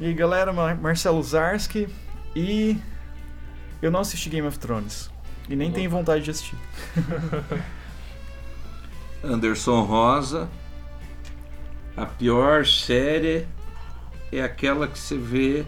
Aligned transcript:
E 0.00 0.06
aí 0.06 0.14
galera, 0.14 0.50
Marcelo 0.52 1.22
Zarski 1.22 1.86
e 2.34 2.78
eu 3.82 3.90
não 3.90 4.00
assisti 4.00 4.30
Game 4.30 4.48
of 4.48 4.58
Thrones 4.58 5.10
e 5.46 5.54
nem 5.54 5.70
tenho 5.70 5.90
vontade 5.90 6.24
de 6.24 6.30
assistir. 6.30 6.56
Anderson 9.22 9.82
Rosa, 9.82 10.48
a 11.94 12.06
pior 12.06 12.64
série 12.64 13.46
é 14.32 14.40
aquela 14.40 14.88
que 14.88 14.98
você 14.98 15.18
vê 15.18 15.66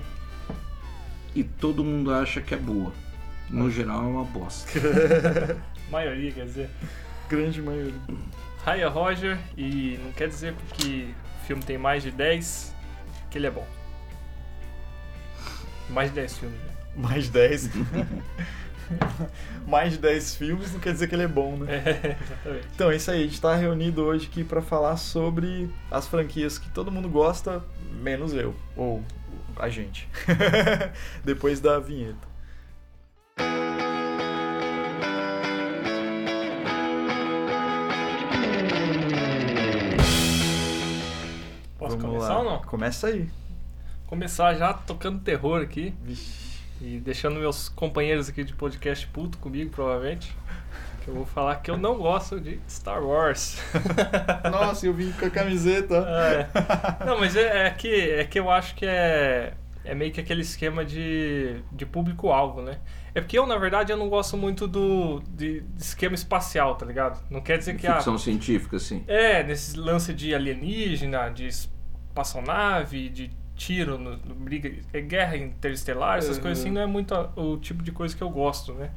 e 1.35 1.45
todo 1.45 1.85
mundo 1.85 2.11
acha 2.15 2.41
que 2.41 2.55
é 2.55 2.59
boa. 2.59 2.91
No 3.51 3.71
geral 3.71 4.03
é 4.03 4.07
uma 4.07 4.25
bosta. 4.25 4.71
maioria, 5.91 6.33
quer 6.33 6.47
dizer. 6.47 6.71
Grande 7.29 7.61
maioria. 7.61 8.01
Raya 8.65 8.89
Roger, 8.89 9.39
e 9.59 10.01
não 10.03 10.13
quer 10.13 10.29
dizer 10.29 10.55
porque 10.55 11.09
o 11.43 11.47
filme 11.47 11.63
tem 11.63 11.77
mais 11.77 12.03
de 12.03 12.11
10 12.11 12.75
que 13.31 13.37
ele 13.37 13.47
é 13.47 13.51
bom. 13.51 13.82
Mais 15.91 16.11
de 16.11 16.17
10 16.17 16.39
filmes, 16.39 16.59
né? 16.59 16.73
Mais 16.97 17.29
10. 17.29 17.71
mais 19.67 19.93
de 19.93 19.99
10 19.99 20.37
filmes 20.37 20.73
não 20.73 20.81
quer 20.81 20.93
dizer 20.93 21.09
que 21.09 21.15
ele 21.15 21.23
é 21.23 21.29
bom, 21.29 21.57
né? 21.57 21.75
É, 21.75 22.17
exatamente. 22.23 22.69
Então 22.75 22.91
é 22.91 22.97
isso 22.97 23.11
aí, 23.11 23.21
a 23.21 23.25
gente 23.25 23.41
tá 23.41 23.55
reunido 23.55 24.03
hoje 24.03 24.29
aqui 24.31 24.45
para 24.45 24.61
falar 24.63 24.97
sobre 24.97 25.71
as 25.91 26.07
franquias 26.07 26.59
que 26.59 26.69
todo 26.71 26.91
mundo 26.91 27.09
gosta, 27.09 27.63
menos 28.01 28.33
eu, 28.35 28.55
ou 28.77 29.03
a 29.57 29.69
gente. 29.69 30.09
Depois 31.25 31.61
da 31.61 31.79
vinheta. 31.79 32.33
Posso 41.79 41.97
Vamos 41.97 42.05
começar 42.05 42.35
lá. 42.35 42.39
ou 42.39 42.45
não? 42.45 42.63
Começa 42.63 43.09
aí. 43.09 43.29
Começar 44.13 44.53
já 44.53 44.75
tocando 44.75 45.21
terror 45.21 45.63
aqui. 45.63 45.95
Vixe. 46.03 46.61
E 46.83 47.01
deixando 47.01 47.41
meus 47.41 47.71
companheiros 47.71 48.29
aqui 48.29 48.45
de 48.45 48.53
podcast 48.53 49.07
puto 49.07 49.39
comigo, 49.39 49.71
provavelmente. 49.71 50.37
Que 51.03 51.09
eu 51.09 51.15
vou 51.15 51.25
falar 51.25 51.57
que 51.63 51.71
eu 51.71 51.79
não 51.79 51.97
gosto 51.97 52.39
de 52.39 52.61
Star 52.69 53.03
Wars. 53.03 53.57
Nossa, 54.53 54.87
eu 54.87 54.93
vim 54.93 55.11
com 55.13 55.25
a 55.25 55.31
camiseta. 55.31 55.95
É. 55.97 57.07
Não, 57.07 57.19
mas 57.19 57.35
é, 57.37 57.69
é, 57.69 57.71
que, 57.71 57.89
é 57.89 58.25
que 58.25 58.39
eu 58.39 58.51
acho 58.51 58.75
que 58.75 58.85
é, 58.85 59.55
é 59.83 59.95
meio 59.95 60.13
que 60.13 60.21
aquele 60.21 60.43
esquema 60.43 60.85
de, 60.85 61.63
de 61.73 61.87
público-alvo, 61.87 62.61
né? 62.61 62.81
É 63.15 63.21
porque 63.23 63.39
eu, 63.39 63.47
na 63.47 63.57
verdade, 63.57 63.93
eu 63.93 63.97
não 63.97 64.11
gosto 64.11 64.37
muito 64.37 64.69
do 64.69 65.23
de, 65.31 65.63
de 65.63 65.83
esquema 65.83 66.15
espacial, 66.15 66.75
tá 66.75 66.85
ligado? 66.85 67.19
Não 67.31 67.41
quer 67.41 67.57
dizer 67.57 67.79
que 67.79 67.87
a. 67.87 67.95
Ficção 67.95 68.19
científica, 68.19 68.79
sim. 68.79 69.05
É, 69.09 69.43
nesse 69.43 69.75
lance 69.79 70.13
de 70.13 70.35
alienígena, 70.35 71.31
de 71.31 71.47
espaçonave, 71.47 73.09
de 73.09 73.42
tiro, 73.63 73.97
no, 73.97 74.17
no 74.17 74.35
briga, 74.35 74.73
é 74.93 75.01
guerra 75.01 75.37
interestelar, 75.37 76.19
essas 76.19 76.37
uhum. 76.37 76.43
coisas 76.43 76.61
assim, 76.61 76.71
não 76.71 76.81
é 76.81 76.87
muito 76.87 77.15
a, 77.15 77.31
o 77.37 77.57
tipo 77.59 77.83
de 77.83 77.93
coisa 77.93 78.17
que 78.17 78.23
eu 78.23 78.31
gosto, 78.31 78.75
né? 78.75 78.91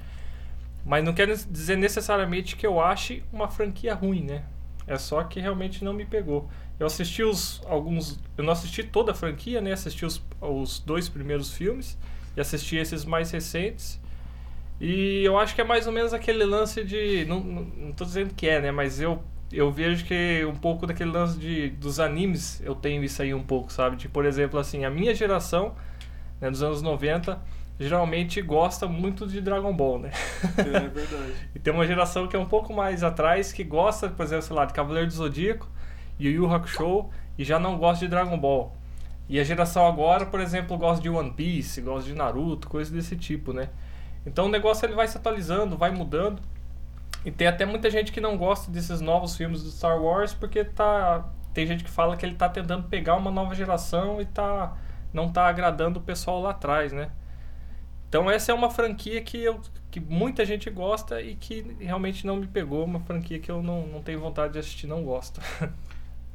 Mas 0.84 1.04
não 1.04 1.14
quer 1.14 1.28
dizer 1.28 1.78
necessariamente 1.78 2.56
que 2.56 2.66
eu 2.66 2.80
ache 2.80 3.24
uma 3.32 3.48
franquia 3.48 3.94
ruim, 3.94 4.24
né? 4.24 4.44
É 4.88 4.98
só 4.98 5.24
que 5.24 5.40
realmente 5.40 5.84
não 5.84 5.94
me 5.94 6.06
pegou. 6.06 6.50
Eu 6.80 6.88
assisti 6.88 7.24
os 7.24 7.62
alguns, 7.66 8.20
eu 8.38 8.44
não 8.44 8.54
assisti 8.54 8.84
toda 8.84 9.12
a 9.12 9.16
franquia, 9.16 9.62
né? 9.62 9.72
Assisti 9.72 10.06
os, 10.06 10.22
os 10.42 10.80
dois 10.80 11.10
primeiros 11.10 11.54
filmes 11.54 11.98
e 12.36 12.42
assisti 12.42 12.76
esses 12.76 13.06
mais 13.06 13.32
recentes. 13.32 14.00
E 14.80 15.24
eu 15.24 15.40
acho 15.40 15.56
que 15.56 15.62
é 15.62 15.64
mais 15.64 15.88
ou 15.88 15.94
menos 15.94 16.14
aquele 16.14 16.44
lance 16.44 16.84
de. 16.84 17.26
Não, 17.26 17.40
não, 17.40 17.62
não 17.64 17.92
tô 17.94 18.04
dizendo 18.04 18.34
que 18.36 18.48
é, 18.48 18.62
né? 18.62 18.72
Mas 18.72 19.00
eu, 19.00 19.24
eu 19.56 19.72
vejo 19.72 20.06
que 20.06 20.46
um 20.46 20.56
pouco 20.56 20.86
daquele 20.86 21.12
lance 21.12 21.40
de, 21.40 21.70
dos 21.70 22.00
animes 22.00 22.62
eu 22.62 22.76
tenho 22.76 23.04
isso 23.04 23.22
aí 23.22 23.34
um 23.34 23.44
pouco, 23.44 23.72
sabe? 23.72 23.96
De, 23.96 24.10
por 24.10 24.26
exemplo, 24.26 24.60
assim, 24.60 24.86
a 24.86 24.90
minha 24.90 25.14
geração, 25.16 25.76
né, 26.42 26.50
dos 26.52 26.62
anos 26.62 26.82
90, 26.82 27.40
geralmente 27.80 28.42
gosta 28.42 28.88
muito 28.88 29.28
de 29.28 29.42
Dragon 29.42 29.74
Ball, 29.74 30.00
né? 30.00 30.12
É 30.58 30.88
verdade. 30.88 31.34
e 31.56 31.60
tem 31.60 31.74
uma 31.74 31.86
geração 31.86 32.28
que 32.28 32.36
é 32.36 32.40
um 32.40 32.46
pouco 32.46 32.74
mais 32.74 33.04
atrás 33.04 33.52
que 33.52 33.64
gosta, 33.64 34.10
por 34.10 34.24
exemplo, 34.24 34.44
sei 34.44 34.56
lá, 34.56 34.66
de 34.66 34.74
Cavaleiro 34.74 35.08
do 35.08 35.14
Zodíaco, 35.14 35.70
Yu 36.20 36.32
Yu 36.32 36.54
Hakusho 36.54 37.10
e 37.38 37.44
já 37.44 37.60
não 37.60 37.78
gosta 37.78 38.06
de 38.06 38.10
Dragon 38.10 38.38
Ball. 38.38 38.76
E 39.28 39.40
a 39.40 39.44
geração 39.44 39.88
agora, 39.88 40.26
por 40.26 40.40
exemplo, 40.40 40.78
gosta 40.78 41.02
de 41.02 41.10
One 41.10 41.32
Piece, 41.32 41.82
gosta 41.82 42.08
de 42.08 42.16
Naruto, 42.16 42.70
coisas 42.70 42.94
desse 42.94 43.16
tipo, 43.16 43.52
né? 43.52 43.70
Então 44.26 44.46
o 44.46 44.50
negócio 44.50 44.86
ele 44.86 44.96
vai 44.96 45.08
se 45.08 45.18
atualizando, 45.18 45.78
vai 45.78 45.92
mudando. 45.92 46.42
E 47.26 47.32
tem 47.32 47.48
até 47.48 47.66
muita 47.66 47.90
gente 47.90 48.12
que 48.12 48.22
não 48.22 48.38
gosta 48.38 48.72
desses 48.72 49.02
novos 49.02 49.36
filmes 49.36 49.64
do 49.64 49.72
Star 49.72 50.00
Wars 50.00 50.34
porque 50.34 50.64
tá 50.64 51.28
tem 51.54 51.66
gente 51.66 51.84
que 51.84 51.90
fala 51.90 52.16
que 52.18 52.26
ele 52.26 52.36
tá 52.36 52.50
tentando 52.50 52.88
pegar 52.88 53.16
uma 53.16 53.32
nova 53.32 53.56
geração 53.56 54.22
e 54.22 54.26
tá 54.26 54.78
não 55.12 55.32
tá 55.32 55.48
agradando 55.48 56.00
o 56.00 56.04
pessoal 56.04 56.42
lá 56.42 56.52
atrás, 56.52 56.92
né? 56.92 57.10
Então 58.10 58.30
essa 58.30 58.52
é 58.52 58.56
uma 58.56 58.70
franquia 58.70 59.22
que 59.22 59.42
eu 59.44 59.60
que 59.90 60.00
muita 60.00 60.46
gente 60.46 60.70
gosta 60.70 61.22
e 61.22 61.36
que 61.36 61.76
realmente 61.80 62.28
não 62.28 62.36
me 62.36 62.48
pegou, 62.48 62.84
uma 62.84 63.00
franquia 63.00 63.40
que 63.40 63.50
eu 63.50 63.64
não, 63.64 63.88
não 63.88 64.04
tenho 64.04 64.20
vontade 64.20 64.54
de 64.54 64.60
assistir, 64.60 64.88
não 64.88 65.04
gosto. 65.04 65.42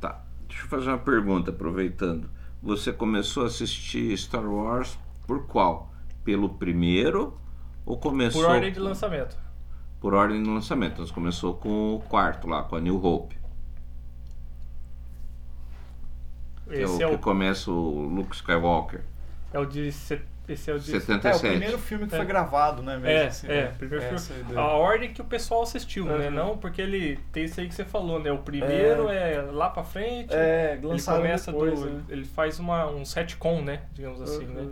Tá. 0.01 0.25
Deixa 0.49 0.65
eu 0.65 0.69
fazer 0.71 0.89
uma 0.89 0.99
pergunta 0.99 1.51
aproveitando. 1.51 2.31
Você 2.63 2.91
começou 2.91 3.43
a 3.43 3.47
assistir 3.49 4.17
Star 4.17 4.47
Wars 4.47 4.99
por 5.27 5.47
qual? 5.47 5.93
Pelo 6.25 6.55
primeiro 6.55 7.39
ou 7.85 7.99
começou. 7.99 8.43
Por 8.43 8.51
ordem 8.51 8.73
de 8.73 8.81
lançamento. 8.81 9.37
Por 10.01 10.15
ordem 10.15 10.43
de 10.43 10.49
lançamento. 10.49 11.03
Então, 11.03 11.15
começou 11.15 11.55
com 11.55 11.97
o 11.97 12.01
quarto 12.01 12.49
lá, 12.49 12.63
com 12.63 12.77
a 12.77 12.81
New 12.81 13.05
Hope. 13.05 13.39
Esse 16.71 17.03
é 17.03 17.07
o, 17.07 17.11
é 17.11 17.15
o 17.15 17.19
que 17.19 17.23
começa 17.23 17.71
o 17.71 18.03
Luke 18.03 18.35
Skywalker. 18.35 19.03
É 19.53 19.59
o 19.59 19.65
de. 19.65 19.89
Esse 19.89 20.71
é 20.71 20.75
o 20.75 20.79
de 20.79 20.91
77. 20.91 21.27
É 21.27 21.37
o 21.37 21.53
primeiro 21.53 21.79
filme 21.79 22.07
que 22.07 22.15
é. 22.15 22.17
foi 22.17 22.27
gravado, 22.27 22.83
né? 22.83 22.95
Mesmo, 22.95 23.09
é, 23.09 23.27
assim, 23.27 23.47
é, 23.47 23.65
né? 23.65 23.75
primeiro 23.79 24.05
é 24.05 24.19
filme. 24.19 24.57
A 24.57 24.67
ordem 24.67 25.13
que 25.13 25.21
o 25.21 25.25
pessoal 25.25 25.63
assistiu, 25.63 26.07
uhum. 26.07 26.19
né? 26.19 26.31
Não 26.31 26.57
porque 26.57 26.83
ele 26.83 27.19
tem 27.33 27.45
isso 27.45 27.61
aí 27.61 27.69
que 27.69 27.75
você 27.75 27.85
falou, 27.85 28.19
né? 28.19 28.33
O 28.33 28.39
primeiro 28.39 29.09
é, 29.09 29.35
é 29.35 29.43
lá 29.43 29.71
pra 29.71 29.85
frente. 29.85 30.35
É, 30.35 30.79
ele 30.83 31.03
começa 31.03 31.53
depois, 31.53 31.81
do. 31.81 31.91
Né? 31.91 32.03
Ele 32.09 32.25
faz 32.25 32.59
uma, 32.59 32.87
um 32.87 33.05
setcom, 33.05 33.63
né? 33.63 33.83
Digamos 33.93 34.21
assim, 34.23 34.47
uhum. 34.47 34.55
né? 34.55 34.69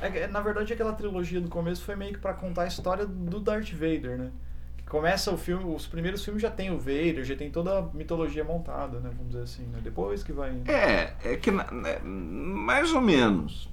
É, 0.00 0.26
na 0.26 0.40
verdade, 0.40 0.72
aquela 0.72 0.92
trilogia 0.92 1.40
do 1.40 1.48
começo 1.48 1.82
foi 1.82 1.96
meio 1.96 2.12
que 2.12 2.18
para 2.18 2.34
contar 2.34 2.62
a 2.62 2.66
história 2.66 3.06
do 3.06 3.40
Darth 3.40 3.72
Vader, 3.72 4.18
né? 4.18 4.30
Que 4.76 4.84
começa 4.84 5.30
o 5.30 5.38
filme, 5.38 5.64
os 5.74 5.86
primeiros 5.86 6.24
filmes 6.24 6.42
já 6.42 6.50
tem 6.50 6.70
o 6.70 6.78
Vader, 6.78 7.24
já 7.24 7.34
tem 7.34 7.50
toda 7.50 7.78
a 7.78 7.82
mitologia 7.82 8.44
montada, 8.44 9.00
né? 9.00 9.10
Vamos 9.16 9.32
dizer 9.32 9.42
assim, 9.42 9.62
né? 9.64 9.78
Depois 9.82 10.22
que 10.22 10.32
vai. 10.32 10.60
É, 10.66 11.14
é 11.24 11.36
que 11.36 11.50
né, 11.50 11.98
mais 12.04 12.92
ou 12.92 13.00
menos. 13.00 13.70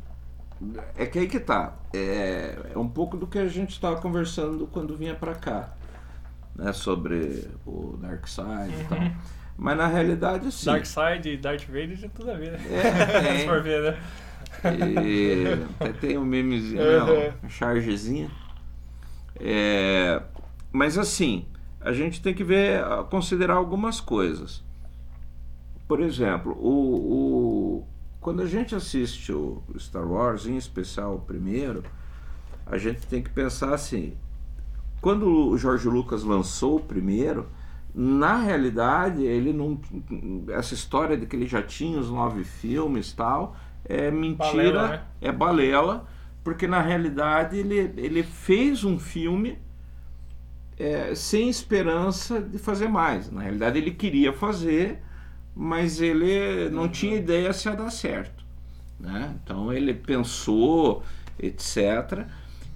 É 0.95 1.05
que 1.05 1.19
aí 1.19 1.27
que 1.27 1.41
tá. 1.41 1.75
É, 1.93 2.55
é 2.73 2.77
um 2.77 2.87
pouco 2.87 3.17
do 3.17 3.27
que 3.27 3.37
a 3.37 3.47
gente 3.47 3.71
estava 3.71 3.99
conversando 3.99 4.65
quando 4.67 4.95
vinha 4.95 5.13
para 5.13 5.35
cá, 5.35 5.73
né? 6.55 6.71
Sobre 6.71 7.49
o 7.65 7.97
Dark 8.01 8.25
Side 8.27 8.47
uhum. 8.47 8.81
e 8.81 8.83
tal. 8.87 8.99
Uhum. 8.99 9.13
Mas 9.57 9.77
na 9.77 9.87
realidade, 9.87 10.51
sim. 10.51 10.65
Dark 10.65 10.85
Side 10.85 11.29
e 11.29 11.37
Darth 11.37 11.65
Vader 11.65 11.99
tem 11.99 12.09
tudo 12.09 12.31
a 12.31 12.35
ver, 12.35 12.53
né? 12.53 12.59
É, 12.71 13.39
Se 13.39 13.45
for 13.45 13.61
ver, 13.61 13.81
né? 13.81 13.99
E 14.63 15.65
até 15.79 15.93
tem 15.93 16.17
um 16.17 16.25
memezinho, 16.25 16.81
né, 16.81 17.35
uma 17.41 17.49
chargezinha. 17.49 18.31
É, 19.39 20.21
mas 20.71 20.97
assim, 20.97 21.45
a 21.81 21.91
gente 21.91 22.21
tem 22.21 22.33
que 22.33 22.43
ver, 22.43 22.83
considerar 23.09 23.55
algumas 23.55 23.99
coisas. 23.99 24.63
Por 25.87 25.99
exemplo, 25.99 26.53
o, 26.53 27.81
o, 27.81 27.87
quando 28.21 28.41
a 28.41 28.45
gente 28.45 28.73
assiste 28.73 29.31
o 29.33 29.61
Star 29.77 30.09
Wars, 30.09 30.45
em 30.45 30.55
especial 30.55 31.15
o 31.15 31.19
primeiro, 31.19 31.83
a 32.65 32.77
gente 32.77 33.05
tem 33.05 33.21
que 33.21 33.29
pensar 33.29 33.73
assim: 33.73 34.13
quando 35.01 35.27
o 35.27 35.57
George 35.57 35.87
Lucas 35.89 36.23
lançou 36.23 36.77
o 36.77 36.79
primeiro, 36.79 37.47
na 37.93 38.37
realidade, 38.37 39.23
ele 39.23 39.51
não. 39.53 39.79
Essa 40.47 40.73
história 40.73 41.17
de 41.17 41.25
que 41.25 41.35
ele 41.35 41.45
já 41.45 41.61
tinha 41.61 41.99
os 41.99 42.09
nove 42.09 42.43
filmes 42.43 43.11
tal, 43.13 43.55
é 43.85 44.09
mentira, 44.09 44.37
balela, 44.37 44.87
né? 44.87 45.01
é 45.21 45.31
balela, 45.31 46.07
porque 46.43 46.67
na 46.67 46.81
realidade 46.81 47.57
ele, 47.57 47.93
ele 47.97 48.23
fez 48.23 48.83
um 48.83 48.99
filme 48.99 49.57
é, 50.77 51.13
sem 51.15 51.49
esperança 51.49 52.41
de 52.41 52.57
fazer 52.57 52.87
mais. 52.87 53.31
Na 53.31 53.41
realidade 53.41 53.77
ele 53.77 53.91
queria 53.91 54.33
fazer, 54.33 54.99
mas 55.55 56.01
ele 56.01 56.69
não 56.69 56.83
uhum. 56.83 56.89
tinha 56.89 57.15
ideia 57.15 57.53
se 57.53 57.67
ia 57.67 57.75
dar 57.75 57.89
certo. 57.89 58.43
Né? 58.99 59.35
Então 59.43 59.71
ele 59.71 59.93
pensou, 59.93 61.03
etc. 61.39 62.25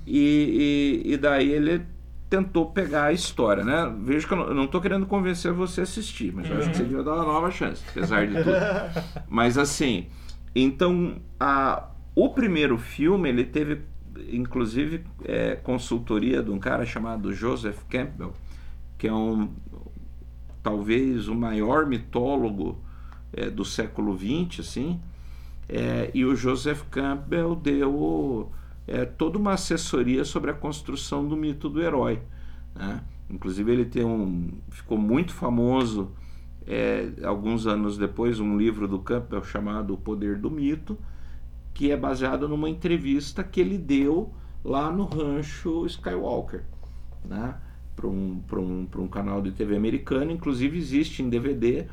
E, 0.06 1.04
e, 1.06 1.14
e 1.14 1.18
daí 1.18 1.52
ele 1.52 1.86
tentou 2.30 2.66
pegar 2.72 3.06
a 3.06 3.14
história, 3.14 3.64
né? 3.64 3.94
Vejo 4.04 4.28
que 4.28 4.34
eu 4.34 4.54
não 4.54 4.66
estou 4.66 4.82
querendo 4.82 5.06
convencer 5.06 5.54
você 5.54 5.82
a 5.82 5.84
assistir, 5.84 6.34
mas 6.34 6.50
eu 6.50 6.58
acho 6.58 6.70
que 6.70 6.76
você 6.78 6.84
uhum. 6.84 6.90
devia 6.90 7.04
dar 7.04 7.14
uma 7.16 7.24
nova 7.24 7.50
chance, 7.52 7.84
apesar 7.90 8.28
de 8.28 8.36
tudo. 8.36 8.52
mas 9.30 9.58
assim, 9.58 10.08
então, 10.56 11.22
a, 11.40 11.90
o 12.16 12.30
primeiro 12.30 12.78
filme, 12.78 13.30
ele 13.30 13.44
teve, 13.44 13.82
inclusive, 14.32 15.04
é, 15.24 15.56
consultoria 15.56 16.42
de 16.42 16.50
um 16.50 16.60
cara 16.60 16.86
chamado 16.86 17.34
Joseph 17.34 17.84
Campbell, 17.90 18.34
que 18.98 19.08
é 19.08 19.14
um, 19.14 19.50
talvez 20.64 21.28
o 21.28 21.36
maior 21.36 21.86
mitólogo 21.86 22.82
é, 23.32 23.50
do 23.50 23.64
século 23.64 24.18
XX, 24.18 24.62
assim, 24.62 25.00
é, 25.70 26.10
e 26.14 26.24
o 26.24 26.36
Joseph 26.36 26.84
Campbell 26.90 27.56
deu 27.56 28.52
é, 28.88 29.06
toda 29.06 29.38
uma 29.38 29.54
assessoria 29.54 30.24
sobre 30.24 30.50
a 30.50 30.54
construção 30.54 31.28
do 31.28 31.36
mito 31.36 31.70
do 31.70 31.82
herói. 31.82 32.22
Né? 32.74 33.02
Inclusive 33.30 33.72
ele 33.72 33.86
tem 33.86 34.06
um, 34.06 34.50
ficou 34.70 34.98
muito 34.98 35.34
famoso 35.34 36.12
é, 36.68 37.10
alguns 37.24 37.66
anos 37.66 37.98
depois 37.98 38.40
um 38.40 38.58
livro 38.58 38.88
do 38.88 39.00
Campbell 39.00 39.44
chamado 39.44 39.94
O 39.94 39.98
Poder 39.98 40.38
do 40.38 40.52
Mito, 40.52 40.98
que 41.74 41.92
é 41.92 41.98
baseado 41.98 42.48
numa 42.48 42.70
entrevista 42.70 43.44
que 43.44 43.62
ele 43.62 43.78
deu 43.78 44.34
lá 44.64 44.92
no 44.92 45.06
rancho 45.06 45.86
Skywalker, 45.86 46.64
né? 47.24 47.56
para 47.96 48.08
um, 48.08 48.44
um, 48.54 48.88
um 48.98 49.08
canal 49.08 49.42
de 49.42 49.52
TV 49.52 49.76
americano, 49.76 50.32
inclusive 50.32 50.78
existe 50.78 51.24
em 51.24 51.30
DVD 51.30 51.88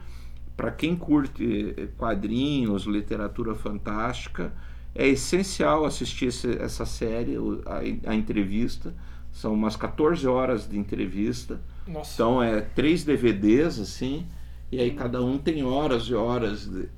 para 0.56 0.70
quem 0.70 0.94
curte 0.94 1.74
quadrinhos, 1.96 2.84
literatura 2.84 3.54
fantástica, 3.54 4.52
é 4.94 5.08
essencial 5.08 5.84
assistir 5.84 6.28
essa 6.60 6.86
série, 6.86 7.36
a, 7.66 8.10
a, 8.10 8.14
entrevista. 8.14 8.94
São 9.32 9.52
umas 9.52 9.74
14 9.74 10.26
horas 10.28 10.68
de 10.68 10.78
entrevista. 10.78 11.60
Nossa. 11.88 12.14
Então 12.14 12.40
é 12.40 12.60
três 12.60 13.02
DVDs 13.02 13.80
assim, 13.80 14.26
e 14.70 14.80
aí 14.80 14.92
cada 14.92 15.22
um 15.22 15.38
tem 15.38 15.64
horas 15.64 16.04
e 16.04 16.14
horas 16.14 16.66
de, 16.66 16.88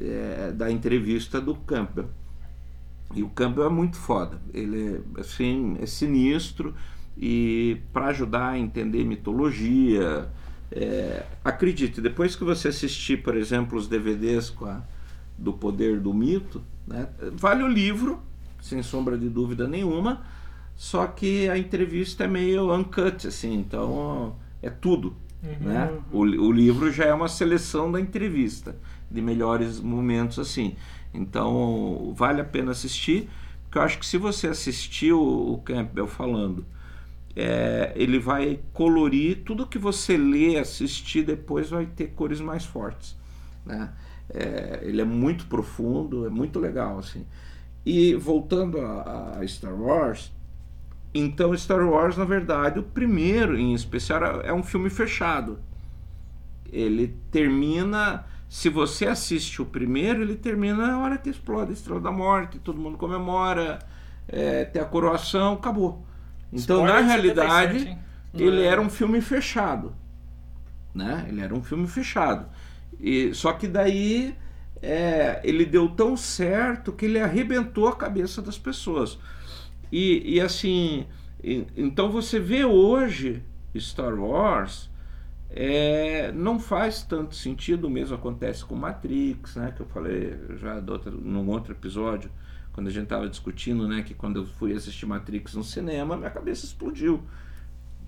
é, 0.00 0.52
da 0.52 0.70
entrevista 0.70 1.40
do 1.40 1.54
Campbell. 1.54 2.08
E 3.14 3.22
o 3.22 3.28
Campbell 3.30 3.66
é 3.66 3.70
muito 3.70 3.96
foda. 3.96 4.40
Ele 4.52 4.96
é, 5.16 5.20
assim, 5.20 5.76
é 5.80 5.86
sinistro 5.86 6.74
e 7.16 7.80
para 7.92 8.06
ajudar 8.06 8.50
a 8.50 8.58
entender 8.58 9.04
mitologia, 9.04 10.28
é, 10.70 11.24
acredite, 11.44 12.00
depois 12.00 12.36
que 12.36 12.44
você 12.44 12.68
assistir, 12.68 13.22
por 13.22 13.36
exemplo, 13.36 13.76
os 13.76 13.88
DVDs 13.88 14.54
a, 14.62 14.82
do 15.36 15.52
Poder 15.52 15.98
do 15.98 16.14
Mito, 16.14 16.62
né, 16.86 17.08
vale 17.32 17.62
o 17.62 17.68
livro, 17.68 18.20
sem 18.60 18.82
sombra 18.82 19.16
de 19.16 19.28
dúvida 19.28 19.66
nenhuma, 19.66 20.22
só 20.76 21.06
que 21.06 21.48
a 21.48 21.58
entrevista 21.58 22.24
é 22.24 22.28
meio 22.28 22.72
uncut, 22.72 23.26
assim, 23.26 23.54
então 23.54 24.36
é 24.62 24.70
tudo. 24.70 25.16
Uhum. 25.42 25.68
Né? 25.68 25.98
O, 26.12 26.20
o 26.20 26.52
livro 26.52 26.90
já 26.90 27.04
é 27.04 27.14
uma 27.14 27.28
seleção 27.28 27.90
da 27.90 28.00
entrevista, 28.00 28.76
de 29.10 29.22
melhores 29.22 29.80
momentos 29.80 30.38
assim. 30.38 30.76
Então 31.14 32.12
vale 32.16 32.40
a 32.40 32.44
pena 32.44 32.72
assistir, 32.72 33.28
porque 33.64 33.78
eu 33.78 33.82
acho 33.82 33.98
que 33.98 34.06
se 34.06 34.18
você 34.18 34.48
assistiu 34.48 35.20
o 35.20 35.58
Campbell 35.58 36.06
falando 36.06 36.66
é, 37.38 37.92
ele 37.94 38.18
vai 38.18 38.58
colorir 38.72 39.44
tudo 39.44 39.64
que 39.64 39.78
você 39.78 40.16
lê, 40.16 40.58
assistir 40.58 41.22
depois 41.22 41.70
vai 41.70 41.86
ter 41.86 42.08
cores 42.08 42.40
mais 42.40 42.64
fortes, 42.64 43.16
né? 43.64 43.92
É, 44.28 44.80
ele 44.82 45.00
é 45.00 45.04
muito 45.04 45.46
profundo, 45.46 46.26
é 46.26 46.28
muito 46.28 46.58
legal 46.58 46.98
assim. 46.98 47.24
E 47.86 48.14
voltando 48.14 48.80
a, 48.80 49.38
a, 49.38 49.46
Star 49.46 49.72
Wars, 49.72 50.32
então 51.14 51.56
Star 51.56 51.86
Wars 51.86 52.16
na 52.16 52.24
verdade 52.24 52.78
o 52.78 52.82
primeiro 52.82 53.58
em 53.58 53.74
especial 53.74 54.40
é 54.42 54.52
um 54.52 54.62
filme 54.62 54.90
fechado. 54.90 55.58
Ele 56.70 57.16
termina, 57.30 58.26
se 58.48 58.68
você 58.68 59.06
assiste 59.06 59.62
o 59.62 59.66
primeiro, 59.66 60.22
ele 60.22 60.36
termina 60.36 60.86
na 60.86 60.98
hora 60.98 61.16
que 61.16 61.30
explode 61.30 61.70
a 61.70 61.72
Estrela 61.72 62.00
da 62.00 62.10
Morte, 62.10 62.58
todo 62.58 62.78
mundo 62.78 62.98
comemora, 62.98 63.78
é, 64.28 64.64
tem 64.64 64.82
a 64.82 64.84
coroação, 64.84 65.54
acabou. 65.54 66.04
Então, 66.52 66.80
Spoiler 66.80 66.94
na 66.94 67.00
realidade, 67.00 67.78
77, 67.78 67.98
ele 68.34 68.62
é. 68.62 68.66
era 68.66 68.80
um 68.80 68.90
filme 68.90 69.20
fechado. 69.20 69.94
Né? 70.94 71.26
Ele 71.28 71.40
era 71.40 71.54
um 71.54 71.62
filme 71.62 71.86
fechado. 71.86 72.46
E, 73.00 73.32
só 73.34 73.52
que 73.52 73.66
daí 73.66 74.34
é, 74.82 75.40
ele 75.44 75.64
deu 75.64 75.88
tão 75.88 76.16
certo 76.16 76.92
que 76.92 77.06
ele 77.06 77.20
arrebentou 77.20 77.88
a 77.88 77.96
cabeça 77.96 78.42
das 78.42 78.58
pessoas. 78.58 79.18
E, 79.90 80.36
e 80.36 80.40
assim, 80.40 81.06
e, 81.42 81.66
então 81.76 82.10
você 82.10 82.38
vê 82.38 82.64
hoje 82.64 83.42
Star 83.76 84.14
Wars, 84.14 84.90
é, 85.50 86.30
não 86.32 86.58
faz 86.58 87.02
tanto 87.02 87.34
sentido, 87.34 87.86
o 87.86 87.90
mesmo 87.90 88.14
acontece 88.14 88.64
com 88.64 88.74
Matrix, 88.74 89.56
né, 89.56 89.72
que 89.74 89.80
eu 89.80 89.86
falei 89.86 90.36
já 90.56 90.82
outro, 90.90 91.10
num 91.12 91.48
outro 91.48 91.72
episódio 91.72 92.30
quando 92.78 92.86
a 92.86 92.92
gente 92.92 93.04
estava 93.04 93.28
discutindo, 93.28 93.88
né, 93.88 94.02
que 94.02 94.14
quando 94.14 94.36
eu 94.36 94.46
fui 94.46 94.72
assistir 94.72 95.04
Matrix 95.04 95.54
no 95.54 95.64
cinema, 95.64 96.16
minha 96.16 96.30
cabeça 96.30 96.64
explodiu. 96.64 97.20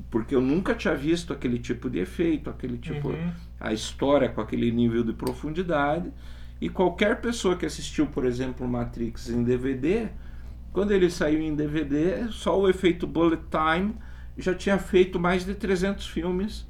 Porque 0.08 0.32
eu 0.32 0.40
nunca 0.40 0.76
tinha 0.76 0.94
visto 0.94 1.32
aquele 1.32 1.58
tipo 1.58 1.90
de 1.90 1.98
efeito, 1.98 2.48
aquele 2.48 2.78
tipo. 2.78 3.08
Uhum. 3.08 3.32
a 3.58 3.72
história 3.72 4.28
com 4.28 4.40
aquele 4.40 4.70
nível 4.70 5.02
de 5.02 5.12
profundidade. 5.12 6.12
E 6.60 6.68
qualquer 6.68 7.20
pessoa 7.20 7.56
que 7.56 7.66
assistiu, 7.66 8.06
por 8.06 8.24
exemplo, 8.24 8.66
Matrix 8.68 9.28
em 9.28 9.42
DVD, 9.42 10.08
quando 10.72 10.93
ele 10.93 11.11
saiu 11.11 11.40
em 11.40 11.55
DVD, 11.55 12.28
só 12.31 12.58
o 12.58 12.69
efeito 12.69 13.06
bullet 13.06 13.43
time 13.50 13.94
já 14.38 14.55
tinha 14.55 14.78
feito 14.78 15.19
mais 15.19 15.44
de 15.44 15.55
300 15.55 16.06
filmes. 16.06 16.67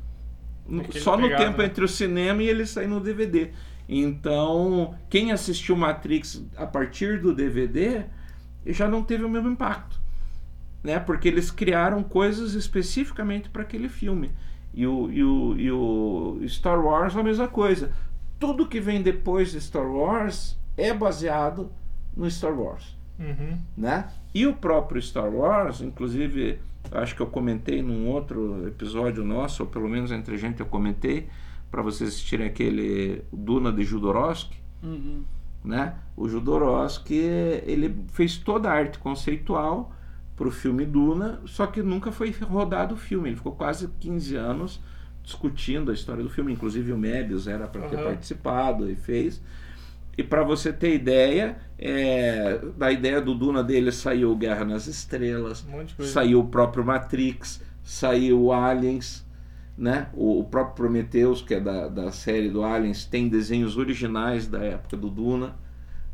só 1.01 1.17
no 1.17 1.29
tempo 1.29 1.59
né? 1.59 1.67
entre 1.67 1.85
o 1.85 1.89
cinema 1.89 2.43
e 2.43 2.49
ele 2.49 2.67
sair 2.67 2.87
no 2.87 3.01
DVD. 3.01 3.51
Então, 3.89 4.95
quem 5.09 5.33
assistiu 5.33 5.77
Matrix 5.77 6.45
a 6.57 6.67
partir 6.67 7.21
do 7.21 7.35
DVD 7.35 8.05
já 8.67 8.89
não 8.89 9.03
teve 9.03 9.25
o 9.25 9.29
mesmo 9.29 9.51
impacto, 9.51 10.01
né? 10.83 11.01
Porque 11.01 11.27
eles 11.29 11.51
criaram 11.51 12.03
coisas 12.03 12.55
especificamente 12.55 13.49
para 13.49 13.63
aquele 13.63 13.89
filme. 13.89 14.31
E 14.73 14.87
o, 14.87 15.11
e, 15.11 15.25
o, 15.25 15.57
e 15.59 15.71
o 15.73 16.49
Star 16.49 16.81
Wars 16.81 17.17
a 17.17 17.23
mesma 17.23 17.49
coisa. 17.49 17.93
Tudo 18.39 18.69
que 18.69 18.81
vem 18.81 19.03
depois 19.03 19.51
de 19.51 19.61
Star 19.61 19.87
Wars 19.87 20.57
é 20.77 20.95
baseado 20.95 21.71
no 22.17 22.31
Star 22.31 22.59
Wars. 22.59 23.00
Uhum. 23.21 23.59
Né? 23.77 24.09
E 24.35 24.47
o 24.47 24.55
próprio 24.55 25.01
Star 25.01 25.29
Wars, 25.29 25.83
inclusive, 25.83 26.59
acho 26.91 27.15
que 27.15 27.21
eu 27.21 27.27
comentei 27.27 27.83
num 27.83 28.09
outro 28.09 28.67
episódio 28.67 29.25
nosso, 29.25 29.63
ou 29.63 29.69
pelo 29.69 29.89
menos 29.89 30.11
entre 30.11 30.39
gente 30.39 30.61
eu 30.61 30.67
comentei, 30.67 31.29
para 31.71 31.83
vocês 31.83 32.09
assistirem 32.11 32.47
aquele 32.47 33.23
Duna 33.33 33.71
de 33.71 33.85
Jodorowsky, 33.85 34.59
uhum. 34.83 35.23
né? 35.63 35.95
O 36.17 36.29
Jodorowsky 36.29 37.15
ele 37.15 37.95
fez 38.09 38.39
toda 38.39 38.71
a 38.71 38.73
arte 38.73 38.99
conceitual 38.99 39.95
para 40.35 40.49
o 40.49 40.51
filme 40.51 40.87
Duna, 40.87 41.41
só 41.45 41.67
que 41.67 41.83
nunca 41.83 42.11
foi 42.11 42.31
rodado 42.31 42.95
o 42.95 42.99
filme. 42.99 43.29
Ele 43.29 43.37
ficou 43.37 43.53
quase 43.53 43.89
15 44.01 44.37
anos 44.37 44.81
discutindo 45.23 45.91
a 45.91 45.95
história 45.95 46.23
do 46.23 46.31
filme, 46.31 46.53
inclusive 46.53 46.93
o 46.93 46.99
Mebius 46.99 47.47
era 47.47 47.69
para 47.69 47.87
ter 47.89 48.03
participado 48.03 48.91
e 48.91 48.97
fez. 48.97 49.41
E 50.21 50.23
para 50.23 50.43
você 50.43 50.71
ter 50.71 50.95
ideia, 50.95 51.57
é, 51.79 52.61
da 52.77 52.93
ideia 52.93 53.23
do 53.23 53.35
Duna 53.35 53.65
dele 53.65 53.91
saiu 53.91 54.37
Guerra 54.37 54.67
nas 54.67 54.87
Estrelas, 54.87 55.65
um 55.67 56.05
saiu 56.05 56.41
o 56.41 56.45
próprio 56.45 56.85
Matrix, 56.85 57.63
saiu 57.83 58.53
Aliens, 58.53 59.27
né? 59.79 60.09
O, 60.13 60.41
o, 60.41 60.45
próprio 60.45 60.75
Prometheus, 60.75 61.41
que 61.41 61.55
é 61.55 61.61
da, 61.61 61.89
da 61.89 62.13
série 62.13 62.51
do 62.51 62.63
Aliens, 62.63 63.07
tem 63.07 63.31
desenhos 63.31 63.79
originais 63.79 64.47
da 64.47 64.63
época 64.63 64.95
do 64.95 65.09
Duna, 65.09 65.57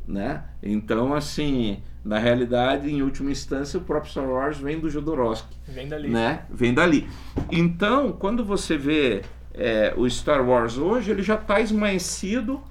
né? 0.07 0.45
Então, 0.63 1.13
assim, 1.13 1.83
na 2.05 2.21
realidade, 2.21 2.89
em 2.89 3.03
última 3.03 3.33
instância, 3.33 3.77
o 3.77 3.83
próprio 3.83 4.13
Star 4.13 4.31
Wars 4.31 4.57
vem 4.57 4.79
do 4.79 4.89
Jodorowsky. 4.89 5.57
Vem 5.67 5.89
dali. 5.89 6.09
Né? 6.09 6.45
Vem 6.49 6.73
dali. 6.73 7.09
Então, 7.51 8.13
quando 8.13 8.45
você 8.45 8.79
vê 8.79 9.23
é, 9.53 9.93
o 9.97 10.09
Star 10.09 10.49
Wars 10.49 10.79
hoje, 10.79 11.11
ele 11.11 11.25
já 11.25 11.35
está 11.35 11.59
esmaecido 11.59 12.63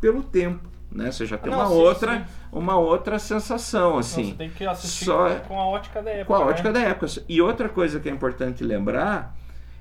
pelo 0.00 0.22
tempo. 0.22 0.73
Né? 0.94 1.10
Você 1.10 1.26
já 1.26 1.36
tem 1.36 1.50
Não, 1.50 1.58
uma 1.58 1.66
sim, 1.66 1.74
outra 1.74 2.18
sim. 2.18 2.24
uma 2.52 2.76
outra 2.76 3.18
sensação 3.18 3.98
assim. 3.98 4.30
você 4.30 4.34
tem 4.34 4.48
que 4.48 4.64
assistir 4.64 5.06
Só, 5.06 5.40
com 5.40 5.60
a 5.60 5.66
ótica 5.66 6.00
da 6.00 6.10
época. 6.10 6.26
Com 6.26 6.34
a 6.34 6.46
ótica 6.46 6.70
né? 6.70 6.80
da 6.80 6.88
época. 6.88 7.06
E 7.28 7.42
outra 7.42 7.68
coisa 7.68 7.98
que 7.98 8.08
é 8.08 8.12
importante 8.12 8.62
lembrar 8.62 9.36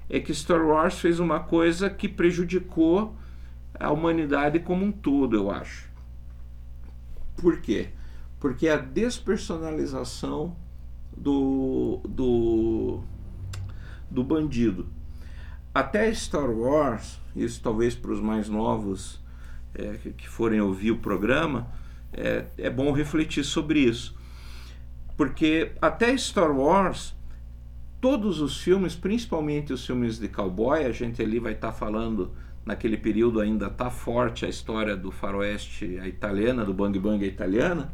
é 0.10 0.20
que 0.20 0.34
Star 0.34 0.66
Wars 0.66 1.00
fez 1.00 1.20
uma 1.20 1.40
coisa 1.40 1.88
que 1.88 2.10
prejudicou 2.10 3.16
a 3.80 3.92
humanidade 3.92 4.60
como 4.60 4.84
um 4.84 4.92
todo, 4.92 5.36
eu 5.36 5.52
acho. 5.52 5.88
Por 7.38 7.62
quê? 7.62 7.90
Porque 8.40 8.68
a 8.68 8.78
despersonalização 8.78 10.56
do, 11.16 12.02
do, 12.08 13.02
do 14.10 14.24
bandido. 14.24 14.88
Até 15.74 16.12
Star 16.14 16.50
Wars, 16.50 17.20
isso 17.36 17.62
talvez 17.62 17.96
para 17.96 18.12
os 18.12 18.20
mais 18.20 18.50
novos 18.50 19.23
é, 19.76 20.12
que 20.18 20.28
forem 20.28 20.62
ouvir 20.62 20.92
o 20.92 20.98
programa, 20.98 21.72
é, 22.14 22.46
é 22.58 22.70
bom 22.70 22.92
refletir 22.92 23.44
sobre 23.44 23.80
isso. 23.80 24.16
Porque 25.16 25.72
até 25.82 26.16
Star 26.18 26.52
Wars 26.52 27.16
todos 28.04 28.42
os 28.42 28.58
filmes, 28.58 28.96
principalmente 28.96 29.72
os 29.72 29.86
filmes 29.86 30.20
de 30.20 30.28
cowboy, 30.28 30.84
a 30.84 30.92
gente 30.92 31.22
ali 31.22 31.40
vai 31.40 31.54
estar 31.54 31.72
tá 31.72 31.74
falando 31.74 32.34
naquele 32.66 32.98
período 32.98 33.40
ainda 33.40 33.70
tá 33.70 33.90
forte 33.90 34.46
a 34.46 34.50
história 34.50 34.94
do 34.94 35.10
faroeste 35.10 35.98
a 36.02 36.06
italiana, 36.06 36.66
do 36.66 36.74
bang 36.74 37.00
bang 37.00 37.26
italiana. 37.26 37.94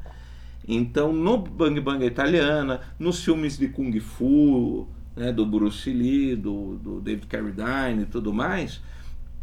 Então, 0.67 1.13
no 1.13 1.38
bang 1.38 1.79
bang 1.79 2.03
italiana, 2.03 2.81
nos 2.98 3.24
filmes 3.24 3.55
de 3.55 3.67
kung 3.67 4.00
fu, 4.00 4.88
né, 5.15 5.31
do 5.31 5.45
Bruce 5.45 5.91
Lee, 5.91 6.36
do, 6.36 6.77
do 6.77 7.01
David 7.01 7.27
Carradine 7.27 8.01
e 8.01 8.05
tudo 8.07 8.33
mais, 8.33 8.81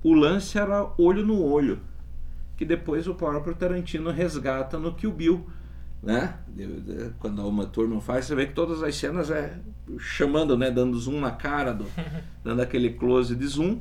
o 0.03 0.15
lance 0.15 0.59
era 0.59 0.93
olho 0.99 1.25
no 1.25 1.45
olho. 1.45 1.79
Que 2.57 2.65
depois 2.65 3.07
o 3.07 3.15
próprio 3.15 3.55
Tarantino 3.55 4.11
resgata 4.11 4.79
no 4.79 4.95
Kill 4.95 5.13
Bill. 5.13 5.47
Né? 6.03 6.35
Quando 7.19 7.47
uma 7.47 7.67
turma 7.67 8.01
faz, 8.01 8.27
você 8.27 8.35
vê 8.35 8.47
que 8.47 8.55
todas 8.55 8.83
as 8.83 8.95
cenas 8.95 9.31
é 9.31 9.59
chamando, 9.99 10.57
né? 10.57 10.71
dando 10.71 10.99
zoom 10.99 11.21
na 11.21 11.31
cara, 11.31 11.73
do, 11.73 11.87
dando 12.43 12.63
aquele 12.63 12.91
close 12.91 13.35
de 13.35 13.47
zoom. 13.47 13.81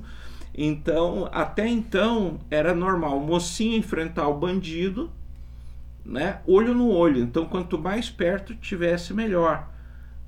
Então, 0.58 1.30
até 1.32 1.68
então, 1.68 2.40
era 2.50 2.74
normal 2.74 3.18
o 3.18 3.26
mocinho 3.26 3.78
enfrentar 3.78 4.28
o 4.28 4.40
bandido, 4.40 5.12
né? 6.04 6.42
olho 6.48 6.74
no 6.74 6.90
olho. 6.90 7.22
Então, 7.22 7.46
quanto 7.46 7.78
mais 7.78 8.10
perto 8.10 8.56
tivesse, 8.56 9.14
melhor. 9.14 9.70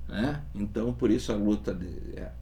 Né? 0.06 0.40
Então, 0.54 0.92
por 0.92 1.10
isso 1.10 1.32
a 1.32 1.36
luta 1.36 1.74
de 1.74 1.88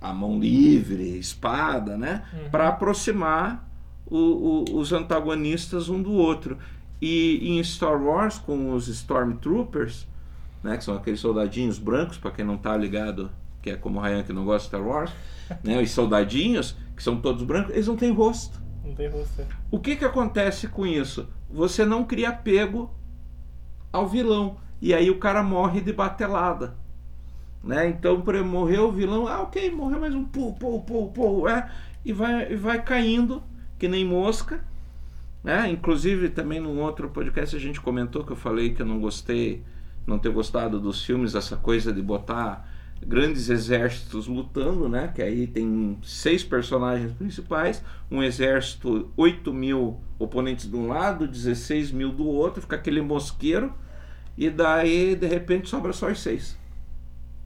a 0.00 0.12
mão 0.12 0.38
livre, 0.38 1.18
espada, 1.18 1.96
né? 1.96 2.24
Uhum. 2.32 2.50
para 2.50 2.68
aproximar 2.68 3.68
o, 4.06 4.16
o, 4.16 4.78
os 4.78 4.92
antagonistas 4.92 5.88
um 5.88 6.02
do 6.02 6.12
outro. 6.12 6.58
E 7.00 7.40
em 7.42 7.62
Star 7.62 8.00
Wars, 8.02 8.38
com 8.38 8.72
os 8.72 8.88
Stormtroopers, 8.88 10.06
né, 10.62 10.76
que 10.76 10.84
são 10.84 10.96
aqueles 10.96 11.20
soldadinhos 11.20 11.78
brancos, 11.78 12.16
para 12.16 12.30
quem 12.30 12.44
não 12.44 12.54
está 12.54 12.76
ligado, 12.76 13.30
que 13.60 13.70
é 13.70 13.76
como 13.76 13.98
o 13.98 14.02
Ryan 14.02 14.22
que 14.22 14.32
não 14.32 14.44
gosta 14.44 14.62
de 14.62 14.68
Star 14.68 14.82
Wars, 14.82 15.10
né, 15.62 15.80
os 15.80 15.90
soldadinhos, 15.90 16.76
que 16.96 17.02
são 17.02 17.20
todos 17.20 17.42
brancos, 17.42 17.72
eles 17.72 17.86
não 17.86 17.96
têm 17.96 18.12
rosto. 18.12 18.60
Não 18.84 18.94
tem 18.94 19.08
rosto. 19.08 19.42
É. 19.42 19.46
O 19.70 19.78
que, 19.78 19.96
que 19.96 20.04
acontece 20.04 20.68
com 20.68 20.86
isso? 20.86 21.28
Você 21.50 21.84
não 21.84 22.04
cria 22.04 22.30
apego 22.30 22.90
ao 23.92 24.06
vilão. 24.06 24.56
E 24.80 24.94
aí 24.94 25.10
o 25.10 25.18
cara 25.18 25.42
morre 25.42 25.80
de 25.80 25.92
batelada. 25.92 26.76
Né? 27.62 27.88
Então, 27.88 28.20
por 28.20 28.40
morreu 28.44 28.88
o 28.88 28.92
vilão, 28.92 29.26
ah, 29.26 29.42
ok, 29.42 29.70
morreu 29.70 29.98
mais 29.98 30.14
um, 30.14 30.24
pô, 30.24 30.52
pô, 30.52 30.80
pô, 30.80 31.08
pô, 31.08 31.48
é, 31.48 31.68
e 32.04 32.12
vai, 32.12 32.52
e 32.52 32.56
vai 32.56 32.80
caindo 32.80 33.42
que 33.78 33.88
nem 33.88 34.04
mosca. 34.04 34.64
Né? 35.42 35.70
Inclusive, 35.70 36.28
também 36.30 36.58
num 36.58 36.80
outro 36.80 37.08
podcast 37.08 37.54
a 37.54 37.58
gente 37.58 37.80
comentou 37.80 38.24
que 38.24 38.32
eu 38.32 38.36
falei 38.36 38.74
que 38.74 38.82
eu 38.82 38.86
não 38.86 39.00
gostei, 39.00 39.62
não 40.06 40.18
ter 40.18 40.30
gostado 40.30 40.80
dos 40.80 41.04
filmes, 41.04 41.34
essa 41.34 41.56
coisa 41.56 41.92
de 41.92 42.02
botar 42.02 42.68
grandes 43.04 43.48
exércitos 43.48 44.26
lutando, 44.26 44.88
né? 44.88 45.12
Que 45.14 45.22
aí 45.22 45.46
tem 45.46 45.98
seis 46.02 46.42
personagens 46.42 47.12
principais, 47.12 47.82
um 48.10 48.22
exército, 48.22 49.10
8 49.16 49.52
mil 49.52 50.00
oponentes 50.18 50.68
de 50.68 50.76
um 50.76 50.88
lado, 50.88 51.26
16 51.26 51.90
mil 51.92 52.12
do 52.12 52.26
outro, 52.26 52.62
fica 52.62 52.76
aquele 52.76 53.00
mosqueiro, 53.00 53.72
e 54.36 54.48
daí 54.48 55.14
de 55.14 55.26
repente 55.26 55.68
sobra 55.68 55.92
só 55.92 56.10
os 56.10 56.20
seis, 56.20 56.58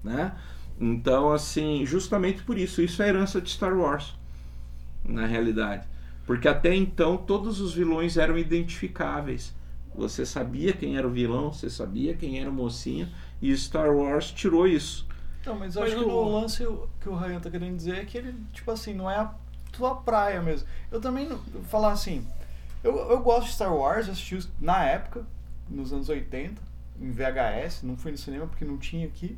né? 0.02 0.34
Então, 0.78 1.32
assim, 1.32 1.84
justamente 1.84 2.42
por 2.42 2.56
isso, 2.56 2.80
isso 2.80 3.02
é 3.02 3.08
herança 3.08 3.40
de 3.40 3.50
Star 3.50 3.76
Wars, 3.76 4.14
na 5.04 5.26
realidade. 5.26 5.86
Porque 6.30 6.46
até 6.46 6.72
então 6.72 7.16
todos 7.16 7.60
os 7.60 7.74
vilões 7.74 8.16
eram 8.16 8.38
identificáveis. 8.38 9.52
Você 9.92 10.24
sabia 10.24 10.72
quem 10.72 10.96
era 10.96 11.04
o 11.04 11.10
vilão, 11.10 11.52
você 11.52 11.68
sabia 11.68 12.14
quem 12.14 12.40
era 12.40 12.48
o 12.48 12.52
mocinho, 12.52 13.08
e 13.42 13.52
Star 13.56 13.92
Wars 13.92 14.30
tirou 14.30 14.64
isso. 14.64 15.08
Não, 15.44 15.58
mas 15.58 15.74
eu 15.74 15.82
mas 15.82 15.92
acho 15.92 16.04
que 16.04 16.08
o 16.08 16.28
lance 16.28 16.68
que 17.00 17.08
o 17.08 17.16
Ryan 17.16 17.40
tá 17.40 17.50
querendo 17.50 17.76
dizer 17.76 17.96
é 17.96 18.04
que 18.04 18.16
ele, 18.16 18.32
tipo 18.52 18.70
assim, 18.70 18.94
não 18.94 19.10
é 19.10 19.16
a 19.16 19.34
tua 19.72 19.96
praia 19.96 20.40
mesmo. 20.40 20.68
Eu 20.88 21.00
também, 21.00 21.26
vou 21.26 21.64
falar 21.64 21.90
assim, 21.90 22.24
eu, 22.84 22.96
eu 22.96 23.18
gosto 23.18 23.48
de 23.48 23.54
Star 23.54 23.74
Wars, 23.74 24.08
assisti 24.08 24.38
na 24.60 24.84
época, 24.84 25.26
nos 25.68 25.92
anos 25.92 26.08
80, 26.08 26.62
em 27.00 27.10
VHS, 27.10 27.82
não 27.82 27.96
fui 27.96 28.12
no 28.12 28.18
cinema 28.18 28.46
porque 28.46 28.64
não 28.64 28.78
tinha 28.78 29.04
aqui. 29.04 29.36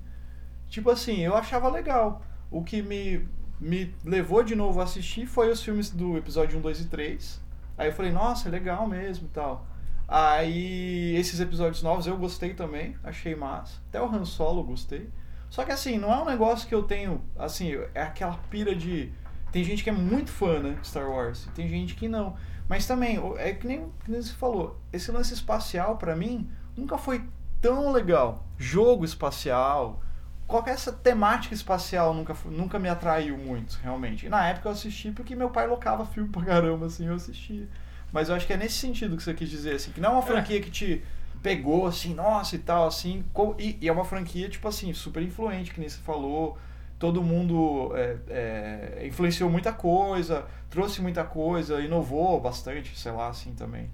Tipo 0.69 0.91
assim, 0.91 1.21
eu 1.21 1.35
achava 1.35 1.71
legal. 1.71 2.21
O 2.51 2.63
que 2.63 2.83
me 2.83 3.27
me 3.63 3.95
levou 4.05 4.43
de 4.43 4.57
novo 4.57 4.81
a 4.81 4.85
assistir 4.85 5.25
foi 5.25 5.49
os 5.49 5.63
filmes 5.63 5.89
do 5.89 6.19
episódio 6.19 6.59
1, 6.59 6.63
2 6.63 6.81
e 6.81 6.85
3. 6.89 7.41
Aí 7.79 7.89
eu 7.89 7.93
falei, 7.93 8.11
nossa, 8.11 8.49
é 8.49 8.51
legal 8.51 8.89
mesmo 8.89 9.27
e 9.27 9.31
tal. 9.31 9.67
Aí 10.09 11.15
esses 11.17 11.39
episódios 11.39 11.83
novos 11.83 12.07
eu 12.07 12.17
gostei 12.17 12.55
também, 12.55 12.97
achei 13.05 13.37
massa. 13.37 13.81
Até 13.89 14.03
o 14.03 14.07
Han 14.07 14.25
Solo 14.25 14.65
gostei. 14.65 15.09
Só 15.49 15.65
que 15.65 15.71
assim, 15.71 15.97
não 15.97 16.13
é 16.13 16.21
um 16.21 16.25
negócio 16.25 16.67
que 16.67 16.75
eu 16.75 16.83
tenho, 16.83 17.23
assim, 17.39 17.73
é 17.95 18.03
aquela 18.03 18.37
pira 18.51 18.75
de. 18.75 19.13
Tem 19.53 19.63
gente 19.63 19.85
que 19.85 19.91
é 19.91 19.93
muito 19.93 20.31
fã, 20.31 20.59
né, 20.59 20.79
de 20.81 20.89
Star 20.89 21.09
Wars, 21.09 21.49
tem 21.55 21.69
gente 21.69 21.95
que 21.95 22.09
não. 22.09 22.35
Mas 22.69 22.87
também, 22.87 23.21
é 23.37 23.53
que 23.53 23.67
nem, 23.67 23.91
que 24.05 24.11
nem 24.11 24.21
você 24.21 24.33
falou, 24.33 24.81
esse 24.93 25.13
lance 25.13 25.35
espacial 25.35 25.99
para 25.99 26.17
mim 26.17 26.51
nunca 26.77 26.99
foi 26.99 27.25
tão 27.61 27.93
legal. 27.93 28.47
Jogo 28.57 29.05
espacial, 29.05 30.02
qualquer 30.53 30.75
essa 30.75 30.93
temática 30.93 31.55
espacial 31.55 32.13
nunca, 32.13 32.37
nunca 32.45 32.79
me 32.79 32.89
atraiu 32.89 33.37
muito, 33.39 33.81
realmente. 33.83 34.27
E 34.27 34.29
na 34.29 34.47
época 34.47 34.69
eu 34.69 34.73
assisti 34.73 35.11
porque 35.11 35.35
meu 35.35 35.51
pai 35.51 35.67
locava 35.67 36.05
filme 36.05 36.29
pra 36.29 36.43
caramba, 36.43 36.87
assim, 36.87 37.07
eu 37.07 37.15
assistia. 37.15 37.67
Mas 38.13 38.29
eu 38.29 38.35
acho 38.35 38.47
que 38.47 38.53
é 38.53 38.57
nesse 38.57 38.75
sentido 38.75 39.17
que 39.17 39.23
você 39.23 39.33
quis 39.33 39.49
dizer, 39.49 39.77
assim, 39.77 39.91
que 39.91 40.01
não 40.01 40.11
é 40.11 40.13
uma 40.13 40.23
franquia 40.23 40.61
que 40.61 40.71
te 40.71 41.03
pegou, 41.43 41.87
assim, 41.87 42.15
nossa 42.15 42.55
e 42.55 42.59
tal, 42.59 42.87
assim, 42.87 43.25
e, 43.59 43.79
e 43.81 43.89
é 43.89 43.93
uma 43.93 44.05
franquia, 44.05 44.49
tipo 44.49 44.69
assim, 44.69 44.93
super 44.93 45.23
influente, 45.23 45.73
que 45.73 45.81
nem 45.81 45.89
você 45.89 45.99
falou, 45.99 46.59
todo 46.99 47.23
mundo 47.23 47.91
é, 47.97 48.17
é, 48.29 49.07
influenciou 49.07 49.51
muita 49.51 49.73
coisa, 49.73 50.45
trouxe 50.69 51.01
muita 51.01 51.25
coisa, 51.25 51.81
inovou 51.81 52.39
bastante, 52.41 52.97
sei 52.97 53.11
lá, 53.11 53.29
assim, 53.29 53.55
também. 53.55 53.91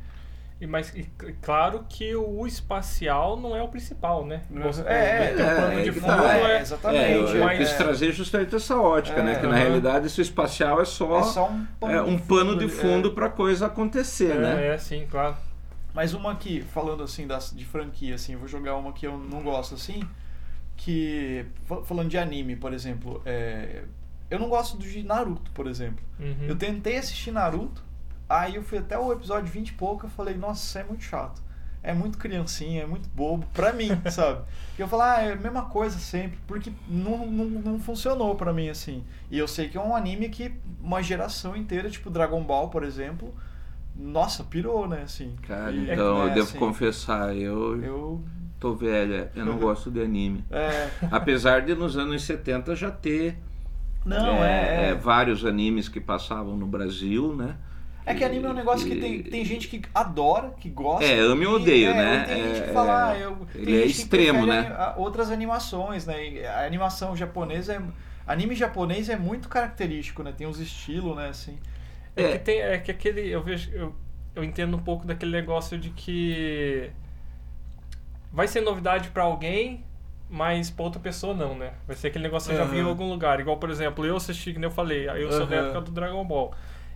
E, 0.60 0.66
mas 0.66 0.92
e, 0.94 1.04
claro 1.40 1.84
que 1.88 2.16
o 2.16 2.44
espacial 2.44 3.36
não 3.36 3.54
é 3.54 3.62
o 3.62 3.68
principal, 3.68 4.26
né? 4.26 4.42
é, 4.86 4.92
é, 4.92 5.34
é, 5.38 5.54
plano 5.54 5.82
de 5.84 5.92
fundo 5.92 6.06
tá, 6.06 6.36
é, 6.36 6.60
exatamente. 6.60 7.04
É, 7.04 7.16
eu, 7.16 7.26
eu 7.28 7.48
quis 7.56 7.72
trazer 7.74 8.12
justamente 8.12 8.56
essa 8.56 8.76
ótica, 8.76 9.22
né? 9.22 9.38
Que 9.38 9.46
na 9.46 9.54
realidade 9.54 10.06
esse 10.06 10.20
espacial 10.20 10.80
é 10.80 10.84
só, 10.84 11.22
só 11.22 11.48
um 11.48 11.64
pano, 11.78 12.08
um 12.08 12.16
de, 12.16 12.22
pano 12.22 12.50
fundo, 12.52 12.58
de 12.58 12.68
fundo 12.68 13.12
para 13.12 13.28
coisa 13.30 13.66
acontecer, 13.66 14.34
né? 14.34 14.74
É, 14.74 14.78
sim, 14.78 15.06
claro. 15.08 15.36
Mas 15.94 16.12
uma 16.12 16.32
aqui, 16.32 16.60
falando 16.60 17.04
assim 17.04 17.26
das, 17.26 17.52
de 17.54 17.64
franquia, 17.64 18.16
assim, 18.16 18.34
vou 18.34 18.48
jogar 18.48 18.74
uma 18.76 18.92
que 18.92 19.06
eu 19.06 19.16
não 19.16 19.42
gosto 19.42 19.76
assim, 19.76 20.02
que 20.76 21.46
falando 21.84 22.08
de 22.08 22.18
anime, 22.18 22.56
por 22.56 22.72
exemplo, 22.72 23.22
eu 24.28 24.40
não 24.40 24.48
gosto 24.48 24.76
de 24.76 25.04
Naruto, 25.04 25.52
por 25.52 25.68
exemplo. 25.68 26.04
Uhum. 26.18 26.46
Eu 26.48 26.56
tentei 26.56 26.98
assistir 26.98 27.30
Naruto 27.30 27.86
Aí 28.28 28.56
eu 28.56 28.62
fui 28.62 28.78
até 28.78 28.98
o 28.98 29.12
episódio 29.12 29.50
20 29.50 29.68
e 29.68 29.72
pouco, 29.72 30.06
eu 30.06 30.10
falei, 30.10 30.36
nossa, 30.36 30.62
isso 30.62 30.78
é 30.78 30.84
muito 30.84 31.04
chato. 31.04 31.42
É 31.82 31.94
muito 31.94 32.18
criancinha, 32.18 32.82
é 32.82 32.86
muito 32.86 33.08
bobo, 33.10 33.46
pra 33.54 33.72
mim, 33.72 33.88
sabe? 34.10 34.42
E 34.78 34.82
eu 34.82 34.88
falei, 34.88 35.06
ah, 35.06 35.28
é 35.30 35.32
a 35.32 35.36
mesma 35.36 35.66
coisa 35.66 35.98
sempre, 35.98 36.38
porque 36.46 36.72
não, 36.88 37.26
não, 37.26 37.44
não 37.46 37.80
funcionou 37.80 38.34
pra 38.34 38.52
mim, 38.52 38.68
assim. 38.68 39.04
E 39.30 39.38
eu 39.38 39.48
sei 39.48 39.68
que 39.68 39.78
é 39.78 39.80
um 39.80 39.94
anime 39.94 40.28
que 40.28 40.52
uma 40.82 41.02
geração 41.02 41.56
inteira, 41.56 41.88
tipo 41.88 42.10
Dragon 42.10 42.42
Ball, 42.42 42.68
por 42.68 42.82
exemplo, 42.82 43.34
nossa, 43.96 44.44
pirou, 44.44 44.86
né, 44.86 45.02
assim. 45.02 45.34
Cara, 45.42 45.72
e, 45.72 45.90
então, 45.90 46.22
é, 46.22 46.24
eu 46.24 46.34
devo 46.34 46.48
assim, 46.48 46.58
confessar, 46.58 47.34
eu... 47.34 47.82
eu 47.82 48.24
tô 48.60 48.74
velha, 48.74 49.30
eu 49.36 49.46
não 49.46 49.56
gosto 49.56 49.90
de 49.90 50.02
anime. 50.02 50.44
É. 50.50 50.90
Apesar 51.10 51.62
de 51.62 51.74
nos 51.74 51.96
anos 51.96 52.24
70 52.24 52.74
já 52.74 52.90
ter 52.90 53.38
não, 54.04 54.42
é, 54.44 54.86
é, 54.86 54.90
é, 54.90 54.94
vários 54.94 55.44
animes 55.44 55.88
que 55.88 56.00
passavam 56.00 56.56
no 56.56 56.66
Brasil, 56.66 57.34
né? 57.34 57.56
É 58.08 58.14
que 58.14 58.24
anime 58.24 58.46
é 58.46 58.48
um 58.48 58.54
negócio 58.54 58.88
que 58.88 58.96
tem, 58.96 59.22
tem 59.22 59.44
gente 59.44 59.68
que 59.68 59.82
adora, 59.94 60.54
que 60.58 60.70
gosta. 60.70 61.04
É, 61.04 61.18
ame 61.20 61.44
e 61.44 61.46
odeio, 61.46 61.90
é, 61.90 61.94
né? 61.94 62.24
Tem 62.26 62.42
gente 62.42 62.62
que 62.62 62.72
fala, 62.72 63.10
ah, 63.10 63.18
eu, 63.18 63.36
tem 63.52 63.62
ele 63.62 63.82
é 63.82 63.84
extremo, 63.84 64.46
né? 64.46 64.94
Outras 64.96 65.30
animações, 65.30 66.06
né? 66.06 66.46
A 66.46 66.64
animação 66.64 67.14
japonesa 67.14 67.74
é. 67.74 67.82
Anime 68.26 68.54
japonês 68.54 69.10
é 69.10 69.16
muito 69.16 69.48
característico, 69.48 70.22
né? 70.22 70.32
Tem 70.36 70.46
uns 70.46 70.58
estilos, 70.58 71.14
né? 71.14 71.28
Assim. 71.28 71.58
É, 72.16 72.22
é, 72.22 72.32
que 72.32 72.38
tem. 72.38 72.60
É 72.60 72.78
que 72.78 72.90
aquele. 72.90 73.28
Eu 73.28 73.42
vejo. 73.42 73.70
Eu, 73.72 73.94
eu 74.34 74.42
entendo 74.42 74.74
um 74.76 74.80
pouco 74.80 75.06
daquele 75.06 75.32
negócio 75.32 75.76
de 75.76 75.90
que. 75.90 76.90
Vai 78.32 78.48
ser 78.48 78.62
novidade 78.62 79.10
para 79.10 79.24
alguém, 79.24 79.84
mas 80.30 80.70
pra 80.70 80.84
outra 80.84 81.00
pessoa 81.00 81.34
não, 81.34 81.54
né? 81.54 81.72
Vai 81.86 81.94
ser 81.94 82.08
aquele 82.08 82.24
negócio 82.24 82.48
que 82.50 82.56
você 82.56 82.62
uhum. 82.62 82.68
já 82.68 82.74
viu 82.74 82.86
em 82.86 82.88
algum 82.88 83.08
lugar. 83.08 83.38
Igual, 83.38 83.58
por 83.58 83.68
exemplo, 83.68 84.06
eu 84.06 84.16
assisti, 84.16 84.52
que 84.54 84.58
nem 84.58 84.68
eu 84.68 84.74
falei, 84.74 85.08
eu 85.08 85.30
sou 85.30 85.42
uhum. 85.42 85.46
da 85.46 85.56
época 85.56 85.80
do 85.82 85.90
Dragon 85.90 86.24
Ball. 86.24 86.54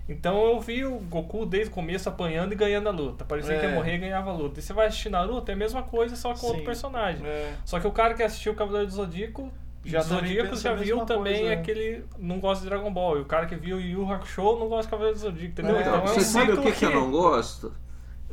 Então 0.09 0.44
eu 0.47 0.61
vi 0.61 0.85
o 0.85 0.99
Goku 0.99 1.47
desde 1.47 1.71
o 1.71 1.75
começo 1.75 2.09
apanhando 2.09 2.52
e 2.52 2.56
ganhando 2.56 2.88
a 2.88 2.92
luta. 2.92 3.25
Parecia 3.25 3.54
é. 3.54 3.59
que 3.59 3.66
ia 3.66 3.73
é. 3.73 3.75
morrer 3.75 3.94
e 3.94 3.99
ganhava 3.99 4.30
a 4.30 4.35
luta. 4.35 4.59
E 4.59 4.62
você 4.62 4.73
vai 4.73 4.87
assistir 4.87 5.11
Naruto, 5.11 5.50
é 5.50 5.54
a 5.54 5.56
mesma 5.56 5.82
coisa, 5.82 6.16
só 6.16 6.30
com 6.30 6.38
Sim. 6.38 6.47
outro 6.47 6.64
personagem. 6.64 7.25
É. 7.25 7.54
Só 7.64 7.78
que 7.78 7.87
o 7.87 7.92
cara 7.92 8.14
que 8.14 8.23
assistiu 8.23 8.52
o 8.52 8.56
Cavaleiro 8.56 8.87
do 8.87 8.92
Zodíaco 8.92 9.50
já 9.85 10.00
Zodíaco 10.00 10.54
já 10.56 10.75
viu 10.75 11.04
também 11.04 11.40
coisa, 11.40 11.54
aquele 11.54 12.04
não 12.16 12.38
gosta 12.38 12.62
de 12.62 12.71
Dragon 12.71 12.92
Ball. 12.92 13.18
E 13.18 13.21
o 13.23 13.25
cara 13.25 13.47
que 13.47 13.56
viu 13.56 13.80
Yu 13.80 14.00
Yu 14.00 14.12
Hakusho 14.12 14.59
não 14.59 14.68
gosta 14.68 14.85
de 14.85 14.88
Cavaleiro 14.90 15.18
do 15.18 15.23
Zodíaco, 15.23 15.52
entendeu? 15.52 15.76
É, 15.76 15.80
então, 15.80 16.00
você 16.02 16.18
é 16.18 16.21
um 16.21 16.25
sabe 16.25 16.52
o 16.52 16.62
que, 16.62 16.73
que, 16.73 16.85
eu 16.85 16.94
não 16.94 17.11
gosto 17.11 17.73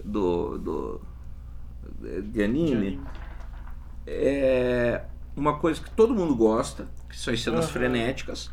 do, 0.03 0.57
do 0.57 1.01
de 1.99 2.43
anime? 2.43 2.65
de 2.67 2.73
anime? 2.73 3.01
É 4.05 5.01
uma 5.35 5.57
coisa 5.57 5.81
que 5.81 5.89
todo 5.91 6.13
mundo 6.13 6.35
gosta, 6.35 6.87
que 7.07 7.17
são 7.17 7.33
as 7.33 7.41
cenas 7.41 7.65
uhum. 7.65 7.71
frenéticas 7.71 8.51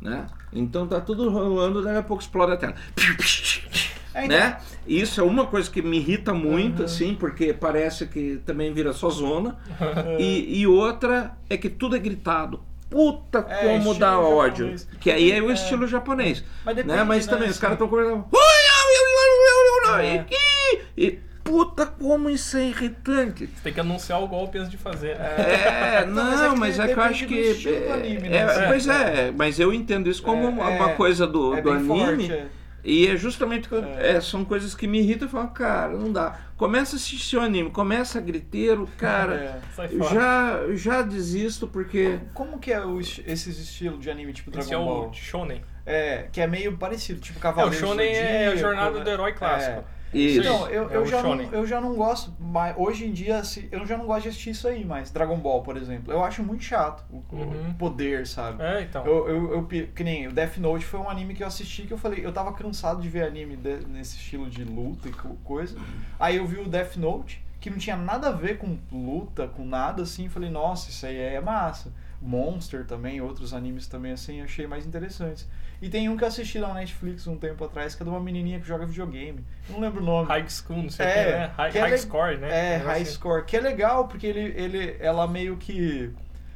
né? 0.00 0.26
Então 0.52 0.86
tá 0.86 1.00
tudo 1.00 1.30
rolando, 1.30 1.82
daqui 1.82 1.98
a 1.98 2.02
pouco 2.02 2.22
explode 2.22 2.52
a 2.52 2.56
tela. 2.56 2.74
É, 4.12 4.24
então. 4.24 4.36
né? 4.36 4.58
Isso 4.86 5.20
é 5.20 5.24
uma 5.24 5.46
coisa 5.46 5.70
que 5.70 5.80
me 5.80 5.98
irrita 5.98 6.34
muito, 6.34 6.80
uhum. 6.80 6.84
assim, 6.84 7.14
porque 7.14 7.52
parece 7.52 8.06
que 8.06 8.40
também 8.44 8.72
vira 8.72 8.92
só 8.92 9.08
zona. 9.08 9.56
e, 10.18 10.60
e, 10.60 10.66
outra 10.66 11.36
é 11.48 11.56
que 11.56 11.68
tudo 11.68 11.94
é 11.94 11.98
gritado. 11.98 12.60
Puta 12.88 13.46
é, 13.48 13.78
como 13.78 13.94
dá 13.94 14.18
ódio. 14.18 14.64
Japonês. 14.64 14.88
Que 14.98 15.10
aí 15.12 15.30
é 15.30 15.40
o 15.40 15.48
é. 15.48 15.54
estilo 15.54 15.86
japonês. 15.86 16.44
Mas, 16.64 16.74
né? 16.74 16.82
depende, 16.82 16.98
né? 16.98 17.04
Mas 17.04 17.26
também 17.26 17.46
né, 17.46 17.52
os 17.52 17.58
caras 17.58 17.74
estão 17.74 17.86
conversando. 17.86 18.24
É. 20.02 20.26
E 20.96 21.18
puta, 21.50 21.84
como 21.84 22.30
isso 22.30 22.56
é 22.56 22.68
irritante. 22.68 23.46
Você 23.46 23.62
tem 23.64 23.72
que 23.72 23.80
anunciar 23.80 24.22
o 24.22 24.28
golpe 24.28 24.56
antes 24.56 24.70
de 24.70 24.78
fazer. 24.78 25.16
É, 25.50 26.04
não, 26.06 26.56
mas 26.56 26.78
é 26.78 26.86
que, 26.86 26.92
eu 26.92 27.02
acho 27.02 27.26
que. 27.26 27.88
Anime, 27.92 28.28
né? 28.28 28.36
é, 28.36 28.68
pois 28.68 28.86
é, 28.86 29.32
mas 29.32 29.58
eu 29.58 29.72
entendo 29.72 30.08
isso 30.08 30.22
como 30.22 30.48
uma 30.48 30.90
coisa 30.90 31.26
do, 31.26 31.60
do 31.60 31.70
anime. 31.70 32.28
Forte, 32.28 32.46
e 32.84 33.08
é 33.08 33.16
justamente 33.16 33.68
é. 33.74 34.16
É, 34.16 34.20
são 34.20 34.44
coisas 34.44 34.74
que 34.74 34.86
me 34.86 35.00
irritam 35.00 35.26
e 35.26 35.30
falo, 35.30 35.48
cara, 35.48 35.92
não 35.92 36.12
dá. 36.12 36.38
Começa 36.56 36.96
a 36.96 36.98
assistir 36.98 37.36
o 37.36 37.40
anime, 37.40 37.70
começa 37.70 38.18
a 38.18 38.22
griteiro, 38.22 38.88
cara, 38.96 39.60
é. 39.78 39.88
já, 40.12 40.60
já 40.74 41.02
desisto 41.02 41.66
porque. 41.66 42.18
Como, 42.32 42.50
como 42.50 42.58
que 42.58 42.72
é 42.72 42.84
o, 42.84 43.00
esses 43.00 43.58
estilos 43.58 44.00
de 44.00 44.10
anime 44.10 44.32
tipo 44.32 44.50
Dragon 44.50 44.66
Esse 44.66 44.76
Ball? 44.76 45.04
É 45.04 45.08
o 45.08 45.12
Shonen. 45.12 45.62
É, 45.84 46.28
que 46.30 46.40
é 46.40 46.46
meio 46.46 46.76
parecido, 46.76 47.20
tipo 47.20 47.40
Cavaleiro. 47.40 47.74
É, 47.74 47.78
o 47.78 47.80
Shonen 47.80 48.12
é 48.12 48.46
a 48.48 48.56
jornada 48.56 49.00
do 49.00 49.10
herói 49.10 49.32
clássico. 49.32 49.84
É. 50.12 50.18
Isso. 50.18 50.40
Então, 50.40 50.66
eu, 50.68 50.90
eu, 50.90 51.02
é 51.02 51.06
já 51.06 51.22
não, 51.22 51.40
eu 51.40 51.66
já 51.66 51.80
não 51.80 51.94
gosto, 51.94 52.32
mas 52.38 52.74
hoje 52.76 53.06
em 53.06 53.12
dia 53.12 53.42
eu 53.70 53.86
já 53.86 53.96
não 53.96 54.06
gosto 54.06 54.22
de 54.22 54.28
assistir 54.30 54.50
isso 54.50 54.68
aí 54.68 54.84
mais. 54.84 55.10
Dragon 55.10 55.36
Ball, 55.36 55.62
por 55.62 55.76
exemplo. 55.76 56.12
Eu 56.12 56.24
acho 56.24 56.42
muito 56.42 56.64
chato 56.64 57.04
o, 57.10 57.22
uhum. 57.34 57.74
poder, 57.74 58.26
sabe? 58.26 58.62
É, 58.62 58.82
então. 58.82 59.04
Eu, 59.06 59.28
eu, 59.28 59.52
eu, 59.54 59.66
que 59.66 60.04
nem 60.04 60.26
o 60.26 60.32
Death 60.32 60.58
Note 60.58 60.84
foi 60.84 61.00
um 61.00 61.08
anime 61.08 61.34
que 61.34 61.42
eu 61.42 61.46
assisti 61.46 61.82
que 61.82 61.92
eu 61.92 61.98
falei, 61.98 62.24
eu 62.24 62.32
tava 62.32 62.52
cansado 62.52 63.00
de 63.00 63.08
ver 63.08 63.24
anime 63.24 63.56
de, 63.56 63.86
nesse 63.86 64.16
estilo 64.16 64.48
de 64.48 64.64
luta 64.64 65.08
e 65.08 65.12
coisa. 65.44 65.76
Aí 66.18 66.36
eu 66.36 66.46
vi 66.46 66.58
o 66.58 66.68
Death 66.68 66.96
Note, 66.96 67.42
que 67.60 67.70
não 67.70 67.78
tinha 67.78 67.96
nada 67.96 68.28
a 68.28 68.32
ver 68.32 68.58
com 68.58 68.78
luta, 68.90 69.46
com 69.46 69.64
nada 69.64 70.02
assim. 70.02 70.28
Falei, 70.28 70.50
nossa, 70.50 70.90
isso 70.90 71.04
aí 71.06 71.18
é 71.18 71.40
massa. 71.40 71.92
Monster 72.20 72.84
também, 72.84 73.20
outros 73.20 73.54
animes 73.54 73.86
também 73.86 74.12
assim, 74.12 74.42
achei 74.42 74.66
mais 74.66 74.86
interessantes. 74.86 75.48
E 75.80 75.88
tem 75.88 76.08
um 76.08 76.16
que 76.16 76.24
eu 76.24 76.28
assisti 76.28 76.58
na 76.58 76.74
Netflix 76.74 77.26
um 77.26 77.36
tempo 77.36 77.64
atrás, 77.64 77.94
que 77.94 78.02
é 78.02 78.04
de 78.04 78.10
uma 78.10 78.20
menininha 78.20 78.60
que 78.60 78.66
joga 78.66 78.84
videogame. 78.84 79.42
não 79.68 79.80
lembro 79.80 80.02
o 80.02 80.04
nome. 80.04 80.28
High 80.28 80.48
School, 80.48 80.82
não 80.82 80.90
sei 80.90 81.06
é, 81.06 81.08
o 81.08 81.12
que, 81.12 81.30
né? 81.30 81.52
High, 81.56 81.72
que 81.72 81.78
é 81.78 81.80
high 81.80 81.98
Score, 81.98 82.36
né? 82.36 82.74
É, 82.74 82.76
High 82.76 83.02
assim. 83.02 83.12
Score. 83.12 83.44
Que 83.44 83.56
é 83.56 83.60
legal, 83.60 84.06
porque 84.06 84.26
ele, 84.26 84.40
ele, 84.40 84.96
ela 85.00 85.26
meio 85.26 85.56
que 85.56 86.12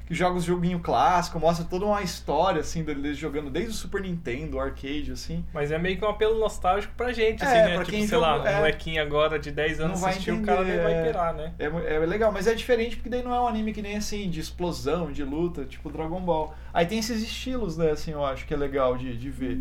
que 0.07 0.15
joga 0.15 0.37
os 0.37 0.45
joguinhos 0.45 0.83
clássicos, 0.83 1.41
mostra 1.41 1.65
toda 1.65 1.87
uma 1.87 2.03
história, 2.03 2.61
assim, 2.61 2.85
deles 2.85 3.17
jogando 3.17 3.51
desde 3.51 3.71
o 3.71 3.75
Super 3.75 4.03
Nintendo, 4.03 4.59
o 4.59 4.61
arcade, 4.61 5.11
assim. 5.13 5.45
Mas 5.53 5.71
é 5.71 5.79
meio 5.79 5.97
que 5.97 6.05
um 6.05 6.09
apelo 6.09 6.39
nostálgico 6.39 6.93
pra 6.95 7.13
gente, 7.13 7.43
assim, 7.43 7.57
é, 7.57 7.63
né? 7.63 7.75
Pra 7.75 7.85
tipo, 7.85 7.97
quem 7.97 8.07
sei 8.07 8.19
lá, 8.19 8.43
um 8.43 8.47
é, 8.47 8.57
molequinho 8.57 9.03
agora 9.03 9.39
de 9.39 9.51
10 9.51 9.81
anos 9.81 10.05
assistir, 10.05 10.33
o 10.33 10.43
cara 10.43 10.63
nem 10.63 10.79
vai 10.79 11.05
pirar, 11.05 11.35
né? 11.35 11.55
É, 11.59 11.95
é 11.95 11.99
legal, 12.01 12.31
mas 12.31 12.47
é 12.47 12.55
diferente 12.55 12.97
porque 12.97 13.09
daí 13.09 13.23
não 13.23 13.35
é 13.35 13.41
um 13.41 13.49
anime 13.49 13.73
que 13.73 13.81
nem, 13.81 13.97
assim, 13.97 14.29
de 14.29 14.41
explosão, 14.41 15.11
de 15.11 15.25
luta, 15.25 15.65
tipo 15.65 15.91
Dragon 15.91 16.21
Ball. 16.21 16.55
Aí 16.73 16.85
tem 16.85 16.99
esses 16.99 17.23
estilos, 17.23 17.77
né, 17.79 17.91
assim, 17.91 18.13
eu 18.13 18.25
acho 18.25 18.47
que 18.47 18.53
é 18.53 18.57
legal 18.57 18.97
de, 18.97 19.17
de 19.17 19.31
ver. 19.31 19.59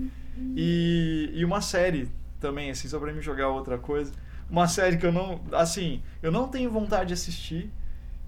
E, 0.56 1.32
e 1.34 1.46
uma 1.46 1.62
série 1.62 2.10
também, 2.40 2.70
assim, 2.70 2.88
só 2.88 3.00
pra 3.00 3.14
me 3.14 3.22
jogar 3.22 3.48
outra 3.48 3.78
coisa. 3.78 4.12
Uma 4.50 4.68
série 4.68 4.98
que 4.98 5.06
eu 5.06 5.12
não, 5.12 5.40
assim, 5.54 6.02
eu 6.22 6.32
não 6.32 6.48
tenho 6.48 6.70
vontade 6.70 7.08
de 7.08 7.14
assistir, 7.14 7.72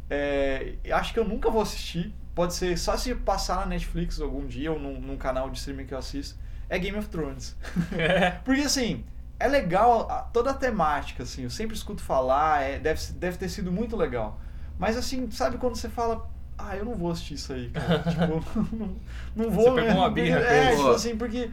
é, 0.09 0.75
acho 0.91 1.13
que 1.13 1.19
eu 1.19 1.25
nunca 1.25 1.49
vou 1.49 1.61
assistir. 1.61 2.13
Pode 2.33 2.53
ser 2.53 2.77
só 2.77 2.97
se 2.97 3.15
passar 3.15 3.57
na 3.57 3.65
Netflix 3.67 4.19
algum 4.19 4.45
dia 4.45 4.71
ou 4.71 4.79
num, 4.79 4.99
num 4.99 5.17
canal 5.17 5.49
de 5.49 5.57
streaming 5.57 5.85
que 5.85 5.93
eu 5.93 5.97
assisto. 5.97 6.37
É 6.69 6.77
Game 6.77 6.97
of 6.97 7.07
Thrones. 7.09 7.55
É. 7.97 8.31
Porque 8.43 8.61
assim, 8.61 9.05
é 9.39 9.47
legal 9.47 10.09
a, 10.09 10.21
toda 10.21 10.51
a 10.51 10.53
temática, 10.53 11.23
assim. 11.23 11.43
Eu 11.43 11.49
sempre 11.49 11.75
escuto 11.75 12.01
falar, 12.01 12.61
é, 12.61 12.79
deve, 12.79 13.01
deve 13.13 13.37
ter 13.37 13.49
sido 13.49 13.71
muito 13.71 13.95
legal. 13.95 14.39
Mas 14.77 14.97
assim, 14.97 15.29
sabe 15.31 15.57
quando 15.57 15.75
você 15.75 15.87
fala, 15.89 16.29
ah, 16.57 16.75
eu 16.75 16.85
não 16.85 16.95
vou 16.95 17.11
assistir 17.11 17.35
isso 17.35 17.53
aí, 17.53 17.69
cara. 17.69 17.99
tipo, 18.09 18.43
não, 18.75 18.95
não 19.35 19.49
vou. 19.49 19.73
Você 19.73 19.81
pegou 19.81 19.95
uma 19.95 20.09
birra, 20.09 20.39
É, 20.39 20.75
tipo 20.75 20.89
assim, 20.89 21.17
porque 21.17 21.49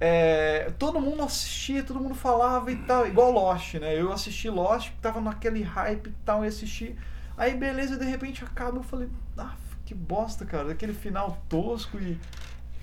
é, 0.00 0.72
todo 0.78 1.00
mundo 1.00 1.22
assistia, 1.22 1.82
todo 1.82 2.00
mundo 2.00 2.14
falava 2.14 2.70
e 2.70 2.76
tal, 2.76 3.06
igual 3.06 3.32
Lost, 3.32 3.74
né? 3.74 4.00
Eu 4.00 4.12
assisti 4.12 4.48
Lost, 4.48 4.92
tava 5.02 5.20
naquele 5.20 5.62
hype 5.62 6.08
e 6.08 6.14
tal, 6.24 6.44
e 6.44 6.48
assisti. 6.48 6.96
Aí 7.38 7.54
beleza, 7.54 7.96
de 7.96 8.04
repente 8.04 8.44
acaba, 8.44 8.78
eu 8.78 8.82
falei, 8.82 9.08
ah, 9.38 9.54
que 9.86 9.94
bosta, 9.94 10.44
cara, 10.44 10.72
aquele 10.72 10.92
final 10.92 11.40
tosco 11.48 11.96
e, 11.98 12.18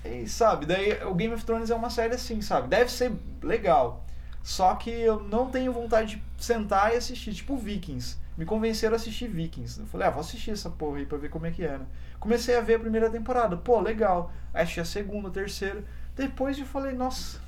e 0.02 0.26
sabe, 0.26 0.64
daí 0.64 1.04
o 1.04 1.14
Game 1.14 1.34
of 1.34 1.44
Thrones 1.44 1.68
é 1.68 1.74
uma 1.74 1.90
série 1.90 2.14
assim, 2.14 2.40
sabe? 2.40 2.66
Deve 2.66 2.90
ser 2.90 3.12
legal. 3.42 4.02
Só 4.42 4.74
que 4.76 4.90
eu 4.90 5.20
não 5.24 5.50
tenho 5.50 5.72
vontade 5.72 6.16
de 6.16 6.44
sentar 6.44 6.94
e 6.94 6.96
assistir, 6.96 7.34
tipo 7.34 7.56
Vikings. 7.56 8.16
Me 8.38 8.46
convenceram 8.46 8.94
a 8.94 8.96
assistir 8.96 9.28
Vikings. 9.28 9.80
Eu 9.80 9.86
falei, 9.86 10.06
ah, 10.06 10.10
vou 10.10 10.20
assistir 10.20 10.52
essa 10.52 10.70
porra 10.70 10.98
aí 10.98 11.06
pra 11.06 11.18
ver 11.18 11.28
como 11.28 11.46
é 11.46 11.50
que 11.50 11.64
é, 11.64 11.76
né? 11.76 11.84
Comecei 12.18 12.56
a 12.56 12.60
ver 12.60 12.74
a 12.74 12.78
primeira 12.78 13.10
temporada, 13.10 13.56
pô, 13.56 13.80
legal. 13.80 14.32
Aí 14.54 14.62
assisti 14.62 14.80
a 14.80 14.84
segunda, 14.84 15.28
a 15.28 15.32
terceira. 15.32 15.84
Depois 16.14 16.58
eu 16.58 16.64
falei, 16.64 16.94
nossa, 16.94 17.40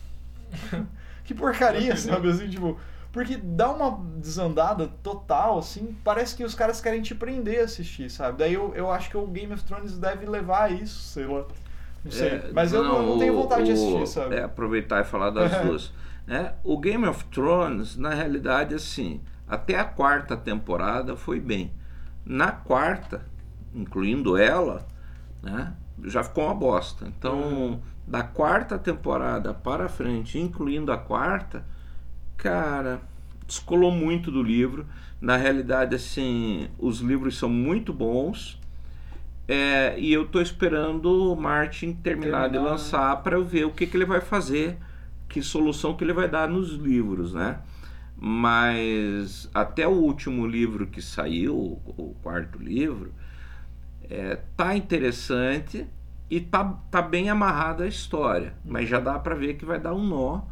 que 1.25 1.35
porcaria, 1.35 1.97
sabe? 1.97 2.29
Assim, 2.29 2.49
tipo, 2.51 2.79
porque 3.12 3.37
dá 3.37 3.71
uma 3.71 3.99
desandada 4.18 4.88
total, 5.03 5.59
assim, 5.59 5.97
parece 6.05 6.37
que 6.37 6.44
os 6.44 6.55
caras 6.55 6.81
querem 6.81 7.01
te 7.01 7.14
prender 7.14 7.61
a 7.61 7.64
assistir, 7.64 8.11
sabe? 8.11 8.38
Daí 8.38 8.55
eu, 8.55 8.75
eu 8.75 8.90
acho 8.90 9.09
que 9.11 9.16
o 9.16 9.27
Game 9.27 9.53
of 9.53 9.64
Thrones 9.64 9.99
deve 9.99 10.27
levar 10.27 10.64
a 10.64 10.71
isso, 10.71 11.01
sei 11.01 11.27
lá. 11.27 11.44
Não 12.05 12.12
sei. 12.12 12.29
É, 12.29 12.51
Mas 12.53 12.73
eu 12.73 12.85
não, 12.85 13.07
não 13.07 13.18
tenho 13.18 13.35
vontade 13.35 13.62
o, 13.62 13.64
de 13.64 13.73
assistir, 13.73 14.07
sabe? 14.07 14.37
É, 14.37 14.44
aproveitar 14.44 15.01
e 15.01 15.05
falar 15.05 15.31
das 15.31 15.51
duas. 15.64 15.92
Né? 16.27 16.53
O 16.62 16.79
Game 16.79 17.07
of 17.07 17.25
Thrones, 17.27 17.97
na 17.97 18.11
realidade, 18.11 18.75
assim, 18.75 19.23
até 19.49 19.79
a 19.79 19.85
quarta 19.85 20.37
temporada 20.37 21.16
foi 21.16 21.40
bem. 21.40 21.73
Na 22.25 22.53
quarta, 22.53 23.23
incluindo 23.75 24.37
ela, 24.37 24.87
né, 25.42 25.73
já 26.05 26.23
ficou 26.23 26.44
uma 26.44 26.55
bosta. 26.55 27.07
Então, 27.07 27.40
uhum. 27.40 27.81
da 28.07 28.23
quarta 28.23 28.79
temporada 28.79 29.55
para 29.55 29.88
frente, 29.88 30.38
incluindo 30.38 30.92
a 30.92 30.99
quarta, 30.99 31.64
cara, 32.38 33.03
descolou 33.46 33.90
muito 33.90 34.31
do 34.31 34.42
livro. 34.42 34.87
Na 35.20 35.37
realidade, 35.37 35.94
assim, 35.94 36.68
os 36.79 37.01
livros 37.01 37.37
são 37.37 37.48
muito 37.48 37.92
bons. 37.92 38.59
É, 39.48 39.98
e 39.98 40.12
eu 40.12 40.22
estou 40.22 40.40
esperando 40.40 41.33
o 41.33 41.37
Martin 41.37 41.92
terminar, 41.92 42.42
terminar. 42.42 42.48
de 42.48 42.59
lançar 42.59 43.16
para 43.22 43.37
eu 43.37 43.44
ver 43.44 43.64
o 43.64 43.70
que, 43.70 43.87
que 43.87 43.96
ele 43.96 44.05
vai 44.05 44.20
fazer, 44.20 44.77
que 45.29 45.42
solução 45.42 45.96
que 45.96 46.05
ele 46.05 46.12
vai 46.12 46.29
dar 46.29 46.48
nos 46.48 46.72
livros, 46.72 47.33
né? 47.33 47.59
Mas 48.16 49.48
até 49.55 49.87
o 49.87 49.92
último 49.92 50.46
livro 50.46 50.87
que 50.87 51.01
saiu, 51.01 51.57
o 51.57 52.14
quarto 52.22 52.59
livro, 52.59 53.12
é, 54.11 54.37
tá 54.57 54.77
interessante 54.77 55.87
e 56.31 56.40
tá, 56.40 56.64
tá 56.90 57.01
bem 57.01 57.31
amarrada 57.31 57.85
a 57.85 57.88
história, 57.88 58.55
mas 58.64 58.88
já 58.88 59.01
dá 59.01 59.18
para 59.18 59.35
ver 59.35 59.55
que 59.55 59.64
vai 59.64 59.81
dar 59.81 59.94
um 59.94 60.07
nó 60.07 60.42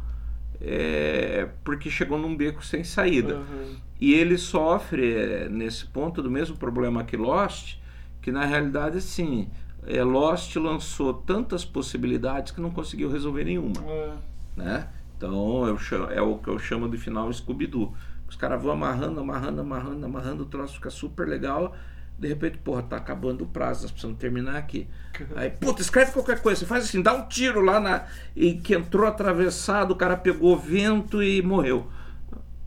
é, 0.61 1.49
porque 1.63 1.89
chegou 1.89 2.17
num 2.17 2.35
beco 2.35 2.65
sem 2.65 2.83
saída. 2.83 3.35
Uhum. 3.35 3.75
E 3.99 4.13
ele 4.13 4.37
sofre 4.37 5.13
é, 5.13 5.49
nesse 5.49 5.85
ponto 5.85 6.21
do 6.21 6.29
mesmo 6.29 6.57
problema 6.57 7.03
que 7.03 7.17
Lost, 7.17 7.77
que 8.21 8.31
na 8.31 8.45
realidade, 8.45 9.01
sim, 9.01 9.49
é, 9.85 10.03
Lost 10.03 10.55
lançou 10.55 11.13
tantas 11.13 11.65
possibilidades 11.65 12.51
que 12.51 12.61
não 12.61 12.71
conseguiu 12.71 13.09
resolver 13.09 13.43
nenhuma. 13.43 13.79
Uhum. 13.81 14.15
Né? 14.55 14.87
Então 15.15 15.65
eu 15.67 15.77
chamo, 15.77 16.11
é 16.11 16.21
o 16.21 16.37
que 16.37 16.49
eu 16.49 16.59
chamo 16.59 16.89
de 16.89 16.97
final 16.97 17.31
Scooby-Doo. 17.31 17.93
Os 18.27 18.35
caras 18.35 18.61
vão 18.61 18.71
amarrando, 18.71 19.19
amarrando, 19.19 19.61
amarrando, 19.61 20.05
amarrando, 20.05 20.43
o 20.43 20.45
troço 20.45 20.75
fica 20.75 20.89
super 20.89 21.27
legal 21.27 21.73
de 22.17 22.27
repente, 22.27 22.57
porra, 22.57 22.81
tá 22.81 22.97
acabando 22.97 23.43
o 23.43 23.47
prazo, 23.47 23.83
nós 23.83 23.91
precisamos 23.91 24.17
terminar 24.17 24.57
aqui. 24.57 24.87
Aí, 25.35 25.51
puta, 25.51 25.81
escreve 25.81 26.11
qualquer 26.11 26.41
coisa. 26.41 26.59
Você 26.59 26.65
faz 26.65 26.85
assim, 26.85 27.01
dá 27.01 27.13
um 27.13 27.27
tiro 27.27 27.61
lá 27.61 27.79
na. 27.79 28.05
E 28.35 28.55
que 28.55 28.73
entrou 28.73 29.05
atravessado, 29.05 29.91
o 29.91 29.95
cara 29.95 30.17
pegou 30.17 30.57
vento 30.57 31.21
e 31.21 31.41
morreu. 31.43 31.87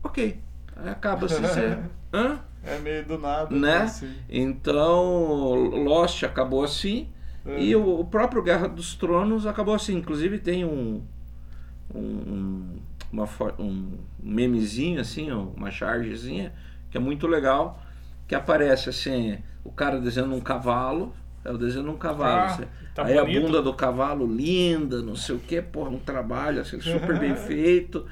Ok. 0.01 0.39
Aí 0.75 0.89
acaba 0.89 1.25
assim, 1.25 1.41
você. 1.41 1.77
Hã? 2.13 2.39
É 2.63 2.77
meio 2.79 3.05
do 3.05 3.17
nada. 3.17 3.53
Né? 3.53 3.77
Assim. 3.79 4.13
Então, 4.29 5.53
Lost 5.83 6.23
acabou 6.23 6.63
assim. 6.63 7.09
É. 7.45 7.61
E 7.61 7.75
o, 7.75 7.99
o, 7.99 8.05
próprio 8.05 8.41
Guerra 8.41 8.67
dos 8.67 8.95
Tronos 8.95 9.45
acabou 9.45 9.73
assim. 9.73 9.97
Inclusive 9.97 10.39
tem 10.39 10.63
um. 10.63 11.03
um 11.93 12.79
uma, 13.11 13.27
um 13.59 13.97
memezinho, 14.23 15.01
assim, 15.01 15.29
uma 15.31 15.69
chargezinha, 15.69 16.53
que 16.89 16.95
é 16.95 16.99
muito 16.99 17.27
legal 17.27 17.77
que 18.31 18.35
aparece 18.35 18.87
assim, 18.87 19.39
o 19.61 19.69
cara 19.69 19.99
desenhando 19.99 20.33
um 20.33 20.39
cavalo, 20.39 21.13
é 21.43 21.51
o 21.51 21.57
desenho 21.57 21.83
de 21.83 21.89
um 21.89 21.97
cavalo. 21.97 22.63
Ah, 22.63 22.67
tá 22.95 23.03
aí 23.03 23.19
bonito. 23.19 23.37
a 23.37 23.41
bunda 23.41 23.61
do 23.61 23.73
cavalo 23.73 24.25
linda, 24.25 25.01
não 25.01 25.17
sei 25.17 25.35
o 25.35 25.39
que, 25.39 25.61
porra, 25.61 25.89
um 25.89 25.99
trabalho 25.99 26.61
assim, 26.61 26.79
super 26.79 27.19
bem 27.19 27.35
feito. 27.35 28.05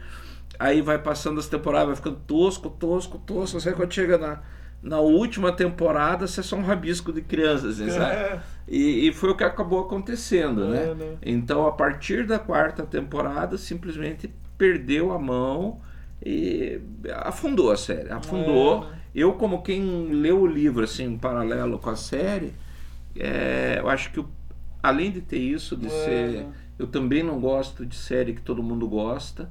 Aí 0.60 0.82
vai 0.82 0.98
passando 0.98 1.40
as 1.40 1.48
temporadas, 1.48 1.88
vai 1.88 1.96
ficando 1.96 2.18
tosco, 2.28 2.70
tosco, 2.70 3.18
tosco. 3.20 3.62
Você 3.62 3.72
quando 3.72 3.94
chega 3.94 4.18
na, 4.18 4.42
na 4.84 5.00
última 5.00 5.54
temporada, 5.54 6.28
você 6.28 6.42
é 6.42 6.44
só 6.44 6.58
um 6.58 6.64
rabisco 6.64 7.14
de 7.14 7.22
crianças, 7.22 7.80
assim, 7.80 7.90
sabe? 7.90 8.16
É. 8.20 8.40
E, 8.68 9.08
e, 9.08 9.14
foi 9.14 9.30
o 9.30 9.36
que 9.38 9.44
acabou 9.46 9.80
acontecendo, 9.80 10.68
né? 10.68 10.92
é, 10.92 10.94
né? 10.94 11.18
Então, 11.24 11.66
a 11.66 11.72
partir 11.72 12.28
da 12.28 12.38
quarta 12.38 12.84
temporada, 12.84 13.58
simplesmente 13.58 14.30
perdeu 14.58 15.14
a 15.14 15.18
mão 15.18 15.80
e 16.24 16.80
afundou 17.24 17.72
a 17.72 17.78
série. 17.78 18.12
Afundou. 18.12 18.84
É. 18.94 18.99
Eu, 19.20 19.34
como 19.34 19.62
quem 19.62 20.08
leu 20.12 20.42
o 20.42 20.48
livro 20.48 20.84
assim, 20.84 21.04
em 21.04 21.18
paralelo 21.18 21.78
com 21.80 21.90
a 21.90 21.96
série, 21.96 22.54
é, 23.16 23.78
eu 23.80 23.90
acho 23.90 24.12
que 24.12 24.24
além 24.82 25.12
de 25.12 25.22
ter 25.22 25.40
isso, 25.40 25.76
de 25.76 25.88
é. 25.88 25.90
ser. 25.90 26.46
Eu 26.78 26.88
também 26.88 27.22
não 27.22 27.40
gosto 27.40 27.86
de 27.86 27.96
série 27.96 28.34
que 28.34 28.42
todo 28.42 28.64
mundo 28.64 28.88
gosta. 28.88 29.50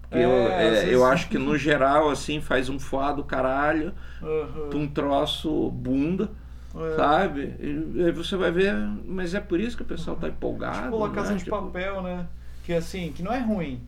Porque 0.00 0.18
é, 0.18 0.24
eu, 0.24 0.30
é, 0.30 0.94
eu 0.94 1.04
acho 1.04 1.28
que 1.28 1.36
no 1.36 1.56
geral, 1.56 2.08
assim, 2.08 2.40
faz 2.40 2.68
um 2.68 2.78
foado 2.78 3.18
do 3.18 3.24
caralho 3.24 3.92
uhum. 4.22 4.80
um 4.80 4.88
troço 4.88 5.70
bunda. 5.70 6.30
É. 6.74 6.96
Sabe? 6.96 7.54
E 7.60 8.04
aí 8.04 8.12
você 8.12 8.36
vai 8.36 8.50
ver, 8.50 8.72
mas 9.04 9.34
é 9.34 9.40
por 9.40 9.58
isso 9.60 9.76
que 9.76 9.82
o 9.82 9.86
pessoal 9.86 10.16
tá 10.16 10.28
empolgado. 10.28 10.92
Tipo 10.92 11.04
a 11.04 11.10
Casa 11.10 11.30
né? 11.32 11.36
de 11.36 11.44
tipo... 11.44 11.56
Papel, 11.56 12.02
né? 12.02 12.26
Que 12.64 12.72
assim, 12.72 13.12
que 13.12 13.22
não 13.22 13.32
é 13.32 13.40
ruim. 13.40 13.82